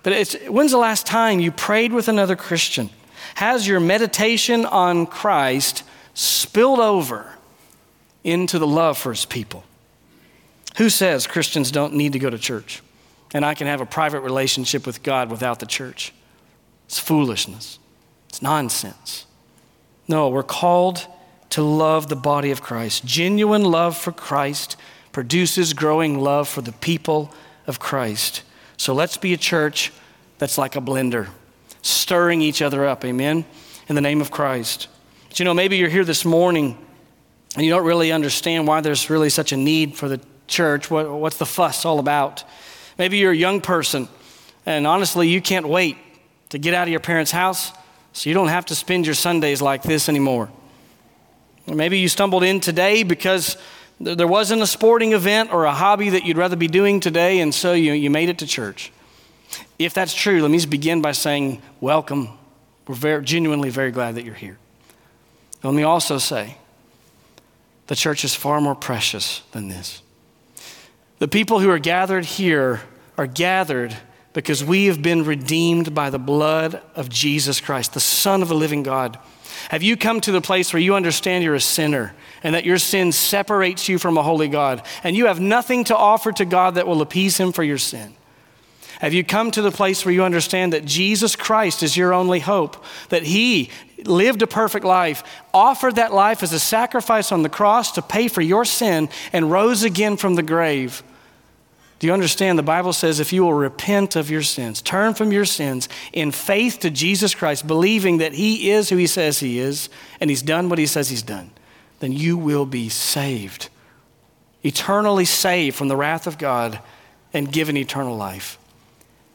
But 0.03 0.11
it's, 0.11 0.33
when's 0.49 0.71
the 0.71 0.77
last 0.77 1.07
time 1.07 1.39
you 1.39 1.53
prayed 1.53 1.93
with 1.93 2.09
another 2.09 2.35
Christian? 2.35 2.89
Has 3.35 3.67
your 3.67 3.79
meditation 3.79 4.65
on 4.65 5.05
Christ 5.05 5.83
spilled 6.13 6.79
over 6.79 7.33
into 8.23 8.59
the 8.59 8.67
love 8.67 8.97
for 8.97 9.11
his 9.11 9.25
people? 9.25 9.63
Who 10.77 10.89
says 10.89 11.27
Christians 11.27 11.71
don't 11.71 11.93
need 11.93 12.13
to 12.13 12.19
go 12.19 12.29
to 12.29 12.37
church 12.37 12.81
and 13.33 13.45
I 13.45 13.53
can 13.53 13.67
have 13.67 13.81
a 13.81 13.85
private 13.85 14.21
relationship 14.21 14.85
with 14.85 15.03
God 15.03 15.29
without 15.29 15.59
the 15.59 15.65
church? 15.65 16.13
It's 16.85 16.99
foolishness, 16.99 17.79
it's 18.29 18.41
nonsense. 18.41 19.25
No, 20.07 20.29
we're 20.29 20.43
called 20.43 21.07
to 21.51 21.61
love 21.61 22.09
the 22.09 22.15
body 22.15 22.51
of 22.51 22.61
Christ. 22.61 23.05
Genuine 23.05 23.63
love 23.63 23.95
for 23.95 24.11
Christ 24.11 24.75
produces 25.11 25.73
growing 25.73 26.19
love 26.19 26.49
for 26.49 26.61
the 26.61 26.71
people 26.71 27.31
of 27.67 27.79
Christ. 27.79 28.43
So 28.75 28.93
let's 28.93 29.17
be 29.17 29.33
a 29.33 29.37
church 29.37 29.93
that's 30.39 30.57
like 30.57 30.75
a 30.75 30.81
blender 30.81 31.29
stirring 31.83 32.41
each 32.41 32.63
other 32.63 32.85
up. 32.85 33.05
Amen? 33.05 33.45
In 33.87 33.95
the 33.95 34.01
name 34.01 34.21
of 34.21 34.31
Christ. 34.31 34.87
But 35.29 35.37
you 35.37 35.45
know, 35.45 35.53
maybe 35.53 35.77
you're 35.77 35.89
here 35.89 36.05
this 36.05 36.25
morning 36.25 36.77
and 37.55 37.63
you 37.63 37.69
don't 37.69 37.85
really 37.85 38.11
understand 38.11 38.65
why 38.65 38.81
there's 38.81 39.09
really 39.09 39.29
such 39.29 39.51
a 39.51 39.57
need 39.57 39.95
for 39.95 40.09
the 40.09 40.19
church. 40.47 40.89
What, 40.89 41.11
what's 41.11 41.37
the 41.37 41.45
fuss 41.45 41.85
all 41.85 41.99
about? 41.99 42.43
Maybe 42.97 43.17
you're 43.17 43.31
a 43.31 43.35
young 43.35 43.61
person 43.61 44.07
and 44.65 44.87
honestly, 44.87 45.29
you 45.29 45.41
can't 45.41 45.67
wait 45.67 45.97
to 46.49 46.57
get 46.57 46.73
out 46.73 46.87
of 46.87 46.91
your 46.91 46.99
parents' 46.99 47.31
house 47.31 47.71
so 48.13 48.29
you 48.29 48.33
don't 48.33 48.47
have 48.47 48.65
to 48.67 48.75
spend 48.75 49.05
your 49.05 49.15
Sundays 49.15 49.61
like 49.61 49.83
this 49.83 50.07
anymore. 50.07 50.49
Or 51.67 51.75
maybe 51.75 51.99
you 51.99 52.07
stumbled 52.07 52.43
in 52.43 52.59
today 52.59 53.03
because 53.03 53.57
there 53.99 54.27
wasn't 54.27 54.61
a 54.61 54.67
sporting 54.67 55.13
event 55.13 55.51
or 55.51 55.65
a 55.65 55.73
hobby 55.73 56.09
that 56.09 56.25
you'd 56.25 56.37
rather 56.37 56.55
be 56.55 56.67
doing 56.67 56.99
today, 56.99 57.39
and 57.39 57.53
so 57.53 57.73
you, 57.73 57.93
you 57.93 58.09
made 58.09 58.29
it 58.29 58.39
to 58.39 58.47
church. 58.47 58.91
If 59.79 59.93
that's 59.93 60.13
true, 60.13 60.41
let 60.41 60.51
me 60.51 60.57
just 60.57 60.69
begin 60.69 61.01
by 61.01 61.11
saying, 61.11 61.61
Welcome. 61.81 62.29
We're 62.87 62.95
very, 62.95 63.23
genuinely 63.23 63.69
very 63.69 63.91
glad 63.91 64.15
that 64.15 64.25
you're 64.25 64.33
here. 64.33 64.57
Let 65.63 65.73
me 65.73 65.83
also 65.83 66.17
say, 66.17 66.57
the 67.87 67.95
church 67.95 68.25
is 68.25 68.35
far 68.35 68.59
more 68.59 68.75
precious 68.75 69.41
than 69.51 69.69
this. 69.69 70.01
The 71.19 71.27
people 71.27 71.59
who 71.59 71.69
are 71.69 71.79
gathered 71.79 72.25
here 72.25 72.81
are 73.17 73.27
gathered 73.27 73.95
because 74.33 74.63
we 74.63 74.85
have 74.85 75.01
been 75.01 75.23
redeemed 75.23 75.93
by 75.93 76.09
the 76.09 76.19
blood 76.19 76.81
of 76.95 77.07
Jesus 77.07 77.61
Christ, 77.61 77.93
the 77.93 77.99
Son 77.99 78.41
of 78.41 78.47
the 78.47 78.55
living 78.55 78.83
God. 78.83 79.17
Have 79.69 79.83
you 79.83 79.95
come 79.95 80.19
to 80.21 80.31
the 80.31 80.41
place 80.41 80.73
where 80.73 80.81
you 80.81 80.95
understand 80.95 81.43
you're 81.43 81.55
a 81.55 81.61
sinner 81.61 82.13
and 82.41 82.55
that 82.55 82.65
your 82.65 82.79
sin 82.79 83.11
separates 83.11 83.87
you 83.87 83.99
from 83.99 84.17
a 84.17 84.23
holy 84.23 84.47
God 84.49 84.85
and 85.03 85.15
you 85.15 85.27
have 85.27 85.39
nothing 85.39 85.83
to 85.85 85.95
offer 85.95 86.31
to 86.33 86.45
God 86.45 86.75
that 86.75 86.87
will 86.87 87.01
appease 87.01 87.37
Him 87.37 87.51
for 87.51 87.63
your 87.63 87.77
sin? 87.77 88.15
Have 89.03 89.13
you 89.13 89.25
come 89.25 89.51
to 89.51 89.61
the 89.61 89.69
place 89.69 90.05
where 90.05 90.13
you 90.13 90.23
understand 90.23 90.71
that 90.71 90.85
Jesus 90.85 91.35
Christ 91.35 91.83
is 91.83 91.97
your 91.97 92.13
only 92.13 92.39
hope? 92.39 92.81
That 93.09 93.23
He 93.23 93.69
lived 94.05 94.41
a 94.41 94.47
perfect 94.47 94.85
life, 94.85 95.25
offered 95.53 95.97
that 95.97 96.13
life 96.13 96.41
as 96.41 96.53
a 96.53 96.59
sacrifice 96.59 97.29
on 97.29 97.43
the 97.43 97.49
cross 97.49 97.91
to 97.91 98.01
pay 98.01 98.29
for 98.29 98.39
your 98.39 98.63
sin, 98.63 99.09
and 99.33 99.51
rose 99.51 99.83
again 99.83 100.15
from 100.15 100.35
the 100.35 100.41
grave? 100.41 101.03
Do 101.99 102.07
you 102.07 102.13
understand? 102.13 102.57
The 102.57 102.63
Bible 102.63 102.93
says 102.93 103.19
if 103.19 103.33
you 103.33 103.43
will 103.43 103.53
repent 103.53 104.15
of 104.15 104.31
your 104.31 104.41
sins, 104.41 104.81
turn 104.81 105.13
from 105.15 105.33
your 105.33 105.43
sins 105.43 105.89
in 106.13 106.31
faith 106.31 106.79
to 106.79 106.89
Jesus 106.89 107.35
Christ, 107.35 107.67
believing 107.67 108.19
that 108.19 108.31
He 108.31 108.71
is 108.71 108.87
who 108.87 108.95
He 108.95 109.07
says 109.07 109.41
He 109.41 109.59
is, 109.59 109.89
and 110.21 110.29
He's 110.29 110.41
done 110.41 110.69
what 110.69 110.79
He 110.79 110.87
says 110.87 111.09
He's 111.09 111.23
done, 111.23 111.51
then 111.99 112.13
you 112.13 112.37
will 112.37 112.65
be 112.65 112.87
saved. 112.87 113.67
Eternally 114.63 115.25
saved 115.25 115.75
from 115.75 115.89
the 115.89 115.97
wrath 115.97 116.25
of 116.25 116.37
God 116.37 116.79
and 117.33 117.51
given 117.51 117.75
eternal 117.75 118.15
life. 118.15 118.57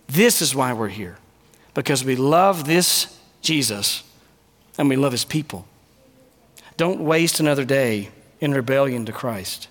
This 0.09 0.43
is 0.43 0.55
why 0.55 0.73
we're 0.73 0.89
here, 0.89 1.19
because 1.75 2.05
we 2.05 2.17
love 2.17 2.67
this 2.67 3.19
Jesus 3.43 4.03
and 4.79 4.89
we 4.89 4.97
love 4.97 5.13
His 5.13 5.25
people. 5.25 5.67
Don't 6.77 7.01
waste 7.01 7.41
another 7.41 7.65
day 7.65 8.09
in 8.41 8.53
rebellion 8.55 9.05
to 9.07 9.13
Christ. 9.13 9.69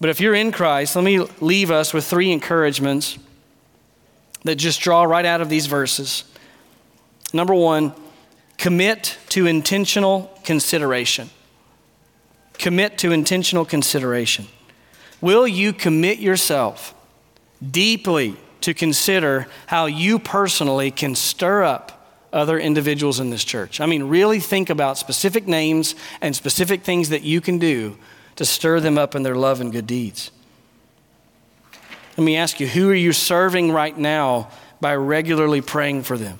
But 0.00 0.10
if 0.10 0.20
you're 0.20 0.34
in 0.34 0.50
Christ, 0.50 0.96
let 0.96 1.04
me 1.04 1.20
leave 1.40 1.70
us 1.70 1.94
with 1.94 2.04
three 2.04 2.32
encouragements 2.32 3.18
that 4.42 4.56
just 4.56 4.80
draw 4.80 5.04
right 5.04 5.24
out 5.24 5.40
of 5.40 5.48
these 5.48 5.66
verses. 5.66 6.24
Number 7.32 7.54
one, 7.54 7.92
commit 8.58 9.16
to 9.28 9.46
intentional 9.46 10.36
consideration. 10.44 11.30
Commit 12.54 12.98
to 12.98 13.12
intentional 13.12 13.64
consideration. 13.64 14.48
Will 15.20 15.46
you 15.46 15.72
commit 15.72 16.18
yourself 16.18 16.94
deeply 17.70 18.36
to 18.62 18.74
consider 18.74 19.46
how 19.66 19.86
you 19.86 20.18
personally 20.18 20.90
can 20.90 21.14
stir 21.14 21.62
up 21.62 22.08
other 22.32 22.58
individuals 22.58 23.20
in 23.20 23.30
this 23.30 23.44
church? 23.44 23.80
I 23.80 23.86
mean, 23.86 24.04
really 24.04 24.40
think 24.40 24.70
about 24.70 24.98
specific 24.98 25.46
names 25.46 25.94
and 26.20 26.34
specific 26.34 26.82
things 26.82 27.10
that 27.10 27.22
you 27.22 27.40
can 27.40 27.58
do 27.58 27.96
to 28.36 28.44
stir 28.44 28.80
them 28.80 28.98
up 28.98 29.14
in 29.14 29.22
their 29.22 29.34
love 29.34 29.60
and 29.60 29.72
good 29.72 29.86
deeds. 29.86 30.30
Let 32.16 32.24
me 32.24 32.36
ask 32.36 32.60
you 32.60 32.66
who 32.66 32.90
are 32.90 32.94
you 32.94 33.12
serving 33.12 33.72
right 33.72 33.96
now 33.96 34.50
by 34.80 34.94
regularly 34.96 35.60
praying 35.60 36.02
for 36.02 36.18
them? 36.18 36.38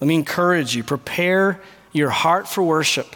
Let 0.00 0.08
me 0.08 0.14
encourage 0.14 0.74
you 0.74 0.82
prepare 0.82 1.60
your 1.92 2.10
heart 2.10 2.48
for 2.48 2.62
worship 2.62 3.14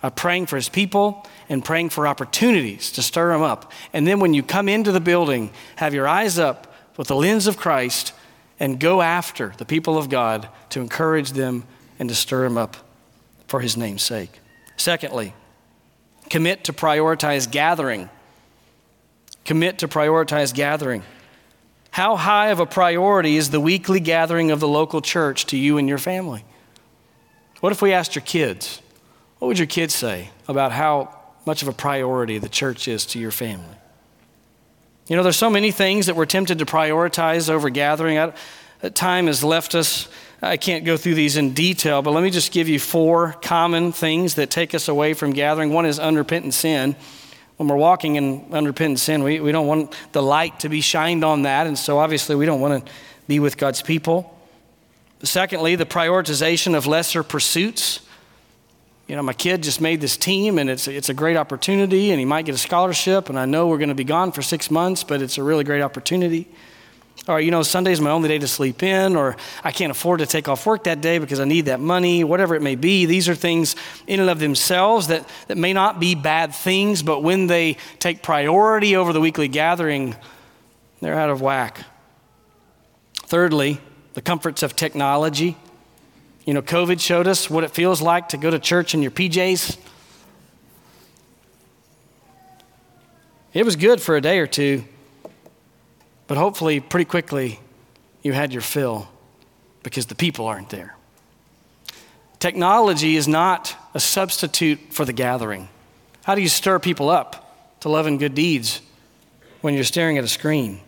by 0.00 0.10
praying 0.10 0.46
for 0.46 0.56
his 0.56 0.68
people 0.68 1.26
and 1.48 1.64
praying 1.64 1.90
for 1.90 2.06
opportunities 2.06 2.90
to 2.92 3.02
stir 3.02 3.32
them 3.32 3.42
up. 3.42 3.72
And 3.92 4.06
then 4.06 4.20
when 4.20 4.34
you 4.34 4.42
come 4.42 4.68
into 4.68 4.92
the 4.92 5.00
building, 5.00 5.50
have 5.76 5.94
your 5.94 6.08
eyes 6.08 6.38
up 6.38 6.72
with 6.96 7.08
the 7.08 7.16
lens 7.16 7.46
of 7.46 7.56
Christ 7.56 8.12
and 8.58 8.80
go 8.80 9.02
after 9.02 9.52
the 9.58 9.64
people 9.64 9.98
of 9.98 10.08
God 10.08 10.48
to 10.70 10.80
encourage 10.80 11.32
them 11.32 11.64
and 11.98 12.08
to 12.08 12.14
stir 12.14 12.42
them 12.42 12.58
up 12.58 12.76
for 13.48 13.60
his 13.60 13.76
name's 13.76 14.02
sake. 14.02 14.40
Secondly, 14.76 15.34
commit 16.30 16.64
to 16.64 16.72
prioritize 16.72 17.50
gathering. 17.50 18.08
Commit 19.44 19.78
to 19.78 19.88
prioritize 19.88 20.52
gathering. 20.52 21.02
How 21.90 22.16
high 22.16 22.48
of 22.48 22.60
a 22.60 22.66
priority 22.66 23.36
is 23.36 23.50
the 23.50 23.60
weekly 23.60 24.00
gathering 24.00 24.50
of 24.50 24.60
the 24.60 24.68
local 24.68 25.00
church 25.00 25.46
to 25.46 25.56
you 25.56 25.78
and 25.78 25.88
your 25.88 25.98
family? 25.98 26.44
What 27.60 27.72
if 27.72 27.80
we 27.80 27.92
asked 27.92 28.14
your 28.14 28.22
kids? 28.24 28.82
What 29.38 29.48
would 29.48 29.58
your 29.58 29.66
kids 29.66 29.94
say 29.94 30.30
about 30.48 30.72
how 30.72 31.15
much 31.46 31.62
of 31.62 31.68
a 31.68 31.72
priority 31.72 32.38
the 32.38 32.48
church 32.48 32.88
is 32.88 33.06
to 33.06 33.18
your 33.18 33.30
family? 33.30 33.76
You 35.06 35.16
know, 35.16 35.22
there's 35.22 35.36
so 35.36 35.50
many 35.50 35.70
things 35.70 36.06
that 36.06 36.16
we're 36.16 36.26
tempted 36.26 36.58
to 36.58 36.66
prioritize 36.66 37.48
over 37.48 37.70
gathering. 37.70 38.18
Uh, 38.18 38.32
time 38.92 39.28
has 39.28 39.44
left 39.44 39.74
us 39.74 40.08
I 40.42 40.58
can't 40.58 40.84
go 40.84 40.96
through 40.96 41.14
these 41.14 41.36
in 41.36 41.54
detail, 41.54 42.02
but 42.02 42.10
let 42.10 42.22
me 42.22 42.30
just 42.30 42.52
give 42.52 42.68
you 42.68 42.78
four 42.78 43.34
common 43.42 43.92
things 43.92 44.34
that 44.34 44.50
take 44.50 44.74
us 44.74 44.88
away 44.88 45.14
from 45.14 45.32
gathering. 45.32 45.72
One 45.72 45.86
is 45.86 45.98
unrepentant 45.98 46.52
sin. 46.52 46.94
When 47.56 47.68
we're 47.68 47.76
walking 47.76 48.16
in 48.16 48.44
unrepentant 48.52 48.98
sin, 48.98 49.22
we, 49.22 49.40
we 49.40 49.50
don't 49.50 49.66
want 49.66 49.94
the 50.12 50.22
light 50.22 50.60
to 50.60 50.68
be 50.68 50.82
shined 50.82 51.24
on 51.24 51.42
that, 51.42 51.66
and 51.66 51.78
so 51.78 51.98
obviously 51.98 52.36
we 52.36 52.44
don't 52.44 52.60
want 52.60 52.84
to 52.84 52.92
be 53.26 53.40
with 53.40 53.56
God's 53.56 53.80
people. 53.80 54.38
Secondly, 55.22 55.74
the 55.74 55.86
prioritization 55.86 56.74
of 56.74 56.86
lesser 56.86 57.22
pursuits. 57.22 58.00
You 59.06 59.14
know, 59.14 59.22
my 59.22 59.32
kid 59.32 59.62
just 59.62 59.80
made 59.80 60.00
this 60.00 60.16
team, 60.16 60.58
and 60.58 60.68
it's, 60.68 60.88
it's 60.88 61.08
a 61.08 61.14
great 61.14 61.36
opportunity, 61.36 62.10
and 62.10 62.18
he 62.18 62.24
might 62.24 62.44
get 62.44 62.56
a 62.56 62.58
scholarship, 62.58 63.28
and 63.28 63.38
I 63.38 63.44
know 63.44 63.68
we're 63.68 63.78
going 63.78 63.88
to 63.88 63.94
be 63.94 64.04
gone 64.04 64.32
for 64.32 64.42
six 64.42 64.68
months, 64.68 65.04
but 65.04 65.22
it's 65.22 65.38
a 65.38 65.44
really 65.44 65.62
great 65.62 65.82
opportunity. 65.82 66.48
Or, 67.28 67.40
you 67.40 67.50
know, 67.50 67.62
Sunday's 67.62 68.00
my 68.00 68.10
only 68.10 68.28
day 68.28 68.38
to 68.38 68.48
sleep 68.48 68.82
in, 68.82 69.14
or 69.14 69.36
I 69.64 69.70
can't 69.70 69.90
afford 69.90 70.20
to 70.20 70.26
take 70.26 70.48
off 70.48 70.66
work 70.66 70.84
that 70.84 71.00
day 71.00 71.18
because 71.18 71.40
I 71.40 71.44
need 71.44 71.66
that 71.66 71.80
money, 71.80 72.24
whatever 72.24 72.54
it 72.54 72.62
may 72.62 72.74
be. 72.74 73.06
These 73.06 73.28
are 73.28 73.34
things 73.34 73.74
in 74.06 74.20
and 74.20 74.28
of 74.28 74.38
themselves 74.38 75.06
that, 75.06 75.28
that 75.46 75.56
may 75.56 75.72
not 75.72 75.98
be 75.98 76.14
bad 76.14 76.54
things, 76.54 77.02
but 77.02 77.22
when 77.22 77.46
they 77.46 77.78
take 78.00 78.22
priority 78.22 78.96
over 78.96 79.12
the 79.12 79.20
weekly 79.20 79.48
gathering, 79.48 80.14
they're 81.00 81.18
out 81.18 81.30
of 81.30 81.40
whack. 81.40 81.84
Thirdly, 83.24 83.80
the 84.14 84.22
comforts 84.22 84.62
of 84.62 84.76
technology. 84.76 85.56
You 86.46 86.54
know, 86.54 86.62
COVID 86.62 87.00
showed 87.00 87.26
us 87.26 87.50
what 87.50 87.64
it 87.64 87.72
feels 87.72 88.00
like 88.00 88.28
to 88.28 88.36
go 88.36 88.50
to 88.50 88.58
church 88.60 88.94
in 88.94 89.02
your 89.02 89.10
PJs. 89.10 89.76
It 93.52 93.64
was 93.64 93.74
good 93.74 94.00
for 94.00 94.16
a 94.16 94.20
day 94.20 94.38
or 94.38 94.46
two. 94.46 94.84
But 96.28 96.38
hopefully, 96.38 96.78
pretty 96.78 97.04
quickly, 97.04 97.60
you 98.22 98.32
had 98.32 98.52
your 98.52 98.62
fill 98.62 99.08
because 99.82 100.06
the 100.06 100.14
people 100.14 100.46
aren't 100.46 100.70
there. 100.70 100.96
Technology 102.38 103.16
is 103.16 103.26
not 103.26 103.74
a 103.92 104.00
substitute 104.00 104.78
for 104.90 105.04
the 105.04 105.12
gathering. 105.12 105.68
How 106.24 106.36
do 106.36 106.42
you 106.42 106.48
stir 106.48 106.78
people 106.78 107.10
up 107.10 107.78
to 107.80 107.88
love 107.88 108.06
and 108.06 108.18
good 108.18 108.34
deeds 108.34 108.80
when 109.62 109.74
you're 109.74 109.84
staring 109.84 110.16
at 110.16 110.22
a 110.22 110.28
screen? 110.28 110.80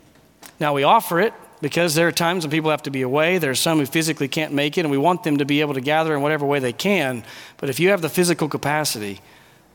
Now, 0.61 0.73
we 0.73 0.85
offer 0.85 1.21
it 1.21 1.33
because 1.61 1.95
there 1.95 2.07
are 2.07 2.13
times 2.13 2.45
when 2.45 2.51
people 2.51 2.71
have 2.71 2.83
to 2.85 2.91
be 2.91 3.03
away. 3.03 3.39
There 3.39 3.51
are 3.51 3.57
some 3.57 3.79
who 3.79 3.87
physically 3.87 4.29
can't 4.29 4.53
make 4.53 4.79
it, 4.79 4.83
and 4.83 4.91
we 4.91 4.99
want 4.99 5.25
them 5.25 5.39
to 5.39 5.45
be 5.45 5.61
able 5.61 5.75
to 5.75 5.81
gather 5.81 6.15
in 6.15 6.23
whatever 6.23 6.47
way 6.47 6.59
they 6.59 6.73
can. 6.73 7.25
But 7.57 7.69
if 7.69 7.81
you 7.81 7.91
have 7.91 8.03
the 8.03 8.09
physical 8.09 8.49
capacity, 8.49 9.21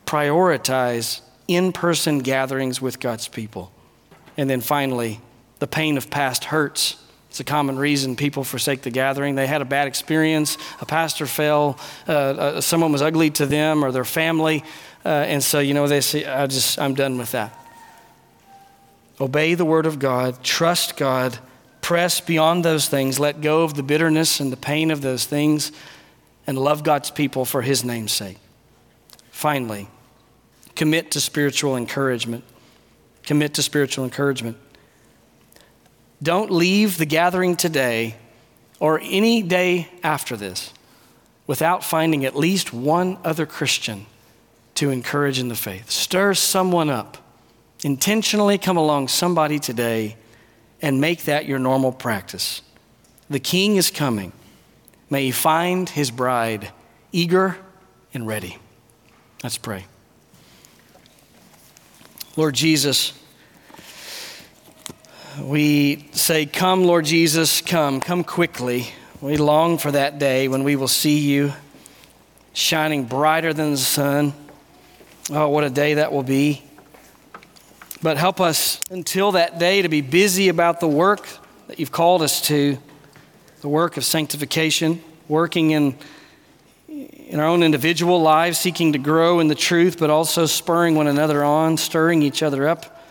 prioritize 0.06 1.20
in 1.48 1.72
person 1.72 2.20
gatherings 2.20 2.80
with 2.80 3.00
God's 3.00 3.28
people. 3.28 3.72
And 4.36 4.48
then 4.48 4.60
finally, 4.60 5.20
the 5.58 5.66
pain 5.66 5.96
of 5.96 6.10
past 6.10 6.44
hurts. 6.44 6.96
It's 7.28 7.40
a 7.40 7.44
common 7.44 7.78
reason 7.78 8.16
people 8.16 8.44
forsake 8.44 8.82
the 8.82 8.90
gathering. 8.90 9.34
They 9.34 9.46
had 9.46 9.60
a 9.60 9.64
bad 9.64 9.88
experience, 9.88 10.56
a 10.80 10.86
pastor 10.86 11.26
fell, 11.26 11.78
uh, 12.08 12.12
uh, 12.12 12.60
someone 12.60 12.92
was 12.92 13.02
ugly 13.02 13.30
to 13.30 13.46
them 13.46 13.84
or 13.84 13.90
their 13.90 14.04
family, 14.04 14.62
uh, 15.04 15.08
and 15.08 15.42
so, 15.42 15.58
you 15.58 15.74
know, 15.74 15.86
they 15.86 16.00
say, 16.00 16.24
I 16.24 16.46
just, 16.46 16.78
I'm 16.78 16.94
done 16.94 17.18
with 17.18 17.32
that. 17.32 17.58
Obey 19.20 19.54
the 19.54 19.64
word 19.64 19.86
of 19.86 19.98
God, 19.98 20.42
trust 20.42 20.96
God, 20.96 21.38
press 21.84 22.18
beyond 22.18 22.64
those 22.64 22.88
things, 22.88 23.20
let 23.20 23.42
go 23.42 23.62
of 23.62 23.74
the 23.74 23.82
bitterness 23.82 24.40
and 24.40 24.50
the 24.50 24.56
pain 24.56 24.90
of 24.90 25.02
those 25.02 25.26
things, 25.26 25.70
and 26.46 26.56
love 26.56 26.82
God's 26.82 27.10
people 27.10 27.44
for 27.44 27.60
his 27.60 27.84
name's 27.84 28.10
sake. 28.10 28.38
Finally, 29.30 29.90
commit 30.74 31.10
to 31.10 31.20
spiritual 31.20 31.76
encouragement. 31.76 32.42
Commit 33.24 33.52
to 33.54 33.62
spiritual 33.62 34.02
encouragement. 34.02 34.56
Don't 36.22 36.50
leave 36.50 36.96
the 36.96 37.04
gathering 37.04 37.54
today 37.54 38.16
or 38.80 38.98
any 39.02 39.42
day 39.42 39.90
after 40.02 40.38
this 40.38 40.72
without 41.46 41.84
finding 41.84 42.24
at 42.24 42.34
least 42.34 42.72
one 42.72 43.18
other 43.24 43.44
Christian 43.44 44.06
to 44.76 44.88
encourage 44.88 45.38
in 45.38 45.48
the 45.48 45.54
faith. 45.54 45.90
Stir 45.90 46.32
someone 46.32 46.88
up. 46.88 47.18
Intentionally 47.82 48.56
come 48.56 48.78
along 48.78 49.08
somebody 49.08 49.58
today 49.58 50.16
and 50.84 51.00
make 51.00 51.24
that 51.24 51.46
your 51.46 51.58
normal 51.58 51.90
practice. 51.92 52.60
The 53.30 53.40
king 53.40 53.76
is 53.76 53.90
coming. 53.90 54.32
May 55.08 55.24
he 55.24 55.30
find 55.30 55.88
his 55.88 56.10
bride 56.10 56.72
eager 57.10 57.56
and 58.12 58.26
ready. 58.26 58.58
Let's 59.42 59.56
pray. 59.56 59.86
Lord 62.36 62.54
Jesus, 62.54 63.18
we 65.40 66.06
say, 66.12 66.44
Come, 66.44 66.84
Lord 66.84 67.06
Jesus, 67.06 67.62
come, 67.62 68.00
come 68.00 68.22
quickly. 68.22 68.88
We 69.22 69.38
long 69.38 69.78
for 69.78 69.90
that 69.90 70.18
day 70.18 70.48
when 70.48 70.64
we 70.64 70.76
will 70.76 70.86
see 70.86 71.18
you 71.20 71.54
shining 72.52 73.04
brighter 73.04 73.54
than 73.54 73.70
the 73.70 73.78
sun. 73.78 74.34
Oh, 75.30 75.48
what 75.48 75.64
a 75.64 75.70
day 75.70 75.94
that 75.94 76.12
will 76.12 76.22
be. 76.22 76.62
But 78.04 78.18
help 78.18 78.38
us 78.38 78.82
until 78.90 79.32
that 79.32 79.58
day 79.58 79.80
to 79.80 79.88
be 79.88 80.02
busy 80.02 80.50
about 80.50 80.78
the 80.78 80.86
work 80.86 81.26
that 81.68 81.78
you've 81.78 81.90
called 81.90 82.20
us 82.20 82.42
to 82.48 82.76
the 83.62 83.68
work 83.70 83.96
of 83.96 84.04
sanctification, 84.04 85.02
working 85.26 85.70
in, 85.70 85.96
in 86.86 87.40
our 87.40 87.46
own 87.46 87.62
individual 87.62 88.20
lives, 88.20 88.58
seeking 88.58 88.92
to 88.92 88.98
grow 88.98 89.40
in 89.40 89.48
the 89.48 89.54
truth, 89.54 89.98
but 89.98 90.10
also 90.10 90.44
spurring 90.44 90.96
one 90.96 91.06
another 91.06 91.42
on, 91.42 91.78
stirring 91.78 92.20
each 92.20 92.42
other 92.42 92.68
up 92.68 93.02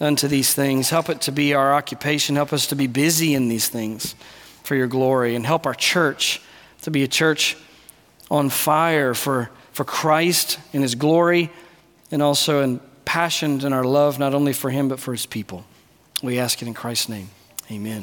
unto 0.00 0.26
these 0.26 0.52
things. 0.52 0.90
Help 0.90 1.08
it 1.08 1.20
to 1.20 1.30
be 1.30 1.54
our 1.54 1.72
occupation. 1.72 2.34
Help 2.34 2.52
us 2.52 2.66
to 2.66 2.74
be 2.74 2.88
busy 2.88 3.32
in 3.32 3.46
these 3.46 3.68
things 3.68 4.16
for 4.64 4.74
your 4.74 4.88
glory. 4.88 5.36
And 5.36 5.46
help 5.46 5.66
our 5.66 5.74
church 5.74 6.42
to 6.82 6.90
be 6.90 7.04
a 7.04 7.08
church 7.08 7.56
on 8.28 8.48
fire 8.48 9.14
for, 9.14 9.50
for 9.70 9.84
Christ 9.84 10.58
and 10.72 10.82
his 10.82 10.96
glory 10.96 11.48
and 12.10 12.20
also 12.20 12.62
in 12.64 12.80
passion 13.06 13.64
and 13.64 13.72
our 13.72 13.84
love 13.84 14.18
not 14.18 14.34
only 14.34 14.52
for 14.52 14.68
Him, 14.68 14.88
but 14.88 15.00
for 15.00 15.12
His 15.12 15.24
people. 15.24 15.64
We 16.22 16.38
ask 16.38 16.60
it 16.60 16.68
in 16.68 16.74
Christ's 16.74 17.08
name. 17.08 17.30
Amen. 17.70 17.94